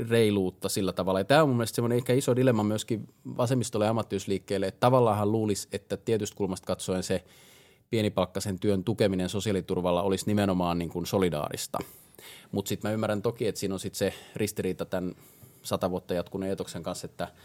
reiluutta 0.10 0.70
sillä 0.70 0.94
tavalla. 0.94 1.20
Ja 1.20 1.26
tämä 1.26 1.44
on 1.44 1.50
mun 1.50 1.58
mielestä 1.58 1.76
semmoinen 1.76 1.98
ehkä 1.98 2.14
iso 2.14 2.36
dilemma 2.36 2.64
myöskin 2.64 3.08
vasemmistolle 3.38 3.86
ja 3.86 3.90
ammattiyysliikkeelle, 3.90 4.68
että 4.68 4.80
tavallaan 4.80 5.32
luulisi, 5.32 5.68
että 5.72 5.98
tietystä 5.98 6.36
kulmasta 6.38 6.66
katsoen 6.66 7.04
se 7.04 7.24
pienipalkkaisen 7.90 8.60
työn 8.60 8.84
tukeminen 8.84 9.30
sosiaaliturvalla 9.30 10.02
olisi 10.02 10.26
nimenomaan 10.28 10.80
niin 10.80 10.90
kuin 10.90 11.06
solidaarista. 11.06 11.80
Mutta 12.52 12.70
sitten 12.70 12.90
mä 12.90 12.94
ymmärrän 12.94 13.22
toki, 13.22 13.48
että 13.48 13.60
siinä 13.60 13.76
on 13.76 13.80
sitten 13.80 13.98
se 13.98 14.14
ristiriita 14.36 14.86
tämän 14.86 15.16
sata 15.63 15.91
vuotta 15.91 16.13
jatkuneen 16.13 16.52
etoksen 16.52 16.84
kanssa, 16.84 17.06
että– 17.06 17.28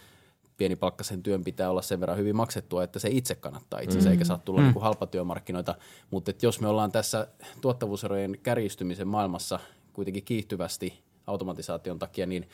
pienipalkkaisen 0.58 1.22
työn 1.22 1.44
pitää 1.44 1.70
olla 1.70 1.82
sen 1.82 2.00
verran 2.00 2.18
hyvin 2.18 2.36
maksettua, 2.36 2.84
että 2.84 2.98
se 2.98 3.08
itse 3.08 3.34
kannattaa 3.34 3.80
itse 3.80 4.00
mm. 4.00 4.06
eikä 4.06 4.24
saa 4.24 4.38
tulla 4.38 4.60
mm. 4.60 4.66
niin 4.66 4.82
halpatyömarkkinoita. 4.82 5.74
Mutta 6.10 6.32
jos 6.42 6.60
me 6.60 6.68
ollaan 6.68 6.92
tässä 6.92 7.26
tuottavuuserojen 7.60 8.38
kärjistymisen 8.42 9.08
maailmassa 9.08 9.60
kuitenkin 9.92 10.24
kiihtyvästi 10.24 10.98
automatisaation 11.26 11.98
takia, 11.98 12.26
niin 12.26 12.48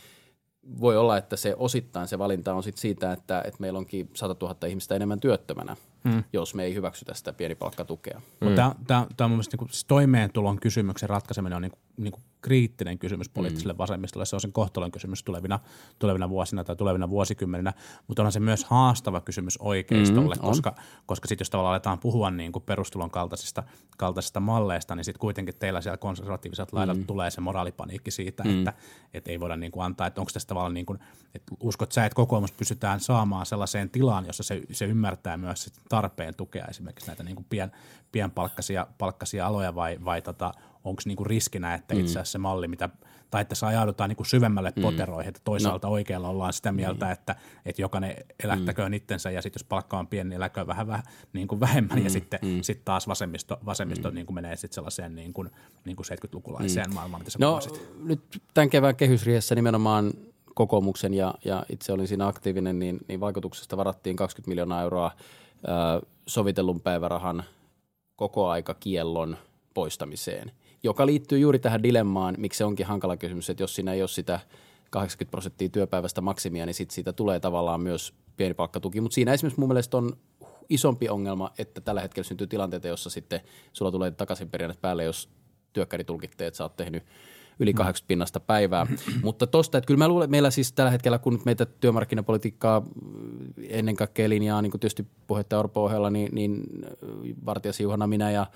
voi 0.81 0.97
olla, 0.97 1.17
että 1.17 1.37
se 1.37 1.55
osittain 1.59 2.09
se 2.09 2.19
valinta 2.19 2.55
on 2.55 2.63
sit 2.63 2.77
siitä, 2.77 3.13
että, 3.13 3.41
että 3.41 3.61
meillä 3.61 3.79
onkin 3.79 4.11
100 4.15 4.47
000 4.47 4.67
ihmistä 4.67 4.95
enemmän 4.95 5.21
työttömänä, 5.21 5.77
mm. 6.05 6.25
jos 6.33 6.55
me 6.55 6.65
ei 6.65 6.75
hyväksytä 6.75 7.15
sitä 7.15 7.33
pienipalkkatukea. 7.33 8.21
Mm. 8.41 8.55
Tämä, 8.87 9.01
on 9.01 9.07
mun 9.19 9.31
mielestä 9.31 9.55
niin 9.55 9.59
kuin, 9.59 9.69
siis 9.69 9.85
toimeentulon 9.85 10.61
kysymyksen 10.61 11.09
ratkaiseminen 11.09 11.57
on 11.57 11.63
niin 11.63 11.71
kuin, 11.71 11.81
niin 11.97 12.13
kuin 12.13 12.23
kriittinen 12.45 12.99
kysymys 12.99 13.29
poliittiselle 13.29 13.73
mm. 13.73 13.79
vasemmistolle. 13.79 14.27
Se 14.27 14.37
on 14.37 14.41
sen 14.41 14.53
kohtalon 14.53 14.91
kysymys 14.91 15.23
tulevina, 15.23 15.61
tulevina 15.99 16.29
vuosina 16.29 16.65
tai 16.65 16.77
tulevina 16.77 17.11
vuosikymmeninä, 17.11 17.73
mutta 18.09 18.23
onhan 18.23 18.33
se 18.33 18.41
myös 18.41 18.65
haastava 18.65 19.21
kysymys 19.21 19.57
oikeistolle, 19.61 20.35
mm, 20.35 20.41
koska, 20.41 20.75
koska 21.07 21.29
sitten 21.29 21.45
jos 21.45 21.51
tavallaan 21.51 21.73
aletaan 21.73 21.99
puhua 21.99 22.31
niin 22.31 22.53
kuin 22.53 22.63
perustulon 22.63 23.11
kaltaisista, 23.11 23.63
kaltaisista 23.97 24.41
malleista, 24.41 24.95
niin 24.95 25.05
sitten 25.05 25.21
kuitenkin 25.21 25.55
teillä 25.59 25.81
siellä 25.81 25.97
konservatiiviset 25.97 26.73
laidalta 26.73 27.01
mm. 27.01 27.07
tulee 27.07 27.31
se 27.31 27.41
moraalipaniikki 27.41 28.11
siitä, 28.11 28.45
mm. 28.45 28.59
että, 28.59 28.73
että 29.15 29.31
ei 29.31 29.41
voida 29.41 29.57
niin 29.57 29.73
kuin 29.73 29.85
antaa, 29.85 30.07
että 30.07 30.21
onko 30.21 30.31
tässä 30.33 30.49
tavallaan 30.49 30.75
niin 30.75 30.87
kuin, 30.87 30.99
että 31.35 31.55
uskot 31.61 31.93
sä, 31.93 32.07
että 32.07 32.17
kokoomus 32.17 32.53
pystytään 32.53 33.01
saamaan 33.01 33.47
sellaiseen 33.47 33.91
tilaan, 33.91 34.27
jossa 34.27 34.43
se, 34.43 34.61
se 34.73 34.85
ymmärtää 34.85 35.37
myös 35.37 35.73
tarpeen 35.89 36.35
tukea 36.35 36.67
esimerkiksi 36.67 37.07
näitä 37.07 37.23
niin 37.23 37.37
kuin 37.37 37.47
pien, 37.51 37.73
pienpalkkaisia 38.15 38.87
palkkaisia 38.99 39.47
aloja 39.47 39.75
vai, 39.75 39.99
vai 40.05 40.23
tota, 40.23 40.53
onko 40.85 41.03
niinku 41.05 41.25
riskinä, 41.25 41.75
että 41.75 41.95
itse 41.95 42.13
asiassa 42.13 42.33
se 42.33 42.39
malli, 42.39 42.69
mitä, 42.69 42.89
tai 43.31 43.43
että 43.43 43.55
se 43.55 43.67
ajaudutaan 43.67 44.09
niinku 44.09 44.25
syvemmälle 44.25 44.73
mm. 44.77 44.83
poteroihin, 44.83 45.29
että 45.29 45.41
toisaalta 45.45 45.87
no. 45.89 45.93
oikealla 45.93 46.29
ollaan 46.29 46.53
sitä 46.53 46.73
mieltä, 46.73 47.07
mm. 47.07 47.13
että, 47.13 47.37
että 47.65 47.83
jokainen 47.83 48.17
elättäköön 48.45 48.93
mm. 48.93 48.95
itsensä 48.95 49.31
ja 49.31 49.43
sitten 49.43 49.61
jos 49.61 49.69
palkka 49.69 49.99
on 49.99 50.07
pieni, 50.07 50.29
niin 50.29 50.37
eläköön 50.37 50.67
vähän, 50.67 50.87
vähän 50.87 51.03
niin 51.33 51.49
kuin 51.49 51.61
vähemmän 51.61 51.99
mm. 51.99 52.05
ja 52.05 52.11
sitten 52.11 52.41
mm. 52.43 52.63
sit 52.63 52.85
taas 52.85 53.09
vasemmisto, 53.09 53.59
vasemmisto 53.65 54.09
mm. 54.09 54.15
niin 54.15 54.27
kuin 54.27 54.35
menee 54.35 54.57
sitten 54.57 54.75
sellaiseen 54.75 55.15
niin 55.15 55.33
kuin, 55.33 55.51
niin 55.85 55.97
kuin 55.97 56.07
70-lukulaiseen 56.07 56.89
mm. 56.89 56.95
maailmaan, 56.95 57.21
mitä 57.21 57.31
sä 57.31 57.39
No 57.41 57.49
kuvasit. 57.49 57.83
nyt 58.05 58.43
tämän 58.55 58.71
kevään 58.71 58.97
kehysriihessä 58.97 59.55
nimenomaan 59.55 60.13
kokoomuksen 60.55 61.15
ja, 61.15 61.35
ja 61.45 61.67
itse 61.71 61.93
olin 61.93 62.09
siinä 62.09 62.27
aktiivinen, 62.27 62.79
niin, 62.79 62.99
niin 63.09 63.21
vaikutuksesta 63.21 63.77
varattiin 63.77 64.17
20 64.17 64.49
miljoonaa 64.49 64.83
euroa 64.83 65.11
ää, 65.67 66.01
sovitellun 66.27 66.81
päivärahan 66.81 67.45
kokoaikakiellon 68.17 69.37
poistamiseen– 69.75 70.53
joka 70.85 71.07
liittyy 71.07 71.39
juuri 71.39 71.59
tähän 71.59 71.83
dilemmaan, 71.83 72.35
miksi 72.39 72.59
se 72.59 72.65
onkin 72.65 72.87
hankala 72.87 73.17
kysymys, 73.17 73.51
että 73.51 73.63
jos 73.63 73.75
siinä 73.75 73.93
ei 73.93 74.03
ole 74.03 74.09
sitä 74.09 74.41
80 74.91 75.31
prosenttia 75.31 75.69
työpäivästä 75.69 76.21
maksimia, 76.21 76.67
niin 76.67 76.75
sit 76.75 76.91
siitä 76.91 77.13
tulee 77.13 77.41
tavallaan 77.41 77.81
myös 77.81 78.15
pieni 78.37 78.55
palkkatuki. 78.55 79.01
Mutta 79.01 79.15
siinä 79.15 79.33
esimerkiksi 79.33 79.61
mun 79.61 79.69
mielestä 79.69 79.97
on 79.97 80.17
isompi 80.69 81.09
ongelma, 81.09 81.51
että 81.59 81.81
tällä 81.81 82.01
hetkellä 82.01 82.29
syntyy 82.29 82.47
tilanteita, 82.47 82.89
jossa 82.89 83.11
sitten 83.11 83.41
sulla 83.73 83.91
tulee 83.91 84.11
takaisin 84.11 84.51
päälle, 84.81 85.05
jos 85.05 85.29
työkkäri 85.73 86.05
tulkitte, 86.05 86.47
että 86.47 86.59
sä 86.59 86.65
oot 86.65 86.77
tehnyt 86.77 87.03
yli 87.61 87.75
80 87.75 88.05
mm. 88.05 88.09
pinnasta 88.09 88.41
päivää. 88.41 88.87
Mutta 89.23 89.47
tosta, 89.47 89.79
että 89.79 89.87
kyllä 89.87 89.99
mä 89.99 90.09
luulen, 90.09 90.31
meillä 90.31 90.51
siis 90.51 90.73
tällä 90.73 90.91
hetkellä, 90.91 91.19
kun 91.19 91.43
meitä 91.45 91.67
työmarkkinapolitiikkaa 91.67 92.83
ennen 93.69 93.97
kaikkea 93.97 94.29
linjaa, 94.29 94.63
niin 94.63 94.71
kuin 94.71 94.81
tietysti 94.81 95.07
puheenjohtaja 95.27 95.61
Orpo 95.61 95.85
ohella, 95.85 96.11
niin, 96.11 96.29
niin 96.33 96.63
Vartijasi 97.47 97.83
Juhana, 97.83 98.07
minä 98.07 98.31
ja 98.31 98.47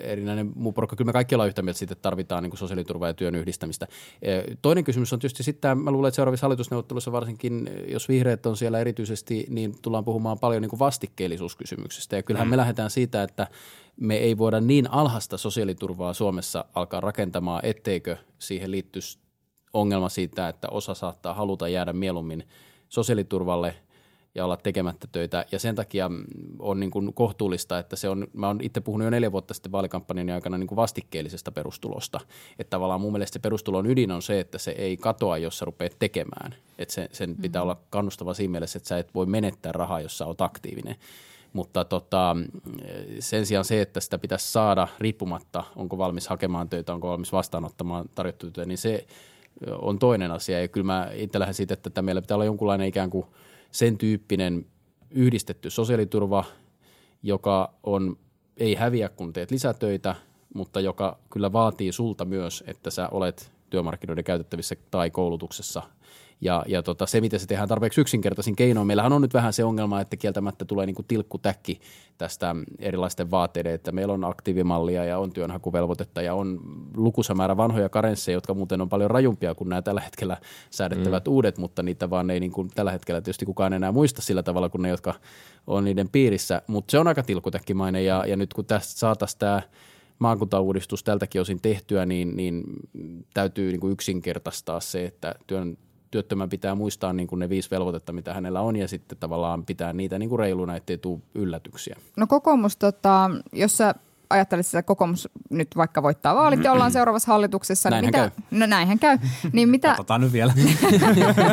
erinäinen 0.00 0.52
muu 0.54 0.72
porukka. 0.72 0.96
Kyllä 0.96 1.08
me 1.08 1.12
kaikki 1.12 1.34
ollaan 1.34 1.48
yhtä 1.48 1.62
mieltä 1.62 1.78
siitä, 1.78 1.92
että 1.92 2.02
tarvitaan 2.02 2.42
niin 2.42 2.56
sosiaaliturvaa 2.56 3.08
ja 3.08 3.14
työn 3.14 3.34
yhdistämistä. 3.34 3.86
Toinen 4.62 4.84
kysymys 4.84 5.12
on 5.12 5.18
tietysti 5.18 5.42
sitten, 5.42 5.78
mä 5.78 5.90
luulen, 5.90 6.08
että 6.08 6.16
seuraavissa 6.16 6.44
hallitusneuvotteluissa 6.44 7.12
varsinkin, 7.12 7.70
jos 7.88 8.08
vihreät 8.08 8.46
on 8.46 8.56
siellä 8.56 8.78
erityisesti, 8.78 9.46
niin 9.48 9.74
tullaan 9.82 10.04
puhumaan 10.04 10.38
paljon 10.38 10.62
niin 10.62 10.78
vastikkeellisuuskysymyksestä. 10.78 12.16
Ja 12.16 12.22
kyllähän 12.22 12.48
mm. 12.48 12.50
me 12.50 12.56
lähdetään 12.56 12.90
siitä, 12.90 13.22
että 13.22 13.46
me 13.96 14.16
ei 14.16 14.38
voida 14.38 14.60
niin 14.60 14.90
alhasta 14.90 15.38
sosiaaliturvaa 15.38 16.12
Suomessa 16.12 16.64
alkaa 16.74 17.00
rakentamaan, 17.00 17.60
etteikö 17.64 18.16
siihen 18.38 18.70
liittyisi 18.70 19.18
ongelma 19.72 20.08
siitä, 20.08 20.48
että 20.48 20.68
osa 20.68 20.94
saattaa 20.94 21.34
haluta 21.34 21.68
jäädä 21.68 21.92
mieluummin 21.92 22.44
sosiaaliturvalle– 22.88 23.74
ja 24.34 24.44
olla 24.44 24.56
tekemättä 24.56 25.08
töitä. 25.12 25.46
Ja 25.52 25.58
sen 25.58 25.74
takia 25.74 26.10
on 26.58 26.80
niin 26.80 26.90
kuin 26.90 27.14
kohtuullista, 27.14 27.78
että 27.78 27.96
se 27.96 28.08
on, 28.08 28.26
mä 28.32 28.46
oon 28.46 28.58
itse 28.62 28.80
puhunut 28.80 29.04
jo 29.04 29.10
neljä 29.10 29.32
vuotta 29.32 29.54
sitten 29.54 29.72
vaalikampanjan 29.72 30.30
aikana 30.30 30.58
niin 30.58 30.66
kuin 30.66 30.76
vastikkeellisesta 30.76 31.52
perustulosta. 31.52 32.20
Että 32.58 32.70
tavallaan 32.70 33.00
mun 33.00 33.12
mielestä 33.12 33.32
se 33.32 33.38
perustulon 33.38 33.86
ydin 33.86 34.10
on 34.10 34.22
se, 34.22 34.40
että 34.40 34.58
se 34.58 34.70
ei 34.70 34.96
katoa, 34.96 35.38
jos 35.38 35.58
sä 35.58 35.64
rupeat 35.64 35.96
tekemään. 35.98 36.54
Että 36.78 36.94
se, 36.94 37.08
sen 37.12 37.36
pitää 37.36 37.62
mm-hmm. 37.62 37.70
olla 37.70 37.80
kannustava 37.90 38.34
siinä 38.34 38.52
mielessä, 38.52 38.76
että 38.76 38.88
sä 38.88 38.98
et 38.98 39.14
voi 39.14 39.26
menettää 39.26 39.72
rahaa, 39.72 40.00
jos 40.00 40.18
sä 40.18 40.26
oot 40.26 40.40
aktiivinen. 40.40 40.96
Mutta 41.52 41.84
tota, 41.84 42.36
sen 43.18 43.46
sijaan 43.46 43.64
se, 43.64 43.80
että 43.80 44.00
sitä 44.00 44.18
pitäisi 44.18 44.52
saada 44.52 44.88
riippumatta, 44.98 45.64
onko 45.76 45.98
valmis 45.98 46.28
hakemaan 46.28 46.68
töitä, 46.68 46.94
onko 46.94 47.08
valmis 47.08 47.32
vastaanottamaan 47.32 48.04
tarjottuja 48.14 48.52
töitä, 48.52 48.68
niin 48.68 48.78
se 48.78 49.06
on 49.82 49.98
toinen 49.98 50.30
asia. 50.30 50.60
Ja 50.60 50.68
kyllä 50.68 50.86
mä 50.86 51.10
itse 51.14 51.38
lähden 51.38 51.54
siitä, 51.54 51.74
että 51.74 52.02
meillä 52.02 52.20
pitää 52.20 52.34
olla 52.34 52.44
jonkunlainen 52.44 52.88
ikään 52.88 53.10
kuin– 53.10 53.26
sen 53.74 53.98
tyyppinen 53.98 54.66
yhdistetty 55.10 55.70
sosiaaliturva, 55.70 56.44
joka 57.22 57.74
on, 57.82 58.16
ei 58.56 58.74
häviä 58.74 59.08
kun 59.08 59.32
teet 59.32 59.50
lisätöitä, 59.50 60.14
mutta 60.54 60.80
joka 60.80 61.18
kyllä 61.30 61.52
vaatii 61.52 61.92
sulta 61.92 62.24
myös, 62.24 62.64
että 62.66 62.90
sä 62.90 63.08
olet 63.08 63.52
työmarkkinoiden 63.70 64.24
käytettävissä 64.24 64.76
tai 64.90 65.10
koulutuksessa– 65.10 65.82
ja, 66.40 66.64
ja 66.66 66.82
tota, 66.82 67.06
se, 67.06 67.20
miten 67.20 67.40
se 67.40 67.46
tehdään 67.46 67.68
tarpeeksi 67.68 68.00
yksinkertaisin 68.00 68.56
keinoin. 68.56 68.86
Meillähän 68.86 69.12
on 69.12 69.22
nyt 69.22 69.34
vähän 69.34 69.52
se 69.52 69.64
ongelma, 69.64 70.00
että 70.00 70.16
kieltämättä 70.16 70.64
tulee 70.64 70.86
niin 70.86 70.94
kuin 70.94 71.06
tilkkutäkki 71.06 71.80
tästä 72.18 72.56
erilaisten 72.78 73.30
vaateiden, 73.30 73.74
että 73.74 73.92
meillä 73.92 74.14
on 74.14 74.24
aktiivimallia 74.24 75.04
ja 75.04 75.18
on 75.18 75.32
työnhakuvelvoitetta 75.32 76.22
ja 76.22 76.34
on 76.34 76.60
lukuisa 76.96 77.34
määrä 77.34 77.56
vanhoja 77.56 77.88
karensseja, 77.88 78.36
jotka 78.36 78.54
muuten 78.54 78.80
on 78.80 78.88
paljon 78.88 79.10
rajumpia 79.10 79.54
kuin 79.54 79.68
nämä 79.68 79.82
tällä 79.82 80.00
hetkellä 80.00 80.36
säädettävät 80.70 81.26
mm. 81.26 81.32
uudet, 81.32 81.58
mutta 81.58 81.82
niitä 81.82 82.10
vaan 82.10 82.30
ei 82.30 82.40
niin 82.40 82.52
kuin 82.52 82.70
tällä 82.74 82.92
hetkellä 82.92 83.20
tietysti 83.20 83.46
kukaan 83.46 83.72
enää 83.72 83.92
muista 83.92 84.22
sillä 84.22 84.42
tavalla 84.42 84.68
kuin 84.68 84.82
ne, 84.82 84.88
jotka 84.88 85.14
on 85.66 85.84
niiden 85.84 86.08
piirissä. 86.08 86.62
Mutta 86.66 86.90
se 86.90 86.98
on 86.98 87.08
aika 87.08 87.22
tilkkutäkkimainen 87.22 88.04
ja, 88.04 88.24
ja 88.26 88.36
nyt 88.36 88.54
kun 88.54 88.64
tästä 88.64 88.98
saataisiin 88.98 89.38
tämä 89.38 89.62
maakuntauudistus 90.18 91.04
tältäkin 91.04 91.40
osin 91.40 91.60
tehtyä, 91.60 92.06
niin, 92.06 92.36
niin 92.36 92.64
täytyy 93.34 93.70
niin 93.70 93.80
kuin 93.80 93.92
yksinkertaistaa 93.92 94.80
se, 94.80 95.04
että 95.04 95.34
työn 95.46 95.76
työttömän 96.14 96.48
pitää 96.48 96.74
muistaa 96.74 97.12
niin 97.12 97.26
kuin 97.26 97.38
ne 97.38 97.48
viisi 97.48 97.70
velvoitetta, 97.70 98.12
mitä 98.12 98.34
hänellä 98.34 98.60
on, 98.60 98.76
ja 98.76 98.88
sitten 98.88 99.18
tavallaan 99.18 99.64
pitää 99.64 99.92
niitä 99.92 100.18
niin 100.18 100.28
kuin 100.28 100.38
reiluna, 100.38 100.76
ettei 100.76 100.98
tule 100.98 101.20
yllätyksiä. 101.34 101.96
No 102.16 102.26
kokoomus, 102.26 102.76
tota, 102.76 103.30
jos 103.52 103.76
sä 103.76 103.94
ajattelet, 104.30 104.66
että 104.66 104.82
kokoomus 104.82 105.28
nyt 105.50 105.76
vaikka 105.76 106.02
voittaa 106.02 106.34
vaalit 106.34 106.64
ja 106.64 106.72
ollaan 106.72 106.92
seuraavassa 106.92 107.32
hallituksessa. 107.32 107.90
Niin 107.90 108.04
mitä, 108.04 108.18
käy. 108.18 108.30
No 108.50 108.66
näinhän 108.66 108.98
käy. 108.98 109.18
Niin 109.52 109.68
mitä, 109.68 109.88
Katsotaan 109.88 110.20
nyt 110.20 110.32
vielä. 110.32 110.54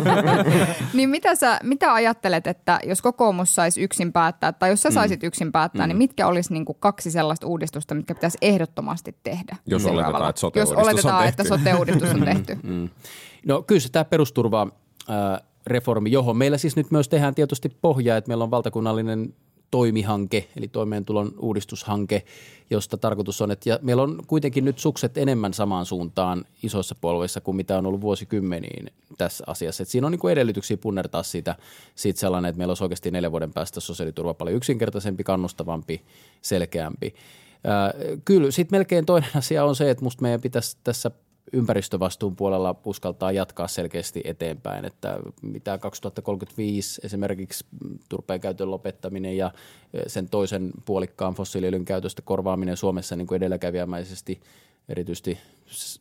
niin 0.93 1.09
mitä, 1.09 1.35
sä, 1.35 1.59
mitä 1.63 1.93
ajattelet, 1.93 2.47
että 2.47 2.79
jos 2.83 3.01
kokoomus 3.01 3.55
saisi 3.55 3.81
yksin 3.81 4.13
päättää, 4.13 4.51
tai 4.51 4.69
jos 4.69 4.81
sä 4.81 4.89
mm. 4.89 4.93
saisit 4.93 5.23
yksin 5.23 5.51
päättää, 5.51 5.87
niin 5.87 5.95
mm. 5.95 5.99
niin 5.99 6.09
mitkä 6.09 6.27
olisi 6.27 6.53
niin 6.53 6.65
kuin 6.65 6.77
kaksi 6.79 7.11
sellaista 7.11 7.47
uudistusta, 7.47 7.95
mitkä 7.95 8.15
pitäisi 8.15 8.37
ehdottomasti 8.41 9.15
tehdä? 9.23 9.55
Jos 9.65 9.85
oletetaan, 9.85 10.29
että 10.29 10.39
sote 10.39 10.59
Jos 10.59 10.71
oletetaan, 10.71 11.21
on 11.21 11.27
että 11.27 11.43
sote-uudistus 11.43 12.09
on 12.09 12.21
tehty. 12.21 12.57
mm. 12.63 12.89
No 13.45 13.61
kyllä 13.61 13.81
se 13.81 13.89
tämä 13.91 14.05
perusturva 14.05 14.67
äh, 15.09 15.47
reformi, 15.67 16.11
johon 16.11 16.37
meillä 16.37 16.57
siis 16.57 16.75
nyt 16.75 16.91
myös 16.91 17.09
tehdään 17.09 17.35
tietysti 17.35 17.69
pohjaa, 17.69 18.17
että 18.17 18.27
meillä 18.27 18.43
on 18.43 18.51
valtakunnallinen 18.51 19.33
toimihanke, 19.71 20.47
eli 20.57 20.67
toimeentulon 20.67 21.33
uudistushanke, 21.39 22.23
josta 22.69 22.97
tarkoitus 22.97 23.41
on, 23.41 23.51
että 23.51 23.69
ja 23.69 23.79
meillä 23.81 24.03
on 24.03 24.19
kuitenkin 24.27 24.65
nyt 24.65 24.79
sukset 24.79 25.17
enemmän 25.17 25.53
samaan 25.53 25.85
suuntaan 25.85 26.45
isoissa 26.63 26.95
puolueissa 27.01 27.41
kuin 27.41 27.55
mitä 27.55 27.77
on 27.77 27.85
ollut 27.85 28.01
vuosikymmeniin 28.01 28.91
tässä 29.17 29.43
asiassa. 29.47 29.83
Että 29.83 29.91
siinä 29.91 30.07
on 30.07 30.11
niin 30.11 30.19
kuin 30.19 30.31
edellytyksiä 30.31 30.77
punnertaa 30.77 31.23
siitä, 31.23 31.55
siitä 31.95 32.19
sellainen, 32.19 32.49
että 32.49 32.57
meillä 32.57 32.71
olisi 32.71 32.83
oikeasti 32.83 33.11
neljän 33.11 33.31
vuoden 33.31 33.53
päästä 33.53 33.79
sosiaaliturva 33.79 34.33
paljon 34.33 34.57
yksinkertaisempi, 34.57 35.23
kannustavampi, 35.23 36.01
selkeämpi. 36.41 37.13
Ää, 37.63 37.93
kyllä, 38.25 38.51
sitten 38.51 38.77
melkein 38.79 39.05
toinen 39.05 39.29
asia 39.37 39.65
on 39.65 39.75
se, 39.75 39.89
että 39.89 40.03
musta 40.03 40.21
meidän 40.21 40.41
pitäisi 40.41 40.77
tässä 40.83 41.11
ympäristövastuun 41.53 42.35
puolella 42.35 42.75
uskaltaa 42.85 43.31
jatkaa 43.31 43.67
selkeästi 43.67 44.21
eteenpäin, 44.23 44.85
että 44.85 45.19
mitä 45.41 45.77
2035 45.77 47.01
esimerkiksi 47.03 47.65
turpeen 48.09 48.41
käytön 48.41 48.71
lopettaminen 48.71 49.37
ja 49.37 49.51
sen 50.07 50.29
toisen 50.29 50.71
puolikkaan 50.85 51.33
fossiiliöljyn 51.33 51.85
käytöstä 51.85 52.21
korvaaminen 52.21 52.77
Suomessa 52.77 53.15
niin 53.15 53.27
kuin 53.27 53.37
edelläkävijämäisesti, 53.37 54.41
erityisesti 54.89 55.37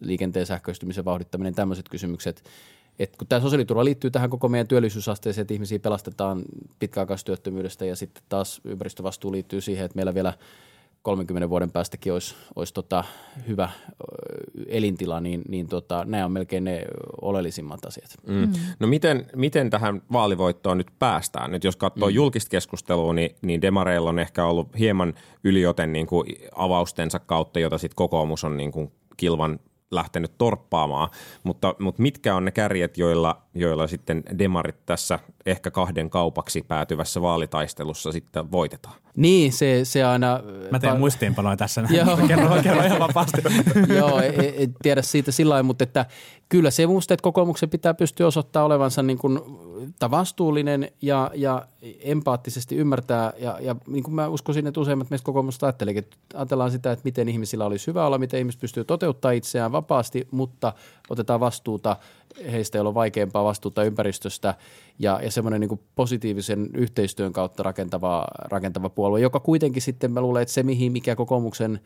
liikenteen 0.01 0.47
sähköistymisen 0.47 1.05
vauhdittaminen, 1.05 1.55
tämmöiset 1.55 1.89
kysymykset. 1.89 2.45
Et 2.99 3.17
kun 3.17 3.29
tämä 3.29 3.41
sosiaaliturva 3.41 3.85
liittyy 3.85 4.11
tähän 4.11 4.31
koko 4.31 4.49
meidän 4.49 4.67
työllisyysasteeseen, 4.67 5.43
että 5.43 5.55
ihmisiä 5.55 5.79
pelastetaan 5.79 6.43
pitkäaikaistyöttömyydestä 6.79 7.85
ja 7.85 7.97
sitten 7.97 8.23
taas 8.29 8.61
ympäristövastuu 8.65 9.33
liittyy 9.33 9.61
siihen, 9.61 9.85
että 9.85 9.97
meillä 9.97 10.15
vielä– 10.15 10.33
30 11.03 11.49
vuoden 11.49 11.71
päästäkin 11.71 12.13
olisi, 12.13 12.35
olisi 12.57 12.75
tota 12.75 13.05
hyvä 13.49 13.69
elintila, 14.67 15.21
niin, 15.21 15.43
niin 15.49 15.67
tota, 15.67 16.05
nämä 16.05 16.25
on 16.25 16.33
melkein 16.33 16.65
ne 16.65 16.85
oleellisimmat 17.21 17.85
asiat. 17.85 18.11
Mm. 18.27 18.35
Mm. 18.35 18.53
No 18.81 18.87
miten, 18.87 19.27
miten 19.37 19.71
tähän 19.71 20.03
vaalivoittoon 20.13 20.79
nyt 20.79 20.91
päästään? 20.99 21.51
Nyt 21.51 21.65
jos 21.65 21.77
katsoo 21.77 22.09
mm. 22.09 22.15
julkista 22.15 22.51
keskustelua, 22.51 23.13
niin, 23.13 23.37
niin 23.43 23.63
demareilla 23.63 24.11
on 24.11 24.19
ehkä 24.19 24.45
ollut 24.45 24.79
hieman 24.79 25.15
ylioten 25.45 25.93
niin 25.93 26.07
kuin 26.07 26.27
avaustensa 26.55 27.19
kautta, 27.19 27.61
jota 27.61 27.79
sitten 27.79 27.97
kokoomus 27.97 28.45
on 28.45 28.57
niin 28.57 28.73
kuin 28.73 28.93
kilvan 29.17 29.61
lähtenyt 29.91 30.33
torppaamaan, 30.39 31.09
mutta, 31.43 31.75
mutta 31.79 32.03
mitkä 32.03 32.35
on 32.35 32.45
ne 32.45 32.51
kärjet, 32.51 32.99
joilla 32.99 33.43
joilla 33.55 33.87
sitten 33.87 34.23
demarit 34.39 34.87
tässä 34.87 35.19
ehkä 35.47 35.71
kahden 35.71 36.11
kaupaksi 36.11 36.65
päätyvässä 36.69 37.23
vaalitaistelussa 37.23 38.13
sitten 38.13 38.53
voitetaan. 38.53 38.95
Niin, 39.17 39.53
se, 39.53 39.81
se 39.85 40.05
aina... 40.05 40.41
Mä 40.71 40.79
teen 40.79 40.99
muistiinpanoja 40.99 41.57
tässä. 41.57 41.81
Joo. 41.91 42.17
kerro, 42.29 42.63
kerro 42.63 42.83
ihan 42.83 42.99
vapaasti. 42.99 43.43
Joo, 43.99 44.21
en, 44.21 44.35
en 44.57 44.75
tiedä 44.83 45.03
siitä 45.03 45.33
sillä 45.33 45.53
lailla, 45.53 45.67
mutta 45.67 45.85
että 45.85 46.07
kyllä 46.49 46.71
se 46.71 46.87
musta, 46.87 47.15
että 47.15 47.23
kokoomuksen 47.23 47.71
pitää 47.71 47.95
pystyä 47.95 48.27
osoittamaan 48.27 48.67
olevansa 48.67 49.03
niin 49.03 49.19
kuin, 49.19 49.41
vastuullinen 50.11 50.91
ja, 51.03 51.31
ja 51.35 51.67
empaattisesti 52.01 52.77
ymmärtää. 52.77 53.33
Ja, 53.39 53.59
ja 53.61 53.77
niin 53.87 54.05
kuin 54.05 54.15
mä 54.15 54.29
uskoisin, 54.29 54.67
että 54.67 54.81
useimmat 54.81 55.11
meistä 55.11 55.27
kokoomusta 55.27 55.67
ajattelikin, 55.67 56.05
että 56.05 56.17
ajatellaan 56.35 56.71
sitä, 56.71 56.93
että 56.93 57.05
miten 57.05 57.29
ihmisillä 57.29 57.65
olisi 57.65 57.87
hyvä 57.87 58.07
olla, 58.07 58.19
miten 58.19 58.39
ihmiset 58.39 58.61
pystyy 58.61 58.85
toteuttamaan 58.85 59.35
itseään 59.35 59.73
vapaasti, 59.73 60.29
mutta 60.31 60.73
otetaan 61.11 61.41
vastuuta 61.41 61.97
heistä, 62.53 62.79
joilla 62.79 62.89
on 62.89 62.95
vaikeampaa 62.95 63.45
vastuuta 63.45 63.85
ympäristöstä 63.85 64.55
ja, 64.99 65.21
ja 65.23 65.31
semmoinen 65.31 65.61
niin 65.61 65.81
positiivisen 65.95 66.69
yhteistyön 66.75 67.33
kautta 67.33 67.63
rakentava, 67.63 68.25
rakentava 68.39 68.89
puolue, 68.89 69.21
joka 69.21 69.41
kuitenkin 69.41 69.83
sitten 69.83 70.13
mä 70.13 70.21
luulen, 70.21 70.43
että 70.43 70.55
se 70.55 70.63
mihin 70.63 70.93
mikä 70.93 71.17
kokoomuksen 71.17 71.81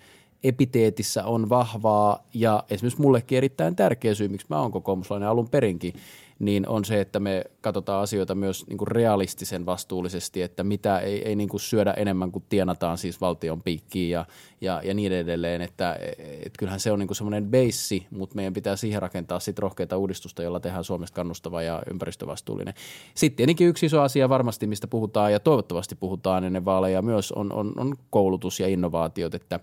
epiteetissä 0.44 1.24
on 1.24 1.48
vahvaa 1.48 2.26
ja 2.34 2.64
esimerkiksi 2.70 3.00
mullekin 3.00 3.38
erittäin 3.38 3.76
tärkeä 3.76 4.14
syy, 4.14 4.28
miksi 4.28 4.46
mä 4.50 4.60
oon 4.60 4.72
kokoomuslainen 4.72 5.28
alun 5.28 5.48
perinkin, 5.48 5.94
niin 6.38 6.68
on 6.68 6.84
se, 6.84 7.00
että 7.00 7.20
me 7.20 7.44
katsotaan 7.60 8.02
asioita 8.02 8.34
myös 8.34 8.66
niin 8.66 8.78
kuin 8.78 8.88
realistisen 8.88 9.66
vastuullisesti, 9.66 10.42
että 10.42 10.64
mitä 10.64 10.98
ei, 10.98 11.28
ei 11.28 11.36
niin 11.36 11.48
kuin 11.48 11.60
syödä 11.60 11.92
enemmän 11.92 12.32
kuin 12.32 12.44
tienataan 12.48 12.98
siis 12.98 13.20
valtion 13.20 13.62
piikkiin 13.62 14.10
ja, 14.10 14.26
ja, 14.60 14.80
ja 14.84 14.94
niin 14.94 15.12
edelleen, 15.12 15.62
että 15.62 15.98
et 16.18 16.52
kyllähän 16.58 16.80
se 16.80 16.92
on 16.92 16.98
niin 16.98 17.14
semmoinen 17.14 17.46
beissi, 17.46 18.06
mutta 18.10 18.36
meidän 18.36 18.52
pitää 18.52 18.76
siihen 18.76 19.02
rakentaa 19.02 19.40
sit 19.40 19.58
rohkeita 19.58 19.96
uudistusta, 19.96 20.42
jolla 20.42 20.60
tehdään 20.60 20.84
Suomesta 20.84 21.14
kannustava 21.14 21.62
ja 21.62 21.82
ympäristövastuullinen. 21.90 22.74
Sitten 23.14 23.36
tietenkin 23.36 23.68
yksi 23.68 23.86
iso 23.86 24.00
asia 24.00 24.28
varmasti, 24.28 24.66
mistä 24.66 24.86
puhutaan 24.86 25.32
ja 25.32 25.40
toivottavasti 25.40 25.94
puhutaan 25.94 26.44
ennen 26.44 26.64
vaaleja 26.64 27.02
myös 27.02 27.32
on, 27.32 27.52
on, 27.52 27.72
on 27.76 27.94
koulutus 28.10 28.60
ja 28.60 28.68
innovaatiot, 28.68 29.34
että 29.34 29.60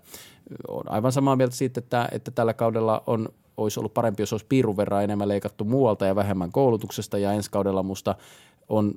on 0.68 0.82
aivan 0.86 1.12
samaa 1.12 1.36
mieltä 1.36 1.56
siitä, 1.56 1.78
että, 1.78 2.08
että 2.12 2.30
tällä 2.30 2.54
kaudella 2.54 3.02
on 3.06 3.28
olisi 3.56 3.80
ollut 3.80 3.94
parempi, 3.94 4.22
jos 4.22 4.32
olisi 4.32 4.46
piirun 4.48 4.76
verran 4.76 5.04
enemmän 5.04 5.28
leikattu 5.28 5.64
muualta 5.64 6.06
ja 6.06 6.16
vähemmän 6.16 6.52
koulutuksesta 6.52 7.18
ja 7.18 7.32
ensi 7.32 7.50
kaudella 7.50 7.82
musta 7.82 8.14
on 8.68 8.94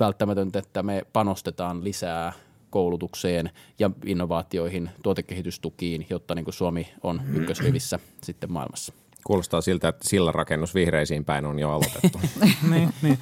välttämätöntä, 0.00 0.58
että 0.58 0.82
me 0.82 1.02
panostetaan 1.12 1.84
lisää 1.84 2.32
koulutukseen 2.70 3.50
ja 3.78 3.90
innovaatioihin, 4.06 4.90
tuotekehitystukiin, 5.02 6.06
jotta 6.10 6.34
niin 6.34 6.44
kuin 6.44 6.54
Suomi 6.54 6.88
on 7.02 7.22
ykkösrivissä 7.34 7.98
sitten 8.22 8.52
maailmassa. 8.52 8.92
Kuulostaa 9.24 9.60
siltä, 9.60 9.88
että 9.88 10.08
sillä 10.08 10.32
rakennus 10.32 10.74
vihreisiin 10.74 11.24
päin 11.24 11.46
on 11.46 11.58
jo 11.58 11.70
aloitettu. 11.70 12.20
niin, 12.70 12.90
niin. 13.02 13.18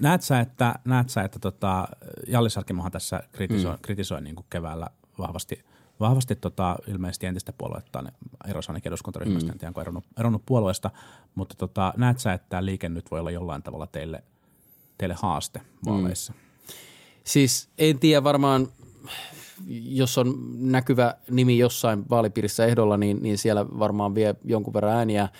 Näet 0.00 0.22
sä, 0.22 0.40
että, 0.40 0.74
näet 0.84 1.10
sä, 1.10 1.22
että 1.22 1.38
tota, 1.38 1.88
Jallis 2.26 2.56
Harkimohan 2.56 2.92
tässä 2.92 3.22
kritisoi, 3.32 3.72
mm. 3.72 3.78
kritisoi 3.82 4.22
niin 4.22 4.36
kuin 4.36 4.46
keväällä 4.50 4.86
vahvasti– 5.18 5.64
vahvasti 6.00 6.36
tota, 6.36 6.76
ilmeisesti 6.86 7.26
entistä 7.26 7.52
puoluetta 7.52 8.04
erosi 8.48 8.70
ainakin 8.70 8.90
eduskuntaryhmästä, 8.90 9.48
mm. 9.48 9.52
en 9.52 9.58
tiedä, 9.58 9.70
onko 9.70 9.80
eronnut, 9.80 10.04
eronnut 10.18 10.42
puolueesta, 10.46 10.90
mutta 11.34 11.54
tota, 11.54 11.94
näet 11.96 12.18
sä, 12.18 12.32
että 12.32 12.46
tämä 12.48 12.64
liike 12.64 12.88
nyt 12.88 13.10
voi 13.10 13.20
olla 13.20 13.30
jollain 13.30 13.62
tavalla 13.62 13.86
teille, 13.86 14.24
teille 14.98 15.16
haaste 15.18 15.60
vaaleissa? 15.86 16.32
Mm. 16.32 16.38
Siis 17.24 17.68
en 17.78 17.98
tiedä 17.98 18.24
varmaan, 18.24 18.68
jos 19.66 20.18
on 20.18 20.34
näkyvä 20.72 21.14
nimi 21.30 21.58
jossain 21.58 22.04
vaalipiirissä 22.10 22.66
ehdolla, 22.66 22.96
niin, 22.96 23.22
niin 23.22 23.38
siellä 23.38 23.66
varmaan 23.66 24.14
vie 24.14 24.34
jonkun 24.44 24.74
verran 24.74 24.96
ääniä– 24.96 25.28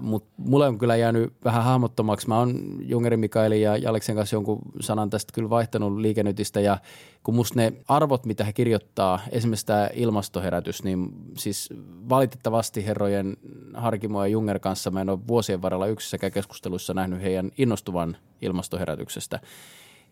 mutta 0.00 0.30
mulle 0.36 0.68
on 0.68 0.78
kyllä 0.78 0.96
jäänyt 0.96 1.32
vähän 1.44 1.64
hahmottomaksi. 1.64 2.28
Mä 2.28 2.38
oon 2.38 2.54
Jungeri 2.80 3.16
Mikaeli 3.16 3.62
ja 3.62 3.76
Jaleksen 3.76 4.16
kanssa 4.16 4.36
jonkun 4.36 4.58
sanan 4.80 5.10
tästä 5.10 5.32
kyllä 5.32 5.50
vaihtanut 5.50 5.98
liikennytistä 5.98 6.60
ja 6.60 6.78
kun 7.22 7.34
musta 7.34 7.60
ne 7.60 7.72
arvot, 7.88 8.26
mitä 8.26 8.44
he 8.44 8.52
kirjoittaa, 8.52 9.20
esimerkiksi 9.30 9.66
tämä 9.66 9.88
ilmastoherätys, 9.94 10.84
niin 10.84 11.08
siis 11.36 11.68
valitettavasti 12.08 12.86
herrojen 12.86 13.36
Harkimo 13.74 14.24
ja 14.24 14.28
Junger 14.28 14.58
kanssa 14.58 14.90
mä 14.90 15.00
en 15.00 15.10
ole 15.10 15.26
vuosien 15.28 15.62
varrella 15.62 15.86
yksissäkään 15.86 16.32
keskusteluissa 16.32 16.94
nähnyt 16.94 17.22
heidän 17.22 17.50
innostuvan 17.58 18.16
ilmastoherätyksestä. 18.42 19.40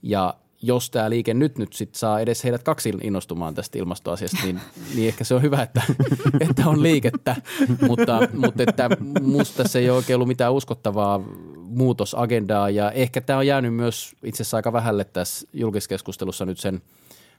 Ja 0.02 0.34
jos 0.62 0.90
tämä 0.90 1.10
liike 1.10 1.34
nyt, 1.34 1.58
nyt 1.58 1.72
sit 1.72 1.94
saa 1.94 2.20
edes 2.20 2.44
heidät 2.44 2.62
kaksi 2.62 2.92
innostumaan 3.02 3.54
tästä 3.54 3.78
ilmastoasiasta, 3.78 4.38
niin, 4.44 4.60
niin 4.94 5.08
ehkä 5.08 5.24
se 5.24 5.34
on 5.34 5.42
hyvä, 5.42 5.62
että, 5.62 5.82
että 6.50 6.68
on 6.68 6.82
liikettä. 6.82 7.36
mutta, 7.88 8.28
mutta 8.32 8.62
että 8.62 8.88
musta 9.22 9.68
se 9.68 9.78
ei 9.78 9.90
ole 9.90 9.96
oikein 9.96 10.14
ollut 10.14 10.28
mitään 10.28 10.52
uskottavaa 10.52 11.20
muutosagendaa 11.56 12.70
ja 12.70 12.90
ehkä 12.90 13.20
tämä 13.20 13.38
on 13.38 13.46
jäänyt 13.46 13.74
myös 13.74 14.16
itse 14.24 14.42
asiassa 14.42 14.56
aika 14.56 14.72
vähälle 14.72 15.04
tässä 15.04 15.48
julkiskeskustelussa 15.52 16.44
nyt 16.44 16.58
sen 16.58 16.82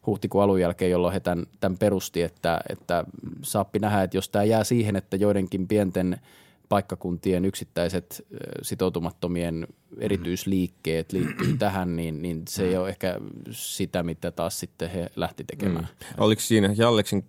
huhtikuun 0.06 0.44
alun 0.44 0.62
jälkeen, 0.62 0.92
jolloin 0.92 1.14
he 1.14 1.20
tämän, 1.20 1.46
tämän 1.60 1.78
perusti, 1.78 2.22
että, 2.22 2.60
että 2.70 3.04
saappi 3.42 3.80
nähdä, 3.80 4.04
että 4.04 4.18
jos 4.18 4.30
tämä 4.30 4.44
jää 4.44 4.64
siihen, 4.64 4.96
että 4.96 5.16
joidenkin 5.16 5.68
pienten– 5.68 6.18
paikkakuntien 6.70 7.46
yksittäiset 7.46 8.28
sitoutumattomien 8.62 9.68
erityisliikkeet 10.00 11.12
liittyy 11.12 11.58
tähän, 11.60 11.96
niin, 11.96 12.22
niin 12.22 12.44
se 12.50 12.68
ei 12.68 12.78
ole 12.78 12.90
ehkä 12.90 13.20
sitä, 13.52 14.04
mitä 14.04 14.32
taas 14.32 14.60
sitten 14.60 14.90
he 14.90 15.10
lähti 15.16 15.44
tekemään. 15.44 15.88
Mm. 16.02 16.24
Oliko 16.24 16.42
siinä 16.42 16.74
Jalleksin 16.78 17.26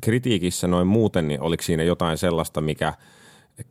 kritiikissä 0.00 0.68
noin 0.68 0.86
muuten, 0.86 1.28
niin 1.28 1.40
oliko 1.40 1.62
siinä 1.62 1.82
jotain 1.82 2.18
sellaista, 2.18 2.60
mikä 2.60 2.92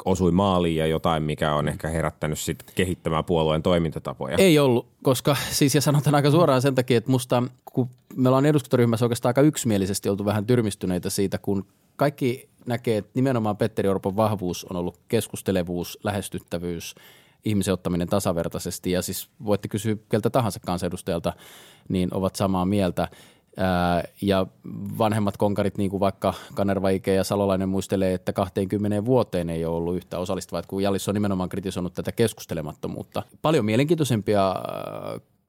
osui 0.05 0.31
maaliin 0.31 0.75
ja 0.75 0.87
jotain, 0.87 1.23
mikä 1.23 1.55
on 1.55 1.67
ehkä 1.67 1.87
herättänyt 1.87 2.39
sit 2.39 2.63
kehittämään 2.75 3.25
puolueen 3.25 3.63
toimintatapoja? 3.63 4.37
Ei 4.37 4.59
ollut, 4.59 4.87
koska 5.03 5.35
siis 5.51 5.75
ja 5.75 5.81
sanotaan 5.81 6.15
aika 6.15 6.31
suoraan 6.31 6.61
sen 6.61 6.75
takia, 6.75 6.97
että 6.97 7.11
musta 7.11 7.43
kun 7.65 7.89
me 8.15 8.29
ollaan 8.29 8.45
eduskuntaryhmässä 8.45 9.05
oikeastaan 9.05 9.29
aika 9.29 9.41
yksimielisesti 9.41 10.09
oltu 10.09 10.25
vähän 10.25 10.45
tyrmistyneitä 10.45 11.09
siitä, 11.09 11.37
kun 11.37 11.65
kaikki 11.95 12.49
näkee, 12.65 12.97
että 12.97 13.11
nimenomaan 13.13 13.57
Petteri 13.57 13.89
Orpon 13.89 14.15
vahvuus 14.15 14.65
on 14.69 14.75
ollut 14.75 14.99
keskustelevuus, 15.07 15.99
lähestyttävyys, 16.03 16.95
ihmisen 17.45 17.73
ottaminen 17.73 18.07
tasavertaisesti. 18.07 18.91
Ja 18.91 19.01
siis 19.01 19.29
voitte 19.45 19.67
kysyä 19.67 19.95
keltä 20.09 20.29
tahansa 20.29 20.59
kansanedustajalta, 20.59 21.33
niin 21.89 22.13
ovat 22.13 22.35
samaa 22.35 22.65
mieltä. 22.65 23.07
Ää, 23.57 24.03
ja 24.21 24.47
vanhemmat 24.97 25.37
konkarit, 25.37 25.77
niin 25.77 25.89
kuin 25.89 25.99
vaikka 25.99 26.33
Kanerva 26.55 26.89
Ike 26.89 27.13
ja 27.13 27.23
Salolainen 27.23 27.69
muistelee, 27.69 28.13
että 28.13 28.33
20 28.33 29.05
vuoteen 29.05 29.49
ei 29.49 29.65
ole 29.65 29.75
ollut 29.75 29.95
yhtä 29.95 30.19
osallistavaa, 30.19 30.63
kun 30.67 30.83
Jallis 30.83 31.09
on 31.09 31.13
nimenomaan 31.13 31.49
kritisoinut 31.49 31.93
tätä 31.93 32.11
keskustelemattomuutta. 32.11 33.23
Paljon 33.41 33.65
mielenkiintoisempia 33.65 34.55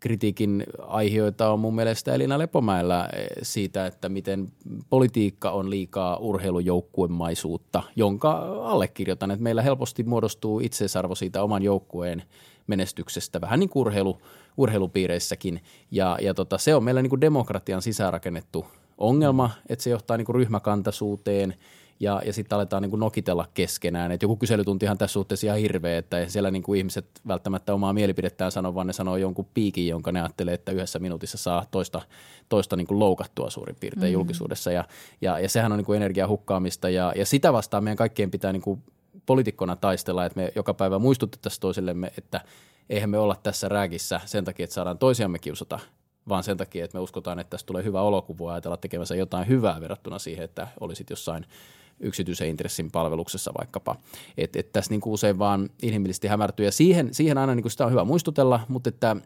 kritiikin 0.06 0.64
aiheita 0.78 1.52
on 1.52 1.60
mun 1.60 1.74
mielestä 1.74 2.14
Elina 2.14 2.38
Lepomäellä 2.38 3.08
eh, 3.12 3.26
siitä, 3.42 3.86
että 3.86 4.08
miten 4.08 4.48
politiikka 4.90 5.50
on 5.50 5.70
liikaa 5.70 6.16
urheilujoukkuemaisuutta, 6.16 7.82
jonka 7.96 8.30
allekirjoitan, 8.62 9.30
että 9.30 9.42
meillä 9.42 9.62
helposti 9.62 10.02
muodostuu 10.02 10.60
itseisarvo 10.60 11.14
siitä 11.14 11.42
oman 11.42 11.62
joukkueen 11.62 12.22
menestyksestä, 12.66 13.40
vähän 13.40 13.60
niin 13.60 13.68
kuin 13.68 13.80
urheilu, 13.80 14.20
urheilupiireissäkin. 14.56 15.60
Ja, 15.90 16.18
ja 16.20 16.34
tota, 16.34 16.58
se 16.58 16.74
on 16.74 16.84
meillä 16.84 17.02
niin 17.02 17.10
kuin 17.10 17.20
demokratian 17.20 17.82
sisäänrakennettu 17.82 18.66
ongelma, 18.98 19.50
että 19.68 19.82
se 19.82 19.90
johtaa 19.90 20.16
niin 20.16 20.26
kuin 20.26 20.36
ryhmäkantaisuuteen– 20.36 21.54
ja, 22.00 22.22
ja 22.26 22.32
sitten 22.32 22.56
aletaan 22.56 22.82
niin 22.82 22.90
kuin 22.90 23.00
nokitella 23.00 23.48
keskenään. 23.54 24.12
Et 24.12 24.22
joku 24.22 24.36
kyselytuntihan 24.36 24.98
tässä 24.98 25.12
suhteessa 25.12 25.46
ihan 25.46 25.58
hirveä, 25.58 25.98
että 25.98 26.28
siellä 26.28 26.50
niin 26.50 26.62
kuin 26.62 26.78
ihmiset 26.78 27.06
välttämättä 27.28 27.74
omaa 27.74 27.92
mielipidettään 27.92 28.52
sano, 28.52 28.74
vaan 28.74 28.86
ne 28.86 28.92
sanoo 28.92 29.16
jonkun 29.16 29.46
piikin, 29.54 29.88
jonka 29.88 30.12
ne 30.12 30.20
ajattelee, 30.20 30.54
että 30.54 30.72
yhdessä 30.72 30.98
minuutissa 30.98 31.38
saa 31.38 31.66
toista, 31.70 32.02
toista 32.48 32.76
niin 32.76 32.86
kuin 32.86 32.98
loukattua 32.98 33.50
suurin 33.50 33.76
piirtein 33.80 34.02
mm-hmm. 34.02 34.12
julkisuudessa. 34.12 34.72
Ja, 34.72 34.84
ja, 35.20 35.38
ja 35.38 35.48
sehän 35.48 35.72
on 35.72 35.78
niin 35.78 35.86
kuin 35.86 35.96
energiahukkaamista 35.96 36.88
ja, 36.88 37.12
ja 37.16 37.26
sitä 37.26 37.52
vastaan 37.52 37.84
meidän 37.84 37.96
kaikkien 37.96 38.30
pitää 38.30 38.52
niin 38.52 38.62
kuin 38.62 38.82
poliitikkona 39.26 39.76
taistella, 39.76 40.24
että 40.24 40.40
me 40.40 40.52
joka 40.54 40.74
päivä 40.74 40.98
muistutettaisiin 40.98 41.60
toisillemme, 41.60 42.12
että 42.18 42.40
eihän 42.90 43.10
me 43.10 43.18
olla 43.18 43.36
tässä 43.42 43.68
rääkissä 43.68 44.20
sen 44.24 44.44
takia, 44.44 44.64
että 44.64 44.74
saadaan 44.74 44.98
toisiamme 44.98 45.38
kiusata, 45.38 45.78
vaan 46.28 46.42
sen 46.42 46.56
takia, 46.56 46.84
että 46.84 46.98
me 46.98 47.02
uskotaan, 47.02 47.38
että 47.38 47.50
tästä 47.50 47.66
tulee 47.66 47.84
hyvä 47.84 47.98
ja 47.98 48.52
ajatella 48.52 48.76
tekemässä 48.76 49.16
jotain 49.16 49.48
hyvää 49.48 49.80
verrattuna 49.80 50.18
siihen, 50.18 50.44
että 50.44 50.68
olisit 50.80 51.10
jossain 51.10 51.46
yksityisen 52.00 52.48
intressin 52.48 52.90
palveluksessa 52.90 53.52
vaikkapa. 53.58 53.96
Että 54.38 54.60
et 54.60 54.72
tässä 54.72 54.90
niin 54.90 55.00
kuin 55.00 55.12
usein 55.12 55.38
vaan 55.38 55.70
inhimillisesti 55.82 56.28
hämärtyy 56.28 56.66
ja 56.66 56.72
siihen, 56.72 57.14
siihen 57.14 57.38
aina 57.38 57.54
niin 57.54 57.62
kuin 57.62 57.72
sitä 57.72 57.84
on 57.84 57.90
hyvä 57.90 58.04
muistutella, 58.04 58.60
mutta 58.68 58.88
että 58.88 59.16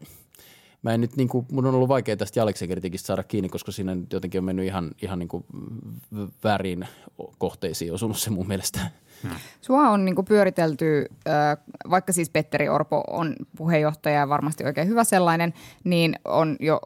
mä 0.83 0.93
en 0.93 1.01
nyt 1.01 1.15
niin 1.15 1.29
kuin, 1.29 1.45
mun 1.51 1.65
on 1.65 1.75
ollut 1.75 1.89
vaikea 1.89 2.17
tästä 2.17 2.39
Jaleksen 2.39 2.69
kritiikistä 2.69 3.07
saada 3.07 3.23
kiinni, 3.23 3.49
koska 3.49 3.71
siinä 3.71 3.95
nyt 3.95 4.13
jotenkin 4.13 4.39
on 4.39 4.45
mennyt 4.45 4.65
ihan, 4.65 4.91
ihan 5.01 5.19
niin 5.19 5.29
kuin 5.29 5.45
väärin 6.43 6.87
kohteisiin 7.37 7.93
osunut 7.93 8.17
se 8.17 8.29
mun 8.29 8.47
mielestä. 8.47 8.79
Hmm. 9.23 9.31
Sua 9.61 9.89
on 9.89 10.05
niin 10.05 10.25
pyöritelty, 10.27 11.05
vaikka 11.89 12.13
siis 12.13 12.29
Petteri 12.29 12.69
Orpo 12.69 13.03
on 13.07 13.35
puheenjohtaja 13.57 14.19
ja 14.19 14.29
varmasti 14.29 14.63
oikein 14.63 14.87
hyvä 14.87 15.03
sellainen, 15.03 15.53
niin 15.83 16.15
on 16.25 16.55
jo 16.59 16.79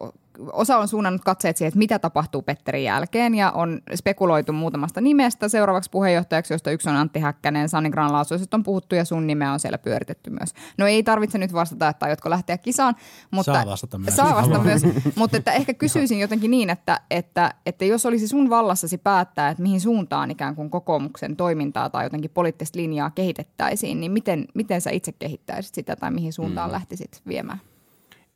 osa 0.54 0.78
on 0.78 0.88
suunnannut 0.88 1.22
katseet 1.24 1.58
siihen, 1.58 1.68
että 1.68 1.78
mitä 1.78 2.00
tapahtuu 2.00 2.42
Petterin 2.42 2.84
jälkeen 2.84 3.36
ja 3.36 3.52
on 3.52 3.82
spekuloitu 3.96 4.54
muutamasta 4.54 5.02
nimestä 5.02 5.50
seuraavaksi 5.50 5.90
puheenjohtajaksi, 5.90 6.54
josta 6.54 6.72
yksi 6.72 6.90
on 6.90 6.96
Antti 6.96 7.20
Häkkänen, 7.20 7.70
Sani 7.70 7.90
Granlaasuisesta 7.90 8.58
on 8.58 8.64
puhuttu 8.64 8.96
ja 8.96 9.06
sun 9.06 9.28
nimeä 9.28 9.52
on 9.52 9.60
siellä 9.60 9.78
pyöritetty 9.78 10.30
myös. 10.30 10.54
No 10.78 10.88
ei 10.88 11.04
tarvitse 11.04 11.38
nyt 11.38 11.54
vastata, 11.54 11.90
että 11.90 12.06
aiotko 12.06 12.30
lähteä 12.30 12.58
kisaan, 12.58 12.96
mutta 13.32 13.54
Saa 13.54 13.66
vastata 13.66 13.98
myös. 13.98 14.16
Saa 14.16 14.36
vastata 14.36 14.60
myös, 14.60 14.82
mutta 15.16 15.38
että 15.38 15.52
ehkä 15.52 15.74
kysyisin 15.74 16.20
jotenkin 16.20 16.52
niin, 16.52 16.70
että, 16.70 17.00
että, 17.12 17.54
että 17.66 17.86
jos 17.86 18.06
olisi 18.06 18.28
sun 18.28 18.50
vallassasi 18.50 18.98
päättää, 18.98 19.50
että 19.50 19.64
mihin 19.64 19.82
suuntaan 19.82 20.32
ikään 20.32 20.56
kuin 20.56 20.70
kokoomuksen 20.70 21.36
toimintaa 21.36 21.90
tai 21.90 22.06
jotenkin 22.06 22.32
poliittista 22.32 22.80
linjaa 22.80 23.10
kehitettäisiin, 23.10 24.00
niin 24.00 24.12
miten, 24.12 24.46
miten 24.54 24.82
sä 24.82 24.90
itse 24.90 25.12
kehittäisit 25.12 25.76
sitä 25.76 25.96
tai 25.96 26.12
mihin 26.12 26.34
suuntaan 26.34 26.70
mm. 26.70 26.74
lähtisit 26.74 27.22
viemään? 27.28 27.60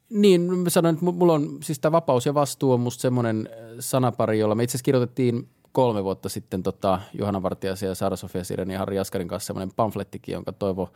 Niin, 0.09 0.41
mä 0.41 0.69
sanoin, 0.69 0.93
että 0.93 1.05
mulla 1.05 1.33
on 1.33 1.57
siis 1.63 1.79
tämä 1.79 1.91
vapaus 1.91 2.25
ja 2.25 2.33
vastuu 2.33 2.71
on 2.71 2.79
musta 2.79 3.01
semmoinen 3.01 3.49
sanapari, 3.79 4.39
jolla 4.39 4.55
me 4.55 4.63
itse 4.63 4.71
asiassa 4.71 4.85
kirjoitettiin 4.85 5.49
kolme 5.71 6.03
vuotta 6.03 6.29
sitten 6.29 6.63
tota, 6.63 6.99
Johanna 7.13 7.43
Vartiaisen 7.43 7.87
ja 7.87 7.95
Saara 7.95 8.15
Sofia 8.15 8.43
Siren 8.43 8.71
ja 8.71 8.79
Harri 8.79 8.95
Jaskarin 8.95 9.27
kanssa 9.27 9.47
semmoinen 9.47 9.75
pamflettikin, 9.75 10.33
jonka 10.33 10.51
Toivo 10.51 10.89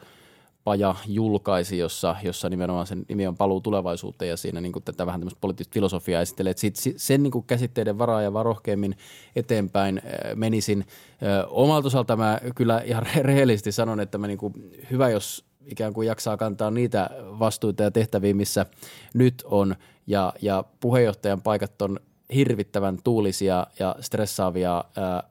Paja 0.64 0.96
julkaisi, 1.08 1.78
jossa, 1.78 2.16
jossa 2.24 2.50
nimenomaan 2.50 2.88
sen 2.88 3.06
nimi 3.10 3.28
on 3.28 3.38
Paluu 3.38 3.62
tulevaisuuteen 3.62 4.30
ja 4.30 4.38
siinä 4.38 4.62
niin 4.62 4.72
kuin 4.72 4.84
tätä 4.84 5.06
vähän 5.06 5.22
tämmöistä 5.22 5.42
poliittista 5.42 5.74
filosofiaa 5.74 6.22
esittelee. 6.22 6.52
Että 6.52 6.62
sit, 6.62 6.94
sen 6.98 7.24
niin 7.24 7.32
kuin 7.32 7.46
käsitteiden 7.46 7.98
varaa 7.98 8.22
ja 8.22 8.34
varohkeammin 8.34 8.96
eteenpäin 9.36 9.98
äh, 9.98 10.36
menisin. 10.36 10.80
Äh, 10.80 11.46
omalta 11.50 11.88
osalta 11.88 12.18
mä 12.18 12.40
kyllä 12.56 12.82
ihan 12.86 13.06
rehellisesti 13.22 13.72
sanon, 13.72 14.00
että 14.00 14.18
mä 14.18 14.28
niin 14.28 14.38
kuin, 14.38 14.54
hyvä, 14.92 15.10
jos 15.10 15.46
ikään 15.66 15.94
kuin 15.94 16.08
jaksaa 16.08 16.38
kantaa 16.38 16.72
niitä 16.72 17.10
vastuita 17.20 17.84
ja 17.84 17.92
tehtäviä, 17.92 18.34
missä 18.34 18.66
nyt 19.14 19.44
on. 19.46 19.76
Ja, 20.08 20.34
ja 20.42 20.64
puheenjohtajan 20.80 21.42
paikat 21.42 21.82
on 21.82 22.00
hirvittävän 22.34 22.98
tuulisia 23.04 23.68
ja 23.80 23.96
stressaavia 24.00 24.84
ää, 24.96 25.24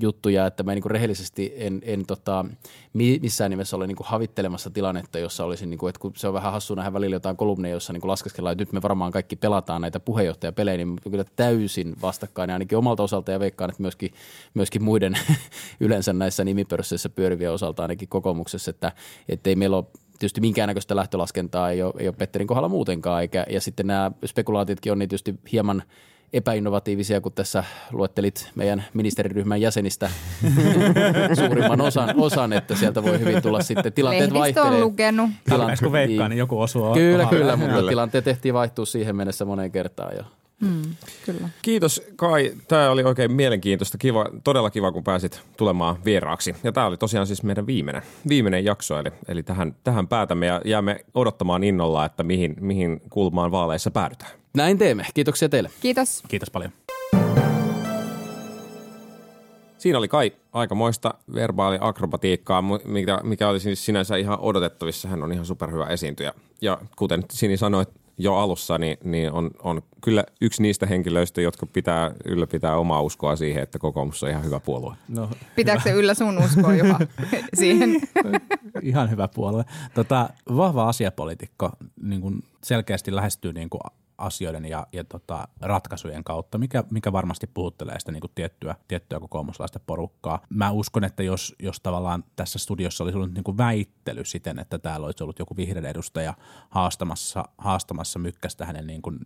juttuja, 0.00 0.46
että 0.46 0.62
mä 0.62 0.74
niin 0.74 0.84
rehellisesti 0.86 1.52
en, 1.56 1.80
en 1.84 2.06
tota, 2.06 2.44
missään 2.92 3.50
nimessä 3.50 3.76
ole 3.76 3.86
niin 3.86 3.96
havittelemassa 4.00 4.70
tilannetta, 4.70 5.18
jossa 5.18 5.44
olisi, 5.44 5.66
niin 5.66 5.88
että 5.88 6.00
kun 6.00 6.12
se 6.16 6.28
on 6.28 6.34
vähän 6.34 6.52
hassu 6.52 6.74
nähdä 6.74 6.92
välillä 6.92 7.16
jotain 7.16 7.36
kolumneja, 7.36 7.74
jossa 7.74 7.92
niin 7.92 8.08
laskeskellaan, 8.08 8.52
että 8.52 8.62
nyt 8.62 8.72
me 8.72 8.82
varmaan 8.82 9.12
kaikki 9.12 9.36
pelataan 9.36 9.80
näitä 9.80 10.00
puheenjohtajapelejä, 10.00 10.76
niin 10.76 10.96
kyllä 11.10 11.24
täysin 11.36 11.96
vastakkain, 12.02 12.50
ainakin 12.50 12.78
omalta 12.78 13.02
osalta 13.02 13.32
ja 13.32 13.40
veikkaan, 13.40 13.70
että 13.70 13.82
myöskin, 13.82 14.10
myöskin 14.54 14.82
muiden 14.82 15.18
yleensä 15.80 16.12
näissä 16.12 16.44
nimipörsseissä 16.44 17.08
pyörivien 17.08 17.52
osalta 17.52 17.82
ainakin 17.82 18.08
kokoomuksessa, 18.08 18.70
että, 18.70 18.92
että 19.28 19.50
ei 19.50 19.56
meillä 19.56 19.76
ole 19.76 19.84
tietysti 20.18 20.40
minkäännäköistä 20.40 20.96
lähtölaskentaa 20.96 21.70
ei 21.70 21.82
ole, 21.82 21.94
ei 21.98 22.08
ole 22.08 22.16
Petterin 22.18 22.48
kohdalla 22.48 22.68
muutenkaan, 22.68 23.22
eikä, 23.22 23.46
ja 23.50 23.60
sitten 23.60 23.86
nämä 23.86 24.10
spekulaatitkin 24.26 24.92
on 24.92 24.98
niin 24.98 25.08
tietysti 25.08 25.34
hieman– 25.52 25.82
epäinnovatiivisia, 26.34 27.20
kun 27.20 27.32
tässä 27.32 27.64
luettelit 27.92 28.50
meidän 28.54 28.84
ministeriryhmän 28.94 29.60
jäsenistä 29.60 30.10
suurimman 31.40 31.80
osan, 31.80 32.14
osan, 32.16 32.52
että 32.52 32.76
sieltä 32.76 33.02
voi 33.02 33.20
hyvin 33.20 33.42
tulla 33.42 33.62
sitten 33.62 33.92
tilanteet 33.92 34.32
Lehdistö 34.32 34.38
vaihtelee. 34.38 34.70
on 34.70 34.80
lukenut. 34.80 35.30
Tilanteet, 35.44 35.80
kun 35.80 35.92
veikkaa, 35.92 36.28
niin 36.28 36.38
joku 36.38 36.60
osuu 36.60 36.94
Kyllä, 36.94 37.26
kyllä, 37.26 37.56
mutta 37.56 37.82
tilanteet 37.88 38.24
tehtiin 38.24 38.54
vaihtua 38.54 38.86
siihen 38.86 39.16
mennessä 39.16 39.44
moneen 39.44 39.72
kertaan. 39.72 40.16
Ja. 40.16 40.24
Mm, 40.60 40.82
kyllä. 41.26 41.48
Kiitos 41.62 42.02
Kai. 42.16 42.52
Tämä 42.68 42.90
oli 42.90 43.04
oikein 43.04 43.32
mielenkiintoista. 43.32 43.98
Kiva, 43.98 44.26
todella 44.44 44.70
kiva, 44.70 44.92
kun 44.92 45.04
pääsit 45.04 45.40
tulemaan 45.56 45.96
vieraaksi. 46.04 46.56
Ja 46.64 46.72
tämä 46.72 46.86
oli 46.86 46.96
tosiaan 46.96 47.26
siis 47.26 47.42
meidän 47.42 47.66
viimeinen, 47.66 48.02
viimeinen 48.28 48.64
jakso, 48.64 48.98
eli, 48.98 49.10
eli 49.28 49.42
tähän, 49.42 49.76
tähän 49.84 50.08
päätämme 50.08 50.46
ja 50.46 50.60
jäämme 50.64 51.04
odottamaan 51.14 51.64
innolla, 51.64 52.04
että 52.04 52.22
mihin, 52.22 52.56
mihin 52.60 53.02
kulmaan 53.10 53.50
vaaleissa 53.50 53.90
päädytään. 53.90 54.30
Näin 54.54 54.78
teemme. 54.78 55.06
Kiitoksia 55.14 55.48
teille. 55.48 55.70
Kiitos. 55.80 56.22
Kiitos 56.28 56.50
paljon. 56.50 56.72
Siinä 59.78 59.98
oli 59.98 60.08
Kai 60.08 60.32
aikamoista 60.52 61.14
verbaaliakrobatiikkaa, 61.34 62.62
mikä, 62.84 63.20
mikä 63.22 63.48
oli 63.48 63.60
siis 63.60 63.84
sinänsä 63.84 64.16
ihan 64.16 64.40
odotettavissa. 64.40 65.08
Hän 65.08 65.22
on 65.22 65.32
ihan 65.32 65.46
superhyvä 65.46 65.86
esiintyjä. 65.86 66.32
Ja 66.60 66.78
kuten 66.96 67.24
Sini 67.30 67.56
sanoi 67.56 67.86
jo 68.18 68.34
alussa, 68.34 68.78
niin, 68.78 68.98
niin 69.04 69.32
on, 69.32 69.50
on 69.62 69.82
kyllä 70.00 70.24
yksi 70.40 70.62
niistä 70.62 70.86
henkilöistä, 70.86 71.40
jotka 71.40 71.66
pitää 71.66 72.12
ylläpitää 72.24 72.76
omaa 72.76 73.02
uskoa 73.02 73.36
siihen, 73.36 73.62
että 73.62 73.78
kokoomus 73.78 74.22
on 74.22 74.30
ihan 74.30 74.44
hyvä 74.44 74.60
puolue. 74.60 74.96
No, 75.08 75.30
Pitääkö 75.56 75.82
se 75.82 75.90
yllä 75.90 76.14
sun 76.14 76.38
uskoa, 76.38 76.74
Juha, 76.74 76.98
siihen? 77.60 78.00
ihan 78.82 79.10
hyvä 79.10 79.28
puolue. 79.28 79.64
Tota, 79.94 80.28
vahva 80.56 80.88
asiapolitiikko 80.88 81.70
niin 82.02 82.20
kuin 82.20 82.42
selkeästi 82.64 83.14
lähestyy 83.14 83.52
niin 83.52 83.70
kuin 83.70 83.80
asioiden 84.18 84.64
ja, 84.64 84.86
ja 84.92 85.04
tota, 85.04 85.48
ratkaisujen 85.60 86.24
kautta, 86.24 86.58
mikä, 86.58 86.84
mikä 86.90 87.12
varmasti 87.12 87.46
puhuttelee 87.46 87.98
sitä 87.98 88.12
niin 88.12 88.20
kuin 88.20 88.32
tiettyä, 88.34 88.74
tiettyä 88.88 89.20
kokoomuslaista 89.20 89.80
porukkaa. 89.86 90.40
Mä 90.48 90.70
uskon, 90.70 91.04
että 91.04 91.22
jos, 91.22 91.54
jos 91.62 91.80
tavallaan 91.80 92.24
tässä 92.36 92.58
studiossa 92.58 93.04
olisi 93.04 93.16
ollut 93.16 93.34
niin 93.34 93.44
kuin 93.44 93.58
väittely 93.58 94.24
siten, 94.24 94.58
että 94.58 94.78
täällä 94.78 95.06
olisi 95.06 95.22
ollut 95.22 95.38
joku 95.38 95.56
vihreän 95.56 95.86
edustaja 95.86 96.34
haastamassa, 96.70 97.44
haastamassa 97.58 98.18
mykkästä 98.18 98.66
hänen 98.66 98.86
niin 98.86 99.02
kuin 99.02 99.18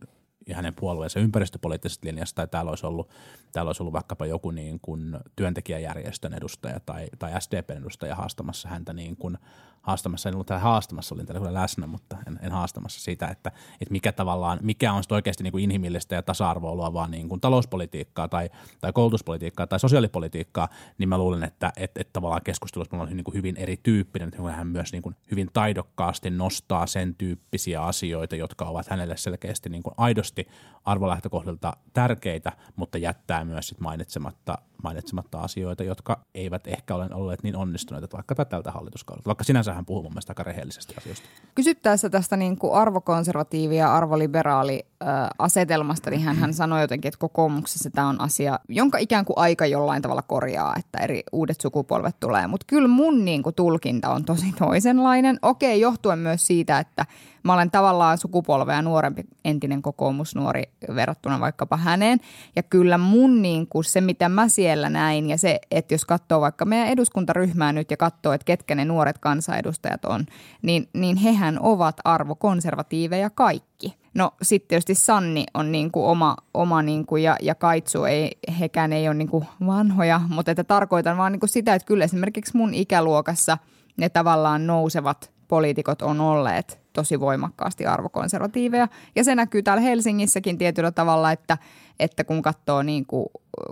ja 0.49 0.57
hänen 0.57 0.75
puolueensa 0.75 1.21
ympäristöpoliittisesta 1.21 2.07
linjasta, 2.07 2.37
tai 2.37 2.49
täällä 2.49 2.69
olisi 2.69 2.87
ollut, 2.87 3.11
täällä 3.53 3.69
olisi 3.69 3.83
ollut 3.83 3.93
vaikkapa 3.93 4.27
joku 4.27 4.51
niin 4.51 4.81
kuin 4.81 5.17
työntekijäjärjestön 5.37 6.35
edustaja 6.35 6.81
tai, 6.81 7.09
tai 7.19 7.41
SDPn 7.41 7.77
edustaja 7.77 8.15
haastamassa 8.15 8.69
häntä 8.69 8.93
niin 8.93 9.17
kuin, 9.17 9.39
haastamassa, 9.83 10.29
en 10.29 10.35
ollut 10.35 10.47
täällä 10.47 10.63
haastamassa, 10.63 11.15
olin 11.15 11.27
täällä 11.27 11.55
läsnä, 11.55 11.87
mutta 11.87 12.17
en, 12.27 12.39
en 12.43 12.53
haastamassa 12.53 13.01
siitä, 13.01 13.27
että, 13.27 13.53
että 13.81 13.93
mikä 13.93 14.13
tavallaan, 14.13 14.59
mikä 14.63 14.93
on 14.93 15.03
oikeasti 15.11 15.43
niin 15.43 15.53
kuin 15.53 15.65
inhimillistä 15.65 16.15
ja 16.15 16.23
tasa-arvoa 16.23 16.75
luovaa 16.75 17.09
niin 17.09 17.29
kuin 17.29 17.41
talouspolitiikkaa 17.41 18.29
tai, 18.29 18.51
tai 18.81 18.93
koulutuspolitiikkaa 18.93 19.67
tai 19.67 19.81
sosiaalipolitiikkaa, 19.81 20.69
niin 20.99 21.09
mä 21.09 21.19
luulen, 21.19 21.43
että, 21.43 21.73
että, 21.77 22.01
että 22.01 22.13
tavallaan 22.13 22.43
keskustelussa 22.45 22.97
on 22.97 23.09
niin 23.09 23.25
kuin 23.25 23.35
hyvin 23.35 23.57
erityyppinen, 23.57 24.29
että 24.29 24.53
hän 24.53 24.67
myös 24.67 24.93
niin 24.93 25.03
kuin 25.03 25.17
hyvin 25.31 25.51
taidokkaasti 25.53 26.31
nostaa 26.31 26.87
sen 26.87 27.15
tyyppisiä 27.15 27.83
asioita, 27.83 28.37
jotka 28.37 28.65
ovat 28.65 28.89
hänelle 28.89 29.17
selkeästi 29.17 29.69
niin 29.69 29.83
kuin 29.83 29.95
aidosti 29.97 30.49
arvolähtökohdilta 30.85 31.77
tärkeitä, 31.93 32.53
mutta 32.77 32.99
jättää 32.99 33.45
myös 33.45 33.69
sit 33.69 33.81
mainitsematta, 33.81 34.59
mainitsematta 34.83 35.41
asioita, 35.41 35.85
jotka 35.85 36.25
eivät 36.35 36.67
ehkä 36.67 36.95
ole 36.95 37.09
olleet 37.13 37.43
niin 37.43 37.57
onnistuneita 37.57 38.17
vaikka 38.17 38.45
tältä 38.45 38.71
hallituskaudelta, 38.71 39.27
vaikka 39.27 39.45
sinänsä 39.45 39.68
hän 39.75 39.87
puhuu 39.87 40.03
mun 40.03 40.13
mielestä 40.13 40.31
aika 40.31 40.43
rehellisesti 40.43 40.95
asioista. 40.99 41.29
Kysyttäessä 41.55 42.11
tästä 42.11 42.37
niin 42.37 42.59
kuin 42.59 42.75
arvokonservatiivi 42.75 43.77
ja 43.77 43.95
arvoliberaali 43.95 44.87
äh, 45.03 45.09
asetelmasta, 45.39 46.11
niin 46.11 46.23
hän, 46.23 46.37
hän 46.37 46.55
sanoi 46.55 46.81
jotenkin, 46.81 47.09
että 47.09 47.19
kokoomuksessa 47.19 47.91
tämä 47.91 48.09
on 48.09 48.21
asia, 48.21 48.59
jonka 48.69 48.99
ikään 48.99 49.25
kuin 49.25 49.39
aika 49.39 49.67
jollain 49.67 50.03
tavalla 50.03 50.23
korjaa, 50.23 50.75
että 50.79 50.99
eri 50.99 51.23
uudet 51.33 51.61
sukupolvet 51.61 52.21
tulee. 52.21 52.47
Mutta 52.47 52.65
kyllä 52.67 52.89
mun 52.89 53.25
niin 53.25 53.43
kuin, 53.43 53.55
tulkinta 53.55 54.11
on 54.11 54.25
tosi 54.25 54.53
toisenlainen. 54.59 55.39
Okei, 55.43 55.81
johtuen 55.81 56.19
myös 56.19 56.47
siitä, 56.47 56.79
että 56.79 57.07
mä 57.49 57.55
olen 57.55 57.71
tavallaan 57.71 58.19
sukupolvea 58.19 58.83
nuorempi 58.83 59.23
entinen 59.45 59.83
kokoomusnuori 59.83 60.63
verrattuna 60.95 61.41
vaikkapa 61.41 61.77
häneen. 61.77 62.21
Ja 62.57 62.63
kyllä 62.63 62.99
mun 62.99 63.43
niin 63.43 63.67
kuin, 63.67 63.85
se, 63.85 64.01
mitä 64.01 64.29
mä 64.29 64.49
siellä 64.49 64.91
näin 64.91 65.29
ja 65.29 65.39
se, 65.39 65.61
että 65.71 65.95
jos 65.95 66.05
katsoo 66.05 66.41
vaikka 66.41 66.65
meidän 66.65 66.89
eduskuntaryhmää 66.89 67.73
nyt 67.73 67.91
ja 67.91 67.97
katsoo, 67.97 68.33
että 68.33 68.45
ketkä 68.45 68.75
ne 68.75 68.85
nuoret 68.85 69.19
kansanedustajat 69.19 70.05
on, 70.05 70.27
niin, 70.63 70.89
niin 70.93 71.17
hehän 71.17 71.59
ovat 71.61 71.97
arvokonservatiiveja 72.05 73.31
kaikki. 73.31 73.99
No 74.15 74.31
sitten 74.43 74.69
tietysti 74.69 74.95
Sanni 74.95 75.47
on 75.55 75.73
niin 75.73 75.91
kuin 75.91 76.07
oma, 76.07 76.37
oma 76.55 76.83
niin 76.83 77.07
kuin 77.07 77.23
ja, 77.23 77.37
ja 77.43 77.55
Kaitsu, 77.55 78.05
ei, 78.05 78.39
hekään 78.61 78.93
ei 78.93 79.09
ole 79.09 79.15
niin 79.15 79.29
kuin 79.29 79.47
vanhoja, 79.67 80.21
mutta 80.29 80.51
että 80.51 80.65
tarkoitan 80.65 81.17
vaan 81.17 81.33
niin 81.33 81.41
kuin 81.41 81.51
sitä, 81.51 81.75
että 81.75 81.87
kyllä 81.87 82.05
esimerkiksi 82.05 82.57
mun 82.57 82.75
ikäluokassa 82.75 83.59
ne 83.97 84.09
tavallaan 84.09 84.67
nousevat 84.67 85.31
poliitikot 85.49 86.03
on 86.03 86.21
olleet 86.21 86.81
tosi 86.99 87.21
voimakkaasti 87.21 87.87
arvokonservatiiveja. 87.87 88.89
Ja 89.17 89.25
se 89.25 89.35
näkyy 89.35 89.63
täällä 89.63 89.81
Helsingissäkin 89.81 90.59
tietyllä 90.59 90.91
tavalla, 90.91 91.33
että, 91.33 91.59
että 92.01 92.25
kun 92.25 92.43
katsoo, 92.43 92.83
niin 92.83 93.07
kuin, 93.07 93.27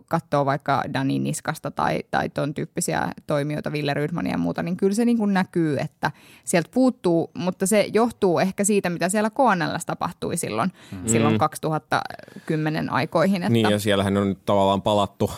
katsoo 0.09 0.47
vaikka 0.47 0.83
Dani 0.95 1.19
Niskasta 1.19 1.71
tai, 1.71 2.01
tai 2.11 2.29
ton 2.29 2.55
tyyppisiä 2.55 3.13
toimijoita, 3.27 3.73
Ville 3.73 3.95
Rydmania 3.95 4.33
ja 4.33 4.39
muuta, 4.39 4.63
niin 4.63 4.77
kyllä 4.77 4.95
se 4.95 5.05
niin 5.05 5.19
kuin 5.19 5.35
näkyy, 5.35 5.79
että 5.79 6.11
sieltä 6.45 6.71
puuttuu, 6.75 7.31
mutta 7.35 7.67
se 7.67 7.91
johtuu 7.93 8.39
ehkä 8.39 8.65
siitä, 8.65 8.91
mitä 8.91 9.09
siellä 9.09 9.31
KNL 9.31 9.77
tapahtui 9.87 10.37
silloin, 10.37 10.73
mm. 10.93 11.07
silloin 11.07 11.39
2010 11.39 12.93
aikoihin. 12.93 13.43
Että... 13.43 13.53
Niin 13.53 13.71
ja 13.71 13.79
siellähän 13.79 14.17
on 14.17 14.29
nyt 14.29 14.45
tavallaan 14.45 14.83
palattu 14.83 15.31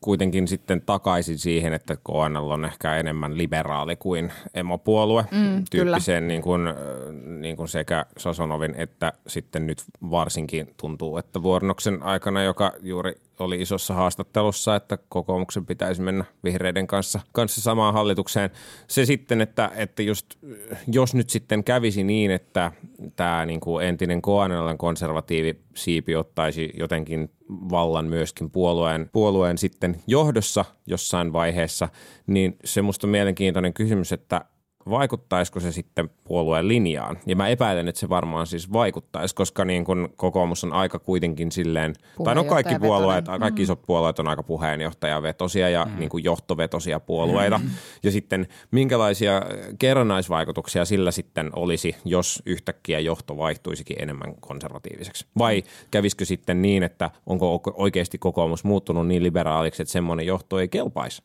kuitenkin 0.00 0.48
sitten 0.48 0.82
takaisin 0.86 1.38
siihen, 1.38 1.72
että 1.72 1.96
KNL 1.96 2.50
on 2.50 2.64
ehkä 2.64 2.96
enemmän 2.96 3.38
liberaali 3.38 3.96
kuin 3.96 4.32
emopuolue. 4.54 5.24
Mm, 5.30 5.64
tyyppiseen 5.70 6.28
niin 6.28 6.42
kuin, 6.42 6.62
niin 7.40 7.56
kuin 7.56 7.68
sekä 7.68 8.06
Sasonovin 8.16 8.74
että 8.76 9.12
sitten 9.26 9.66
nyt 9.66 9.84
varsinkin 10.10 10.74
tuntuu, 10.80 11.16
että 11.16 11.42
Vuornoksen 11.42 12.02
aikana, 12.02 12.42
joka 12.42 12.72
juuri 12.82 13.14
oli 13.44 13.60
isossa 13.60 13.94
haastattelussa, 13.94 14.76
että 14.76 14.98
kokoomuksen 15.08 15.66
pitäisi 15.66 16.02
mennä 16.02 16.24
vihreiden 16.44 16.86
kanssa, 16.86 17.20
kanssa 17.32 17.60
samaan 17.60 17.94
hallitukseen. 17.94 18.50
Se 18.88 19.04
sitten, 19.04 19.40
että, 19.40 19.70
että 19.74 20.02
just, 20.02 20.26
jos 20.92 21.14
nyt 21.14 21.30
sitten 21.30 21.64
kävisi 21.64 22.04
niin, 22.04 22.30
että 22.30 22.72
tämä 23.16 23.46
niin 23.46 23.60
kuin 23.60 23.86
entinen 23.86 24.22
KNLn 24.22 24.78
konservatiivi 24.78 25.60
siipi 25.74 26.16
ottaisi 26.16 26.72
jotenkin 26.78 27.30
vallan 27.50 28.06
myöskin 28.06 28.50
puolueen, 28.50 29.10
puolueen 29.12 29.58
sitten 29.58 30.02
johdossa 30.06 30.64
jossain 30.86 31.32
vaiheessa, 31.32 31.88
niin 32.26 32.56
se 32.64 32.82
musta 32.82 33.06
on 33.06 33.10
mielenkiintoinen 33.10 33.74
kysymys, 33.74 34.12
että 34.12 34.44
vaikuttaisiko 34.90 35.60
se 35.60 35.72
sitten 35.72 36.10
puolueen 36.24 36.68
linjaan. 36.68 37.18
Ja 37.26 37.36
mä 37.36 37.48
epäilen, 37.48 37.88
että 37.88 38.00
se 38.00 38.08
varmaan 38.08 38.46
siis 38.46 38.72
vaikuttaisi, 38.72 39.34
koska 39.34 39.64
niin 39.64 39.84
kun 39.84 40.08
kokoomus 40.16 40.64
on 40.64 40.72
aika 40.72 40.98
kuitenkin 40.98 41.52
silleen, 41.52 41.94
tai 42.24 42.34
no 42.34 42.44
kaikki 42.44 42.78
puolueet, 42.78 43.24
kaikki 43.40 43.62
isot 43.62 43.82
puolueet 43.86 44.18
on 44.18 44.28
aika 44.28 44.42
puheenjohtajavetosia 44.42 45.68
ja 45.68 45.84
mm. 45.84 45.98
niin 45.98 46.08
kuin 46.08 46.24
johtovetosia 46.24 47.00
puolueita. 47.00 47.58
Mm. 47.58 47.70
Ja 48.02 48.10
sitten 48.10 48.46
minkälaisia 48.70 49.42
kerrannaisvaikutuksia 49.78 50.84
sillä 50.84 51.10
sitten 51.10 51.50
olisi, 51.56 51.96
jos 52.04 52.42
yhtäkkiä 52.46 53.00
johto 53.00 53.36
vaihtuisikin 53.36 54.02
enemmän 54.02 54.34
konservatiiviseksi? 54.40 55.26
Vai 55.38 55.62
kävisikö 55.90 56.24
sitten 56.24 56.62
niin, 56.62 56.82
että 56.82 57.10
onko 57.26 57.62
oikeasti 57.74 58.18
kokoomus 58.18 58.64
muuttunut 58.64 59.06
niin 59.06 59.22
liberaaliksi, 59.22 59.82
että 59.82 59.92
semmoinen 59.92 60.26
johto 60.26 60.58
ei 60.58 60.68
kelpaisi? 60.68 61.22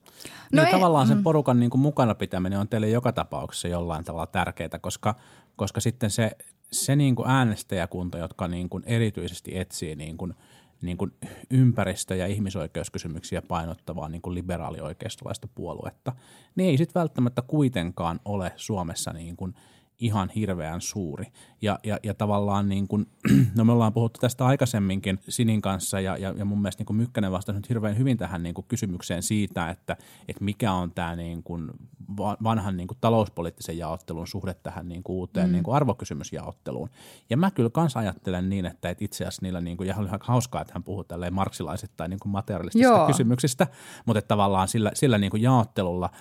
No 0.51 0.61
niin 0.61 0.68
ei, 0.68 0.74
tavallaan 0.74 1.07
sen 1.07 1.18
mm. 1.18 1.24
porukan 1.24 1.59
niin 1.59 1.70
kuin 1.70 1.82
mukana 1.82 2.16
pitäminen 2.16 2.59
on 2.59 2.68
teille 2.68 2.89
joka 2.89 3.11
tapauksessa 3.11 3.53
jollain 3.68 4.06
tavalla 4.06 4.28
tärkeää, 4.28 4.80
koska, 4.82 5.16
koska 5.56 5.82
sitten 5.82 6.12
se, 6.12 6.32
se 6.72 6.95
niin 6.95 7.16
kuin 7.16 7.30
äänestäjäkunta, 7.30 8.18
jotka 8.18 8.47
niin 8.47 8.70
kuin 8.70 8.84
erityisesti 8.86 9.58
etsii 9.58 9.95
niin 9.95 10.18
kuin, 10.18 10.34
niin 10.82 10.97
kuin 10.97 11.12
ympäristö- 11.49 12.16
ja 12.16 12.28
ihmisoikeuskysymyksiä 12.28 13.41
painottavaa 13.41 14.10
niin 14.10 14.22
kuin 14.22 14.36
liberaalioikeistolaista 14.36 15.47
puoluetta, 15.56 16.14
niin 16.56 16.70
ei 16.70 16.78
sitten 16.78 16.99
välttämättä 16.99 17.41
kuitenkaan 17.41 18.20
ole 18.26 18.51
Suomessa 18.56 19.14
niin 19.14 19.38
kuin– 19.38 19.56
ihan 20.04 20.30
hirveän 20.30 20.82
suuri. 20.82 21.26
Ja, 21.62 21.80
ja, 21.84 21.97
ja 22.04 22.14
tavallaan 22.14 22.70
niin 22.70 22.88
kuin, 22.88 23.08
no 23.58 23.66
me 23.66 23.72
ollaan 23.72 23.93
puhuttu 23.93 24.20
tästä 24.20 24.45
aikaisemminkin 24.45 25.20
Sinin 25.30 25.62
kanssa 25.62 25.99
ja, 25.99 26.18
ja, 26.18 26.34
ja 26.38 26.45
mun 26.45 26.62
mielestä 26.62 26.82
niin 26.82 26.86
kuin 26.86 26.97
Mykkänen 26.97 27.32
vastasi 27.32 27.58
nyt 27.58 27.70
hirveän 27.70 27.97
hyvin 27.97 28.18
tähän 28.18 28.43
niin 28.43 28.54
kuin 28.54 28.66
kysymykseen 28.68 29.24
siitä, 29.24 29.70
että, 29.70 29.97
että 30.28 30.43
mikä 30.43 30.74
on 30.74 30.91
tämä 30.91 31.16
niin 31.16 31.43
kuin 31.43 31.72
vanhan 32.43 32.78
niin 32.78 32.88
kuin 32.88 32.97
talouspoliittisen 33.01 33.78
jaottelun 33.78 34.28
suhde 34.28 34.54
tähän 34.54 34.89
niin 34.89 35.04
kuin 35.04 35.16
uuteen 35.16 35.47
mm. 35.47 35.51
niin 35.51 35.64
kuin 35.64 35.76
arvokysymysjaotteluun. 35.76 36.89
Ja 37.30 37.38
mä 37.38 37.51
kyllä 37.51 37.70
kanssa 37.70 37.99
ajattelen 37.99 38.49
niin, 38.49 38.66
että, 38.66 38.89
että 38.89 39.06
itse 39.06 39.24
asiassa 39.24 39.41
niillä, 39.41 39.62
niin 39.62 39.78
kuin, 39.78 39.89
ja 39.89 39.95
oli 39.97 40.10
hauskaa, 40.20 40.62
että 40.62 40.74
hän 40.74 40.84
puhuu 40.84 41.04
tälleen 41.04 41.34
marksilaisittain 41.34 42.10
niin 42.10 42.20
kuin 42.20 42.32
materialistisista 42.32 42.97
Joo. 42.97 43.08
kysymyksistä, 43.08 43.68
mutta 44.06 44.20
että 44.20 44.28
tavallaan 44.28 44.68
sillä, 44.68 44.91
sillä 44.93 45.18
niin 45.18 45.32
kuin 45.32 45.43
jaottelulla– 45.43 46.10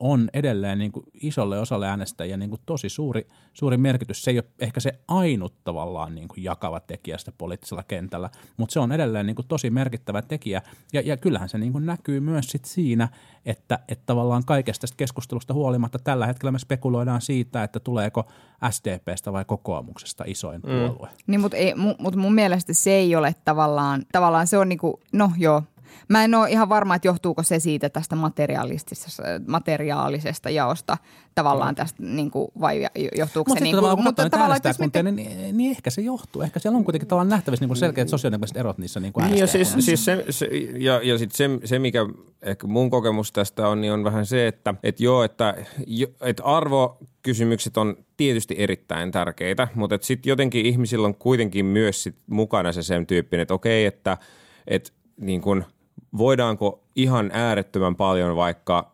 on 0.00 0.28
edelleen 0.34 0.78
niin 0.78 0.92
kuin 0.92 1.06
isolle 1.22 1.58
osalle 1.58 1.88
äänestäjiä 1.88 2.36
niin 2.36 2.50
kuin 2.50 2.60
tosi 2.66 2.88
suuri, 2.88 3.26
suuri 3.52 3.76
merkitys. 3.76 4.24
Se 4.24 4.30
ei 4.30 4.38
ole 4.38 4.44
ehkä 4.58 4.80
se 4.80 5.00
ainut 5.08 5.54
tavallaan 5.64 6.14
niin 6.14 6.28
kuin 6.28 6.44
jakava 6.44 6.80
tekijä 6.80 7.18
sitä 7.18 7.32
poliittisella 7.38 7.82
kentällä, 7.82 8.30
mutta 8.56 8.72
se 8.72 8.80
on 8.80 8.92
edelleen 8.92 9.26
niin 9.26 9.36
kuin 9.36 9.48
tosi 9.48 9.70
merkittävä 9.70 10.22
tekijä. 10.22 10.62
Ja, 10.92 11.00
ja 11.00 11.16
kyllähän 11.16 11.48
se 11.48 11.58
niin 11.58 11.72
kuin 11.72 11.86
näkyy 11.86 12.20
myös 12.20 12.46
sit 12.46 12.64
siinä, 12.64 13.08
että, 13.46 13.78
että 13.88 14.06
tavallaan 14.06 14.44
kaikesta 14.44 14.80
tästä 14.80 14.96
keskustelusta 14.96 15.54
huolimatta 15.54 15.98
tällä 15.98 16.26
hetkellä 16.26 16.52
me 16.52 16.58
spekuloidaan 16.58 17.20
siitä, 17.20 17.62
että 17.62 17.80
tuleeko 17.80 18.28
SDPstä 18.70 19.32
vai 19.32 19.44
kokoomuksesta 19.44 20.24
isoin 20.26 20.60
mm. 20.60 20.70
puolue. 20.70 21.08
Niin, 21.26 21.40
mutta, 21.40 21.56
ei, 21.56 21.74
mutta 21.74 22.20
mun 22.20 22.34
mielestä 22.34 22.74
se 22.74 22.90
ei 22.90 23.16
ole 23.16 23.34
tavallaan, 23.44 24.02
tavallaan 24.12 24.46
se 24.46 24.58
on 24.58 24.68
niin 24.68 24.78
kuin, 24.78 24.94
no 25.12 25.30
joo, 25.38 25.62
Mä 26.08 26.24
en 26.24 26.34
ole 26.34 26.50
ihan 26.50 26.68
varma, 26.68 26.94
että 26.94 27.08
johtuuko 27.08 27.42
se 27.42 27.58
siitä 27.58 27.88
tästä 27.88 28.16
materiaalisesta, 28.16 29.22
materiaalisesta 29.46 30.50
jaosta 30.50 30.98
tavallaan 31.34 31.74
tästä, 31.74 32.02
niin 32.02 32.30
kuin, 32.30 32.48
vai 32.60 32.86
johtuuko 33.16 33.48
Mut 33.48 33.58
se... 33.58 33.64
Niin 33.64 33.76
kuin, 33.76 33.90
mutta 33.90 34.04
mutta 34.04 34.30
tavallaan, 34.30 34.60
jos 34.64 34.76
kuntia, 34.76 35.02
niin, 35.02 35.16
niin, 35.16 35.56
niin, 35.56 35.70
ehkä 35.70 35.90
se 35.90 36.02
johtuu. 36.02 36.42
Ehkä 36.42 36.58
siellä 36.58 36.76
on 36.76 36.84
kuitenkin 36.84 37.08
tavallaan 37.08 37.28
nähtävissä 37.28 37.66
niin 37.66 37.76
selkeät 37.76 38.08
sosiaaliset 38.08 38.56
erot 38.56 38.78
niissä 38.78 39.00
niin 39.00 39.12
niin 39.16 39.38
ja 39.38 39.46
siis, 39.46 39.76
siis 39.78 40.04
se, 40.04 40.24
se, 40.30 40.46
ja, 40.78 41.00
ja 41.02 41.18
sit 41.18 41.32
se, 41.32 41.50
se, 41.64 41.78
mikä 41.78 42.06
ehkä 42.42 42.66
mun 42.66 42.90
kokemus 42.90 43.32
tästä 43.32 43.68
on, 43.68 43.80
niin 43.80 43.92
on 43.92 44.04
vähän 44.04 44.26
se, 44.26 44.46
että 44.46 44.74
et 44.82 45.00
joo, 45.00 45.24
että, 45.24 45.54
että 46.20 46.42
arvo 46.44 46.98
kysymykset 47.22 47.76
on 47.76 47.96
tietysti 48.16 48.54
erittäin 48.58 49.10
tärkeitä, 49.10 49.68
mutta 49.74 49.98
sitten 50.00 50.30
jotenkin 50.30 50.66
ihmisillä 50.66 51.06
on 51.06 51.14
kuitenkin 51.14 51.66
myös 51.66 52.02
sit 52.02 52.16
mukana 52.26 52.72
se 52.72 52.82
sen 52.82 53.06
tyyppinen, 53.06 53.42
että 53.42 53.54
okei, 53.54 53.86
että 53.86 54.18
et 54.66 54.92
niin 55.20 55.40
kun– 55.40 55.64
voidaanko 56.18 56.82
ihan 56.96 57.30
äärettömän 57.32 57.96
paljon 57.96 58.36
vaikka 58.36 58.92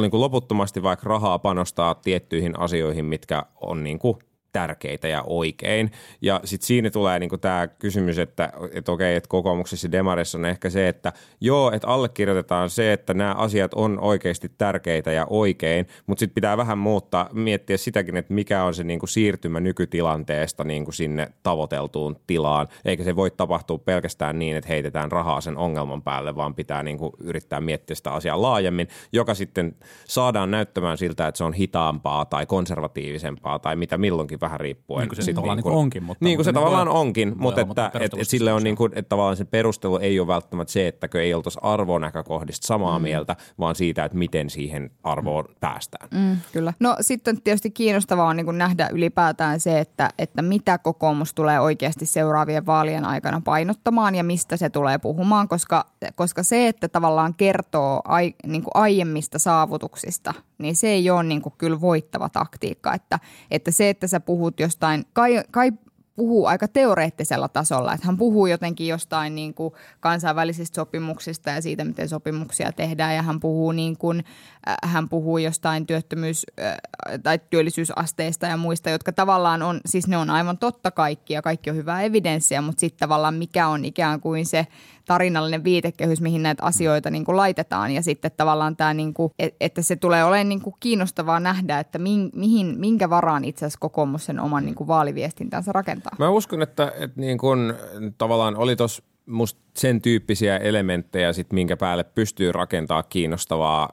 niin 0.00 0.10
kuin 0.10 0.20
loputtomasti 0.20 0.82
vaikka 0.82 1.08
rahaa 1.08 1.38
panostaa 1.38 1.94
tiettyihin 1.94 2.60
asioihin, 2.60 3.04
mitkä 3.04 3.42
on 3.60 3.84
niin 3.84 3.98
kuin 3.98 4.18
tärkeitä 4.52 5.08
ja 5.08 5.22
oikein. 5.26 5.90
Ja 6.22 6.40
sitten 6.44 6.66
siinä 6.66 6.90
tulee 6.90 7.18
niinku 7.18 7.38
tämä 7.38 7.68
kysymys, 7.68 8.18
että, 8.18 8.52
että 8.72 8.92
okei, 8.92 9.16
että 9.16 9.28
kokoomuksessa 9.28 9.92
demarissa 9.92 10.38
on 10.38 10.44
ehkä 10.44 10.70
se, 10.70 10.88
että 10.88 11.12
joo, 11.40 11.72
että 11.72 11.88
allekirjoitetaan 11.88 12.70
se, 12.70 12.92
että 12.92 13.14
nämä 13.14 13.34
asiat 13.34 13.74
on 13.74 14.00
oikeasti 14.00 14.52
tärkeitä 14.58 15.12
ja 15.12 15.26
oikein, 15.30 15.86
mutta 16.06 16.20
sitten 16.20 16.34
pitää 16.34 16.56
vähän 16.56 16.78
muuttaa, 16.78 17.28
miettiä 17.32 17.76
sitäkin, 17.76 18.16
että 18.16 18.34
mikä 18.34 18.64
on 18.64 18.74
se 18.74 18.84
niinku 18.84 19.06
siirtymä 19.06 19.60
nykytilanteesta 19.60 20.64
niinku 20.64 20.92
sinne 20.92 21.32
tavoiteltuun 21.42 22.16
tilaan, 22.26 22.68
eikä 22.84 23.04
se 23.04 23.16
voi 23.16 23.30
tapahtua 23.30 23.78
pelkästään 23.78 24.38
niin, 24.38 24.56
että 24.56 24.68
heitetään 24.68 25.12
rahaa 25.12 25.40
sen 25.40 25.56
ongelman 25.56 26.02
päälle, 26.02 26.36
vaan 26.36 26.54
pitää 26.54 26.82
niinku 26.82 27.12
yrittää 27.20 27.60
miettiä 27.60 27.96
sitä 27.96 28.12
asiaa 28.12 28.42
laajemmin, 28.42 28.88
joka 29.12 29.34
sitten 29.34 29.76
saadaan 30.04 30.50
näyttämään 30.50 30.98
siltä, 30.98 31.28
että 31.28 31.38
se 31.38 31.44
on 31.44 31.52
hitaampaa 31.52 32.24
tai 32.24 32.46
konservatiivisempaa 32.46 33.58
tai 33.58 33.76
mitä 33.76 33.98
milloinkin 33.98 34.39
vähän 34.40 34.60
riippuen. 34.60 35.00
Niin 35.00 35.08
kuin 35.08 35.16
se 35.16 35.22
sit 35.22 35.34
tavallaan 35.34 35.56
niin 35.56 35.62
kuin 35.62 35.74
onkin. 35.74 36.02
Mutta 36.02 36.24
niin 36.24 36.36
kuin 36.36 36.44
se 36.44 36.52
tavallaan 36.52 36.88
voi, 36.88 36.96
onkin, 36.96 37.32
mutta 37.36 37.60
että, 37.60 37.86
että, 37.86 38.00
että 38.02 38.24
sille 38.24 38.52
on 38.52 38.64
niin 38.64 38.76
kuin, 38.76 38.92
että 38.96 39.08
tavallaan 39.08 39.36
se 39.36 39.44
perustelu 39.44 39.98
ei 39.98 40.20
ole 40.20 40.26
välttämättä 40.26 40.72
se, 40.72 40.88
että 40.88 41.08
ei 41.14 41.34
oltaisi 41.34 41.58
arvonäkökohdista 41.62 42.66
samaa 42.66 42.98
mm. 42.98 43.02
mieltä, 43.02 43.36
vaan 43.58 43.74
siitä, 43.74 44.04
että 44.04 44.18
miten 44.18 44.50
siihen 44.50 44.90
arvoon 45.02 45.44
mm. 45.44 45.54
päästään. 45.60 46.08
Mm, 46.14 46.36
kyllä. 46.52 46.72
No 46.80 46.96
sitten 47.00 47.42
tietysti 47.42 47.70
kiinnostavaa 47.70 48.26
on 48.26 48.36
niin 48.36 48.44
kuin 48.44 48.58
nähdä 48.58 48.88
ylipäätään 48.92 49.60
se, 49.60 49.78
että, 49.78 50.10
että 50.18 50.42
mitä 50.42 50.78
kokoomus 50.78 51.34
tulee 51.34 51.60
oikeasti 51.60 52.06
seuraavien 52.06 52.66
vaalien 52.66 53.04
aikana 53.04 53.42
painottamaan 53.44 54.14
ja 54.14 54.24
mistä 54.24 54.56
se 54.56 54.70
tulee 54.70 54.98
puhumaan, 54.98 55.48
koska, 55.48 55.86
koska 56.14 56.42
se, 56.42 56.68
että 56.68 56.88
tavallaan 56.88 57.34
kertoo 57.34 58.00
ai, 58.04 58.34
niin 58.46 58.62
kuin 58.62 58.72
aiemmista 58.74 59.38
saavutuksista, 59.38 60.34
niin 60.62 60.76
se 60.76 60.88
ei 60.88 61.10
ole 61.10 61.22
niin 61.22 61.42
kuin 61.42 61.54
kyllä 61.58 61.80
voittava 61.80 62.28
taktiikka. 62.28 62.94
Että, 62.94 63.18
että 63.50 63.70
se, 63.70 63.90
että 63.90 64.06
sä 64.06 64.20
puhut 64.20 64.60
jostain, 64.60 65.04
kai, 65.12 65.44
kai 65.50 65.72
puhuu 66.20 66.46
aika 66.46 66.68
teoreettisella 66.68 67.48
tasolla, 67.48 67.94
että 67.94 68.06
hän 68.06 68.16
puhuu 68.16 68.46
jotenkin 68.46 68.88
jostain 68.88 69.34
niin 69.34 69.54
kuin 69.54 69.74
kansainvälisistä 70.00 70.74
sopimuksista 70.74 71.50
ja 71.50 71.62
siitä, 71.62 71.84
miten 71.84 72.08
sopimuksia 72.08 72.72
tehdään 72.72 73.16
ja 73.16 73.22
hän 73.22 73.40
puhuu, 73.40 73.72
niin 73.72 73.98
kuin, 73.98 74.24
äh, 74.68 74.76
hän 74.82 75.08
puhuu 75.08 75.38
jostain 75.38 75.86
työttömyys- 75.86 76.46
äh, 76.60 76.76
tai 77.22 77.40
työllisyysasteista 77.50 78.46
ja 78.46 78.56
muista, 78.56 78.90
jotka 78.90 79.12
tavallaan 79.12 79.62
on, 79.62 79.80
siis 79.86 80.06
ne 80.08 80.16
on 80.16 80.30
aivan 80.30 80.58
totta 80.58 80.90
kaikki 80.90 81.34
ja 81.34 81.42
kaikki 81.42 81.70
on 81.70 81.76
hyvää 81.76 82.02
evidenssiä, 82.02 82.62
mutta 82.62 82.80
sitten 82.80 82.98
tavallaan 82.98 83.34
mikä 83.34 83.68
on 83.68 83.84
ikään 83.84 84.20
kuin 84.20 84.46
se 84.46 84.66
tarinallinen 85.10 85.64
viitekehys, 85.64 86.20
mihin 86.20 86.42
näitä 86.42 86.64
asioita 86.64 87.10
niin 87.10 87.24
kuin 87.24 87.36
laitetaan 87.36 87.90
ja 87.90 88.02
sitten 88.02 88.30
tavallaan 88.36 88.76
tämä, 88.76 88.94
niin 88.94 89.14
kuin, 89.14 89.32
että 89.60 89.82
se 89.82 89.96
tulee 89.96 90.24
olemaan 90.24 90.48
niin 90.48 90.60
kuin 90.60 90.74
kiinnostavaa 90.80 91.40
nähdä, 91.40 91.78
että 91.78 91.98
mihin, 91.98 92.78
minkä 92.78 93.10
varaan 93.10 93.44
itse 93.44 93.66
asiassa 93.66 93.80
kokoomus 93.80 94.26
sen 94.26 94.40
oman 94.40 94.64
niin 94.64 94.74
kuin 94.74 94.88
vaaliviestintänsä 94.88 95.72
rakentaa. 95.72 96.12
Mä 96.18 96.28
uskon, 96.28 96.62
että, 96.62 96.92
että 96.96 97.20
niin 97.20 97.38
kuin, 97.38 97.74
tavallaan 98.18 98.56
oli 98.56 98.76
tuossa 98.76 99.02
musta 99.26 99.60
sen 99.76 100.02
tyyppisiä 100.02 100.56
elementtejä, 100.56 101.32
sit, 101.32 101.52
minkä 101.52 101.76
päälle 101.76 102.04
pystyy 102.04 102.52
rakentaa 102.52 103.02
kiinnostavaa 103.02 103.88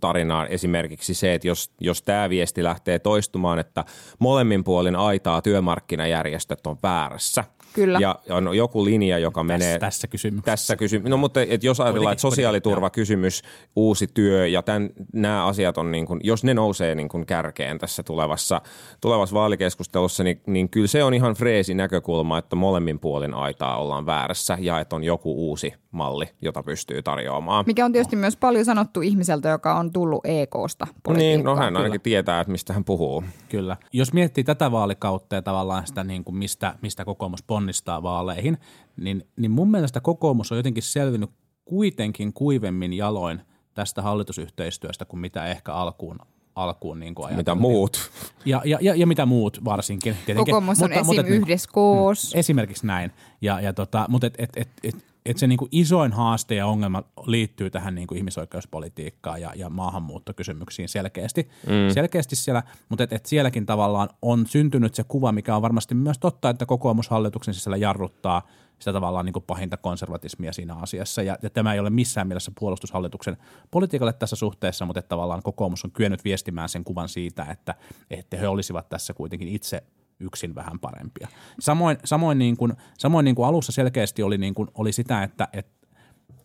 tarinaa. 0.00 0.46
Esimerkiksi 0.46 1.14
se, 1.14 1.34
että 1.34 1.48
jos, 1.48 1.72
jos 1.80 2.02
tämä 2.02 2.30
viesti 2.30 2.64
lähtee 2.64 2.98
toistumaan, 2.98 3.58
että 3.58 3.84
molemmin 4.18 4.64
puolin 4.64 4.96
aitaa 4.96 5.42
työmarkkinajärjestöt 5.42 6.66
on 6.66 6.76
väärässä– 6.82 7.44
Kyllä. 7.76 7.98
Ja 8.00 8.18
on 8.30 8.56
joku 8.56 8.84
linja, 8.84 9.18
joka 9.18 9.40
tässä, 9.40 9.58
menee... 9.58 9.78
Tässä 9.78 10.08
kysymyksessä. 10.08 10.50
Tässä 10.50 10.76
kysymyksessä. 10.76 11.10
No 11.10 11.16
mutta 11.16 11.40
et 11.40 11.64
jos 11.64 11.80
ajatellaan, 11.80 12.12
että 12.12 12.22
sosiaaliturvakysymys, 12.22 13.42
uusi 13.76 14.06
työ 14.14 14.46
ja 14.46 14.62
tämän, 14.62 14.90
nämä 15.12 15.46
asiat 15.46 15.78
on 15.78 15.92
niin 15.92 16.06
kuin, 16.06 16.20
jos 16.24 16.44
ne 16.44 16.54
nousee 16.54 16.94
niin 16.94 17.08
kuin 17.08 17.26
kärkeen 17.26 17.78
tässä 17.78 18.02
tulevassa, 18.02 18.60
tulevassa 19.00 19.34
vaalikeskustelussa, 19.34 20.24
niin, 20.24 20.40
niin 20.46 20.68
kyllä 20.68 20.86
se 20.86 21.04
on 21.04 21.14
ihan 21.14 21.34
freesi 21.34 21.74
näkökulma, 21.74 22.38
että 22.38 22.56
molemmin 22.56 23.00
puolin 23.00 23.34
aitaa 23.34 23.76
ollaan 23.76 24.06
väärässä 24.06 24.58
ja 24.60 24.80
että 24.80 24.96
on 24.96 25.04
joku 25.04 25.48
uusi 25.48 25.74
malli, 25.96 26.26
jota 26.42 26.62
pystyy 26.62 27.02
tarjoamaan. 27.02 27.64
Mikä 27.66 27.84
on 27.84 27.92
tietysti 27.92 28.16
myös 28.16 28.36
paljon 28.36 28.64
sanottu 28.64 29.00
ihmiseltä, 29.00 29.48
joka 29.48 29.74
on 29.74 29.92
tullut 29.92 30.20
EKsta 30.24 30.86
Niin, 31.16 31.44
no 31.44 31.56
hän 31.56 31.64
ainakin 31.76 31.90
Kyllä. 31.90 32.02
tietää, 32.02 32.40
että 32.40 32.50
mistä 32.50 32.72
hän 32.72 32.84
puhuu. 32.84 33.24
Kyllä. 33.48 33.76
Jos 33.92 34.12
miettii 34.12 34.44
tätä 34.44 34.72
vaalikautta 34.72 35.34
ja 35.34 35.42
tavallaan 35.42 35.86
sitä, 35.86 36.04
niin 36.04 36.24
kuin 36.24 36.36
mistä, 36.36 36.74
mistä 36.82 37.04
kokoomus 37.04 37.42
pon 37.42 37.56
ponnistaa 37.56 38.02
vaaleihin, 38.02 38.58
niin, 38.96 39.28
niin 39.36 39.50
mun 39.50 39.70
mielestä 39.70 40.00
kokoomus 40.00 40.52
on 40.52 40.58
jotenkin 40.58 40.82
selvinnyt 40.82 41.30
kuitenkin 41.64 42.32
kuivemmin 42.32 42.92
jaloin 42.92 43.40
tästä 43.74 44.02
hallitusyhteistyöstä 44.02 45.04
kuin 45.04 45.20
mitä 45.20 45.46
ehkä 45.46 45.74
alkuun 45.74 46.18
alkuun 46.54 47.00
niin 47.00 47.14
kuin 47.14 47.36
Mitä 47.36 47.54
muut? 47.54 48.10
Ja, 48.44 48.62
ja, 48.64 48.78
ja, 48.80 48.94
ja 48.94 49.06
mitä 49.06 49.26
muut 49.26 49.64
varsinkin. 49.64 50.14
Tietenkin. 50.26 50.52
Kokoomus 50.52 50.82
on 50.82 50.92
esim. 50.92 51.20
et 51.20 51.26
niin- 51.26 51.42
yhdessä 51.42 51.70
koos. 51.72 52.34
Esimerkiksi 52.34 52.86
näin. 52.86 53.12
Ja, 53.40 53.60
ja 53.60 53.72
tota, 53.72 54.06
mutta 54.08 54.26
et, 54.26 54.34
et, 54.38 54.50
et, 54.56 54.68
et, 54.84 55.04
et 55.26 55.38
se 55.38 55.46
niinku 55.46 55.68
isoin 55.70 56.12
haaste 56.12 56.54
ja 56.54 56.66
ongelma 56.66 57.02
liittyy 57.26 57.70
tähän 57.70 57.94
niinku 57.94 58.14
ihmisoikeuspolitiikkaan 58.14 59.40
ja, 59.40 59.52
ja 59.54 59.70
maahanmuuttokysymyksiin 59.70 60.88
selkeästi. 60.88 61.48
Mm. 61.66 61.94
Selkeästi 61.94 62.36
siellä, 62.36 62.62
mutta 62.88 63.04
et, 63.04 63.12
et 63.12 63.26
sielläkin 63.26 63.66
tavallaan 63.66 64.08
on 64.22 64.46
syntynyt 64.46 64.94
se 64.94 65.04
kuva, 65.04 65.32
mikä 65.32 65.56
on 65.56 65.62
varmasti 65.62 65.94
myös 65.94 66.18
totta, 66.18 66.50
että 66.50 66.66
kokoomus 66.66 67.08
hallituksen 67.08 67.54
sisällä 67.54 67.76
jarruttaa 67.76 68.42
sitä 68.78 68.92
tavallaan 68.92 69.24
niin 69.24 69.32
kuin 69.32 69.44
pahinta 69.46 69.76
konservatismia 69.76 70.52
siinä 70.52 70.74
asiassa. 70.74 71.22
Ja, 71.22 71.38
ja 71.42 71.50
tämä 71.50 71.74
ei 71.74 71.80
ole 71.80 71.90
missään 71.90 72.28
mielessä 72.28 72.52
puolustushallituksen 72.58 73.36
politiikalle 73.70 74.12
tässä 74.12 74.36
suhteessa, 74.36 74.86
mutta 74.86 74.98
että 74.98 75.08
tavallaan 75.08 75.42
kokoomus 75.42 75.84
on 75.84 75.92
kyennyt 75.92 76.24
viestimään 76.24 76.68
sen 76.68 76.84
kuvan 76.84 77.08
siitä, 77.08 77.46
että, 77.50 77.74
että 78.10 78.36
he 78.36 78.48
olisivat 78.48 78.88
tässä 78.88 79.14
kuitenkin 79.14 79.48
itse 79.48 79.82
yksin 80.20 80.54
vähän 80.54 80.78
parempia. 80.78 81.28
Samoin, 81.60 81.96
samoin, 82.04 82.38
niin 82.38 82.56
kuin, 82.56 82.72
samoin 82.98 83.24
niin 83.24 83.34
kuin 83.34 83.48
alussa 83.48 83.72
selkeästi 83.72 84.22
oli, 84.22 84.38
niin 84.38 84.54
kuin, 84.54 84.68
oli 84.74 84.92
sitä, 84.92 85.22
että 85.22 85.48
et, 85.52 85.66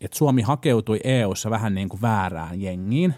et 0.00 0.12
Suomi 0.12 0.42
hakeutui 0.42 1.00
EU:ssa 1.04 1.50
vähän 1.50 1.74
niin 1.74 1.88
kuin 1.88 2.02
väärään 2.02 2.60
jengiin, 2.60 3.14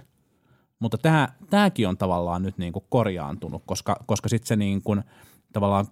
mutta 0.79 0.99
tämä, 0.99 1.29
tämäkin 1.51 1.89
on 1.89 1.97
tavallaan 1.97 2.43
nyt 2.43 2.59
niin 2.59 2.73
kuin 2.73 2.85
korjaantunut, 2.89 3.63
koska, 3.67 3.97
koska 4.07 4.29
sitten 4.29 4.47
se 4.47 4.57
niin 4.57 4.83
kuin, 4.83 5.03
tavallaan 5.53 5.87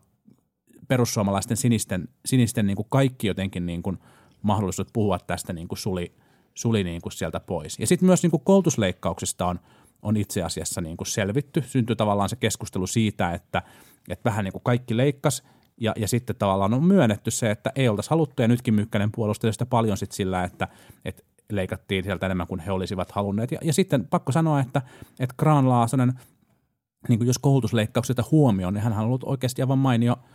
perussuomalaisten 0.89 1.57
sinisten, 1.57 2.09
sinisten 2.27 2.67
niin 2.67 2.77
kuin 2.77 2.89
kaikki 2.91 3.27
jotenkin 3.27 3.67
niin 3.67 3.83
kuin 3.83 3.99
mahdollisuudet 4.43 4.93
puhua 4.93 5.19
tästä 5.19 5.53
niin 5.53 5.69
kuin 5.69 5.79
suli, 5.79 6.15
suli 6.55 6.85
niin 6.85 7.03
kuin 7.03 7.13
sieltä 7.13 7.41
pois. 7.41 7.79
Ja 7.79 7.87
sitten 7.87 8.07
myös 8.07 8.23
niin 8.23 8.31
kuin 8.31 8.43
koulutusleikkauksista 8.45 9.47
on, 9.47 9.61
on 10.03 10.17
itse 10.17 10.43
asiassa 10.43 10.81
niin 10.81 10.97
kuin 10.97 11.07
selvitty. 11.07 11.63
Syntyi 11.67 11.97
tavallaan 11.97 12.29
se 12.29 12.37
keskustelu 12.37 12.87
siitä, 12.87 13.33
että, 13.33 13.63
että 14.09 14.31
vähän 14.31 14.45
niin 14.45 14.53
kuin 14.53 14.63
kaikki 14.65 14.97
leikkas 14.97 15.43
ja, 15.81 15.93
ja 15.97 16.09
sitten 16.09 16.37
tavallaan 16.37 16.75
on 16.75 16.85
myönnetty 16.85 17.31
se, 17.31 17.51
että 17.51 17.73
ei 17.75 17.89
oltaisi 17.89 18.11
haluttu 18.11 18.43
ja 18.43 18.49
nytkin 18.49 18.75
Mykkänen 18.75 19.13
puolusteli 19.13 19.53
sitä 19.53 19.67
paljon 19.67 19.97
sit 19.97 20.13
sillä, 20.13 20.45
että, 20.45 20.69
että 21.05 21.23
leikattiin 21.51 22.05
sieltä 22.05 22.27
enemmän 22.27 22.47
kuin 22.47 22.61
he 22.61 22.73
olisivat 22.73 23.13
halunneet. 23.13 23.53
Ja, 23.53 23.59
ja 23.63 23.73
sitten 23.73 24.07
pakko 24.07 24.33
sanoa, 24.33 24.61
että, 24.61 24.83
että 25.21 25.35
Graan 25.39 25.69
Laasonen, 25.69 26.13
niin 27.09 27.19
kuin 27.19 27.27
jos 27.27 27.39
koulutusleikkaukset 27.39 28.31
huomioon, 28.31 28.75
niin 28.75 28.85
hän 28.85 28.93
on 28.93 28.99
ollut 28.99 29.25
oikeasti 29.25 29.63
aivan 29.63 29.79
mainio– 29.79 30.17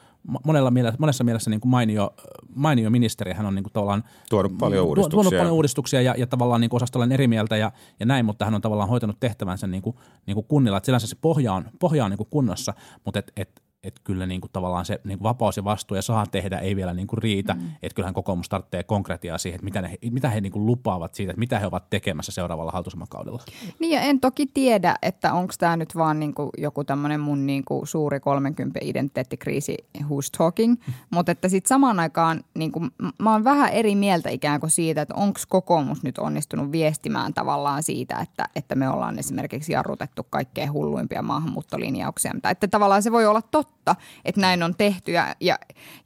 monella 0.46 0.72
mielessä, 0.72 0.98
monessa 1.00 1.24
mielessä 1.24 1.50
niin 1.50 1.62
kuin 1.62 1.70
mainio, 1.70 2.14
mainio 2.56 2.90
ministeri. 2.90 3.34
Hän 3.34 3.46
on 3.46 3.56
niin 3.56 3.64
kuin 3.64 3.74
tavallaan 3.74 4.04
tuonut 4.30 4.58
paljon 4.58 4.86
uudistuksia, 4.86 5.16
tuonut 5.16 5.34
paljon 5.38 5.54
uudistuksia 5.54 6.02
ja, 6.02 6.16
ja 6.18 6.28
tavallaan 6.28 6.62
niin 6.62 6.70
osastolla 6.76 7.08
eri 7.12 7.28
mieltä 7.28 7.58
ja, 7.58 7.72
ja 8.00 8.06
näin, 8.06 8.26
mutta 8.26 8.46
hän 8.46 8.56
on 8.56 8.62
tavallaan 8.62 8.90
hoitanut 8.90 9.20
tehtävänsä 9.20 9.68
niin 9.68 9.82
kuin, 9.82 9.96
niin 10.26 10.36
kuin 10.36 10.46
kunnilla. 10.48 10.78
Että 10.78 11.00
se 11.00 11.16
pohja 11.22 11.54
on, 11.54 11.66
pohja 11.80 12.06
on 12.06 12.12
niin 12.12 12.18
kuin 12.18 12.30
kunnossa, 12.30 12.74
mutta 13.06 13.20
et, 13.20 13.32
et, 13.38 13.62
että 13.88 14.02
kyllä 14.04 14.26
niin 14.26 14.42
kuin 14.42 14.52
tavallaan 14.54 14.86
se 14.86 15.00
niin 15.04 15.18
kuin 15.18 15.24
vapaus 15.24 15.58
ja 15.58 15.64
vastuu 15.64 15.96
ja 15.96 16.02
saa 16.02 16.26
tehdä 16.26 16.60
ei 16.60 16.76
vielä 16.76 16.94
niin 16.94 17.08
kuin 17.08 17.18
riitä, 17.18 17.54
mm. 17.54 17.62
että 17.84 17.96
kyllähän 17.96 18.14
kokoomus 18.14 18.50
tarvitsee 18.50 18.84
konkretiaa 18.84 19.38
siihen, 19.38 19.56
että 19.56 19.66
mitä, 19.66 19.82
ne, 19.82 19.96
mitä 20.12 20.30
he 20.30 20.42
niin 20.42 20.52
kuin 20.52 20.66
lupaavat 20.66 21.14
siitä, 21.14 21.32
että 21.32 21.40
mitä 21.40 21.60
he 21.60 21.68
ovat 21.68 21.90
tekemässä 21.90 22.32
seuraavalla 22.32 22.72
hallitusmakaudella. 22.72 23.44
Niin 23.80 23.94
ja 23.94 24.02
en 24.02 24.20
toki 24.20 24.46
tiedä, 24.46 24.96
että 25.02 25.34
onko 25.34 25.54
tämä 25.60 25.78
nyt 25.78 25.96
vaan 25.96 26.20
niin 26.20 26.34
kuin 26.34 26.50
joku 26.58 26.84
tämmöinen 26.84 27.20
mun 27.20 27.46
niin 27.46 27.66
kuin 27.66 27.88
suuri 27.88 28.20
30 28.20 28.80
identiteettikriisi 28.84 29.78
who's 30.02 30.38
talking, 30.38 30.76
mutta 31.14 31.32
että 31.32 31.50
sitten 31.50 31.70
samaan 31.70 32.00
aikaan 32.00 32.44
niin 32.54 32.72
kuin, 32.72 32.92
mä 33.20 33.32
oon 33.32 33.44
vähän 33.44 33.70
eri 33.70 33.96
mieltä 33.96 34.30
ikään 34.30 34.60
kuin 34.60 34.70
siitä, 34.70 35.02
että 35.02 35.16
onko 35.16 35.40
kokoomus 35.48 36.04
nyt 36.04 36.18
onnistunut 36.18 36.72
viestimään 36.72 37.34
tavallaan 37.34 37.84
siitä, 37.84 38.20
että, 38.20 38.46
että 38.56 38.76
me 38.76 38.90
ollaan 38.90 39.20
esimerkiksi 39.20 39.72
jarrutettu 39.72 40.24
kaikkein 40.30 40.74
hulluimpia 40.74 41.22
maahanmuuttolinjauksia, 41.22 42.34
mutta 42.34 42.50
että 42.50 42.68
tavallaan 42.68 43.04
se 43.04 43.12
voi 43.12 43.26
olla 43.26 43.42
totta, 43.42 43.77
totta, 43.78 43.96
että 44.26 44.42
näin 44.42 44.64
on 44.64 44.76
tehty 44.76 45.12
ja, 45.12 45.36
ja, 45.40 45.60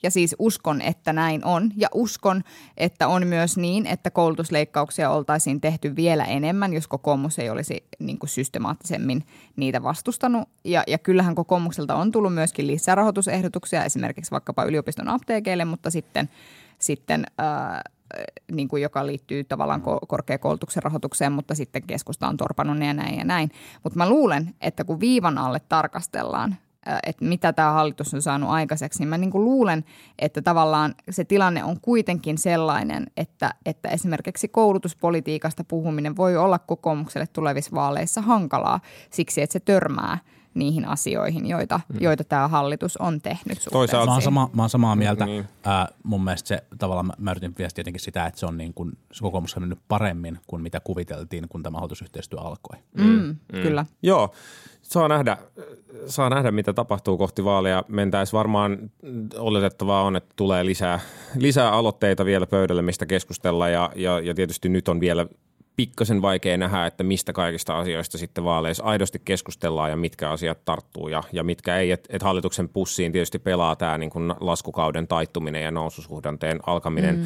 ja 0.03 0.11
siis 0.11 0.35
uskon, 0.39 0.81
että 0.81 1.13
näin 1.13 1.45
on. 1.45 1.71
Ja 1.75 1.87
uskon, 1.93 2.43
että 2.77 3.07
on 3.07 3.27
myös 3.27 3.57
niin, 3.57 3.85
että 3.85 4.11
koulutusleikkauksia 4.11 5.09
oltaisiin 5.09 5.61
tehty 5.61 5.95
vielä 5.95 6.23
enemmän, 6.23 6.73
jos 6.73 6.87
kokoomus 6.87 7.39
ei 7.39 7.49
olisi 7.49 7.83
niin 7.99 8.19
kuin 8.19 8.29
systemaattisemmin 8.29 9.23
niitä 9.55 9.83
vastustanut. 9.83 10.49
Ja, 10.63 10.83
ja 10.87 10.97
kyllähän 10.97 11.35
kokoomukselta 11.35 11.95
on 11.95 12.11
tullut 12.11 12.33
myöskin 12.33 12.67
lisärahoitusehdotuksia 12.67 13.85
esimerkiksi 13.85 14.31
vaikkapa 14.31 14.63
yliopiston 14.63 15.07
apteekeille, 15.07 15.65
mutta 15.65 15.89
sitten, 15.89 16.29
sitten 16.79 17.25
ää, 17.37 17.81
niin 18.51 18.67
kuin 18.67 18.83
joka 18.83 19.05
liittyy 19.05 19.43
tavallaan 19.43 19.81
korkeakoulutuksen 20.07 20.83
rahoitukseen, 20.83 21.31
mutta 21.31 21.55
sitten 21.55 21.83
keskusta 21.83 22.27
on 22.27 22.37
torpannut 22.37 22.77
ne 22.77 22.87
ja 22.87 22.93
näin 22.93 23.17
ja 23.17 23.25
näin. 23.25 23.51
Mutta 23.83 23.97
mä 23.97 24.09
luulen, 24.09 24.55
että 24.61 24.83
kun 24.83 24.99
viivan 24.99 25.37
alle 25.37 25.59
tarkastellaan 25.69 26.55
että 27.03 27.25
mitä 27.25 27.53
tämä 27.53 27.71
hallitus 27.71 28.13
on 28.13 28.21
saanut 28.21 28.49
aikaiseksi, 28.49 28.99
niin 28.99 29.09
mä 29.09 29.17
niin 29.17 29.31
kuin 29.31 29.43
luulen, 29.43 29.85
että 30.19 30.41
tavallaan 30.41 30.95
se 31.09 31.23
tilanne 31.23 31.63
on 31.63 31.81
kuitenkin 31.81 32.37
sellainen, 32.37 33.07
että, 33.17 33.53
että 33.65 33.89
esimerkiksi 33.89 34.47
koulutuspolitiikasta 34.47 35.63
puhuminen 35.63 36.17
voi 36.17 36.37
olla 36.37 36.59
kokoomukselle 36.59 37.27
tulevissa 37.27 37.75
vaaleissa 37.75 38.21
hankalaa 38.21 38.79
siksi, 39.09 39.41
että 39.41 39.53
se 39.53 39.59
törmää 39.59 40.17
niihin 40.53 40.85
asioihin, 40.85 41.47
joita, 41.47 41.79
mm. 41.89 41.97
joita 42.01 42.23
tämä 42.23 42.47
hallitus 42.47 42.97
on 42.97 43.21
tehnyt 43.21 43.67
Toisaalta. 43.71 44.05
Mä 44.05 44.13
oon, 44.13 44.21
sama, 44.21 44.49
mä 44.53 44.61
oon 44.61 44.69
samaa 44.69 44.95
mieltä. 44.95 45.25
Mm. 45.25 45.39
Äh, 45.39 45.87
mun 46.03 46.23
mielestä 46.23 46.47
se 46.47 46.63
tavallaan, 46.77 47.05
mä, 47.05 47.13
mä 47.17 47.31
yritin 47.31 47.55
viestiä 47.57 47.81
jotenkin 47.81 48.01
sitä, 48.01 48.25
että 48.25 48.39
se 48.39 48.45
on 48.45 48.57
niin 48.57 48.73
kuin, 48.73 48.97
se 49.11 49.21
kokoomus 49.21 49.55
on 49.57 49.63
mennyt 49.63 49.79
paremmin 49.87 50.39
kuin 50.47 50.61
mitä 50.61 50.79
kuviteltiin, 50.79 51.49
kun 51.49 51.63
tämä 51.63 51.77
hallitusyhteistyö 51.77 52.39
alkoi. 52.39 52.79
Mm. 52.97 53.05
Mm. 53.05 53.37
Kyllä. 53.51 53.85
Joo, 54.03 54.31
saa 54.91 55.07
nähdä, 55.07 55.37
saa 56.05 56.29
nähdä, 56.29 56.51
mitä 56.51 56.73
tapahtuu 56.73 57.17
kohti 57.17 57.43
vaaleja. 57.43 57.83
Mentäisiin 57.87 58.37
varmaan, 58.37 58.91
oletettavaa 59.37 60.03
on, 60.03 60.15
että 60.15 60.33
tulee 60.35 60.65
lisää, 60.65 60.99
lisää 61.37 61.71
aloitteita 61.71 62.25
vielä 62.25 62.47
pöydälle, 62.47 62.81
mistä 62.81 63.05
keskustella 63.05 63.69
ja, 63.69 63.91
ja, 63.95 64.19
ja 64.19 64.33
tietysti 64.33 64.69
nyt 64.69 64.87
on 64.87 64.99
vielä 64.99 65.25
pikkasen 65.75 66.21
vaikea 66.21 66.57
nähdä, 66.57 66.85
että 66.85 67.03
mistä 67.03 67.33
kaikista 67.33 67.77
asioista 67.77 68.17
sitten 68.17 68.43
vaaleissa 68.43 68.83
aidosti 68.83 69.21
keskustellaan 69.25 69.89
ja 69.89 69.97
mitkä 69.97 70.29
asiat 70.29 70.65
tarttuu 70.65 71.07
ja, 71.07 71.23
ja 71.33 71.43
mitkä 71.43 71.77
ei. 71.77 71.91
Et, 71.91 72.07
et 72.09 72.23
hallituksen 72.23 72.69
pussiin 72.69 73.11
tietysti 73.11 73.39
pelaa 73.39 73.75
tämä 73.75 73.97
niin 73.97 74.09
kuin 74.09 74.33
laskukauden 74.39 75.07
taittuminen 75.07 75.63
ja 75.63 75.71
noususuhdanteen 75.71 76.59
alkaminen. 76.65 77.15
Mm 77.15 77.25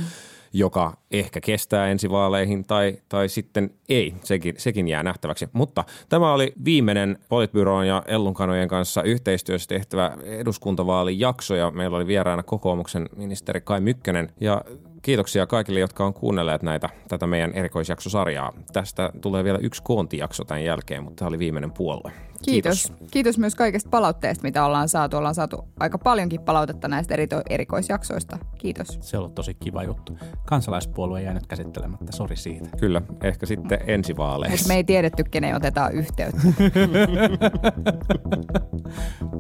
joka 0.58 0.98
ehkä 1.12 1.42
kestää 1.42 1.88
ensi 1.88 2.10
vaaleihin 2.10 2.66
tai, 2.66 2.98
tai 3.10 3.30
sitten 3.30 3.70
ei. 3.90 4.14
Sekin, 4.24 4.56
sekin 4.58 4.88
jää 4.88 5.04
nähtäväksi. 5.04 5.50
Mutta 5.54 5.84
tämä 6.10 6.34
oli 6.34 6.54
viimeinen 6.66 7.18
Politbyroon 7.30 7.88
ja 7.88 8.04
Ellunkanojen 8.08 8.68
kanssa 8.68 9.04
yhteistyössä 9.04 9.68
tehtävä 9.68 10.18
eduskuntavaalijakso 10.24 11.56
ja 11.56 11.72
meillä 11.72 11.98
oli 11.98 12.08
vieraana 12.08 12.44
kokoomuksen 12.44 13.10
ministeri 13.16 13.62
Kai 13.62 13.82
Mykkänen 13.82 14.32
ja 14.42 14.62
kiitoksia 15.06 15.48
kaikille, 15.48 15.80
jotka 15.80 16.06
on 16.06 16.14
kuunnelleet 16.14 16.64
näitä, 16.64 16.90
tätä 17.08 17.28
meidän 17.28 17.54
erikoisjaksosarjaa. 17.54 18.54
Tästä 18.74 19.10
tulee 19.22 19.44
vielä 19.44 19.58
yksi 19.58 19.84
koontijakso 19.84 20.44
tämän 20.44 20.64
jälkeen, 20.64 21.04
mutta 21.04 21.20
tämä 21.20 21.30
oli 21.30 21.40
viimeinen 21.40 21.72
puolue. 21.72 22.12
Kiitos. 22.46 22.88
Kiitos. 22.88 23.12
Kiitos 23.12 23.38
myös 23.38 23.56
kaikesta 23.56 23.90
palautteesta, 23.90 24.44
mitä 24.44 24.66
ollaan 24.66 24.90
saatu. 24.90 25.18
Ollaan 25.18 25.36
saatu 25.36 25.68
aika 25.80 25.98
paljonkin 25.98 26.42
palautetta 26.42 26.88
näistä 26.88 27.14
eri 27.14 27.28
erikoisjaksoista. 27.50 28.38
Kiitos. 28.58 28.88
Se 29.02 29.18
on 29.18 29.24
ollut 29.24 29.36
tosi 29.36 29.54
kiva 29.54 29.84
juttu. 29.84 30.18
Kansalaispuolue 30.46 31.22
jäi 31.22 31.34
nyt 31.34 31.48
käsittelemättä, 31.48 32.12
sori 32.12 32.36
siitä. 32.36 32.70
Kyllä, 32.80 33.02
ehkä 33.24 33.46
sitten 33.46 33.80
ensi 33.88 34.18
vaaleissa. 34.18 34.68
me 34.68 34.76
ei 34.76 34.84
tiedetty, 34.84 35.24
kenen 35.24 35.56
otetaan 35.56 35.94
yhteyttä. 35.94 36.42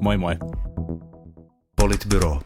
moi 0.01 0.17
moi. 0.17 0.35
Politbyro. 1.75 2.39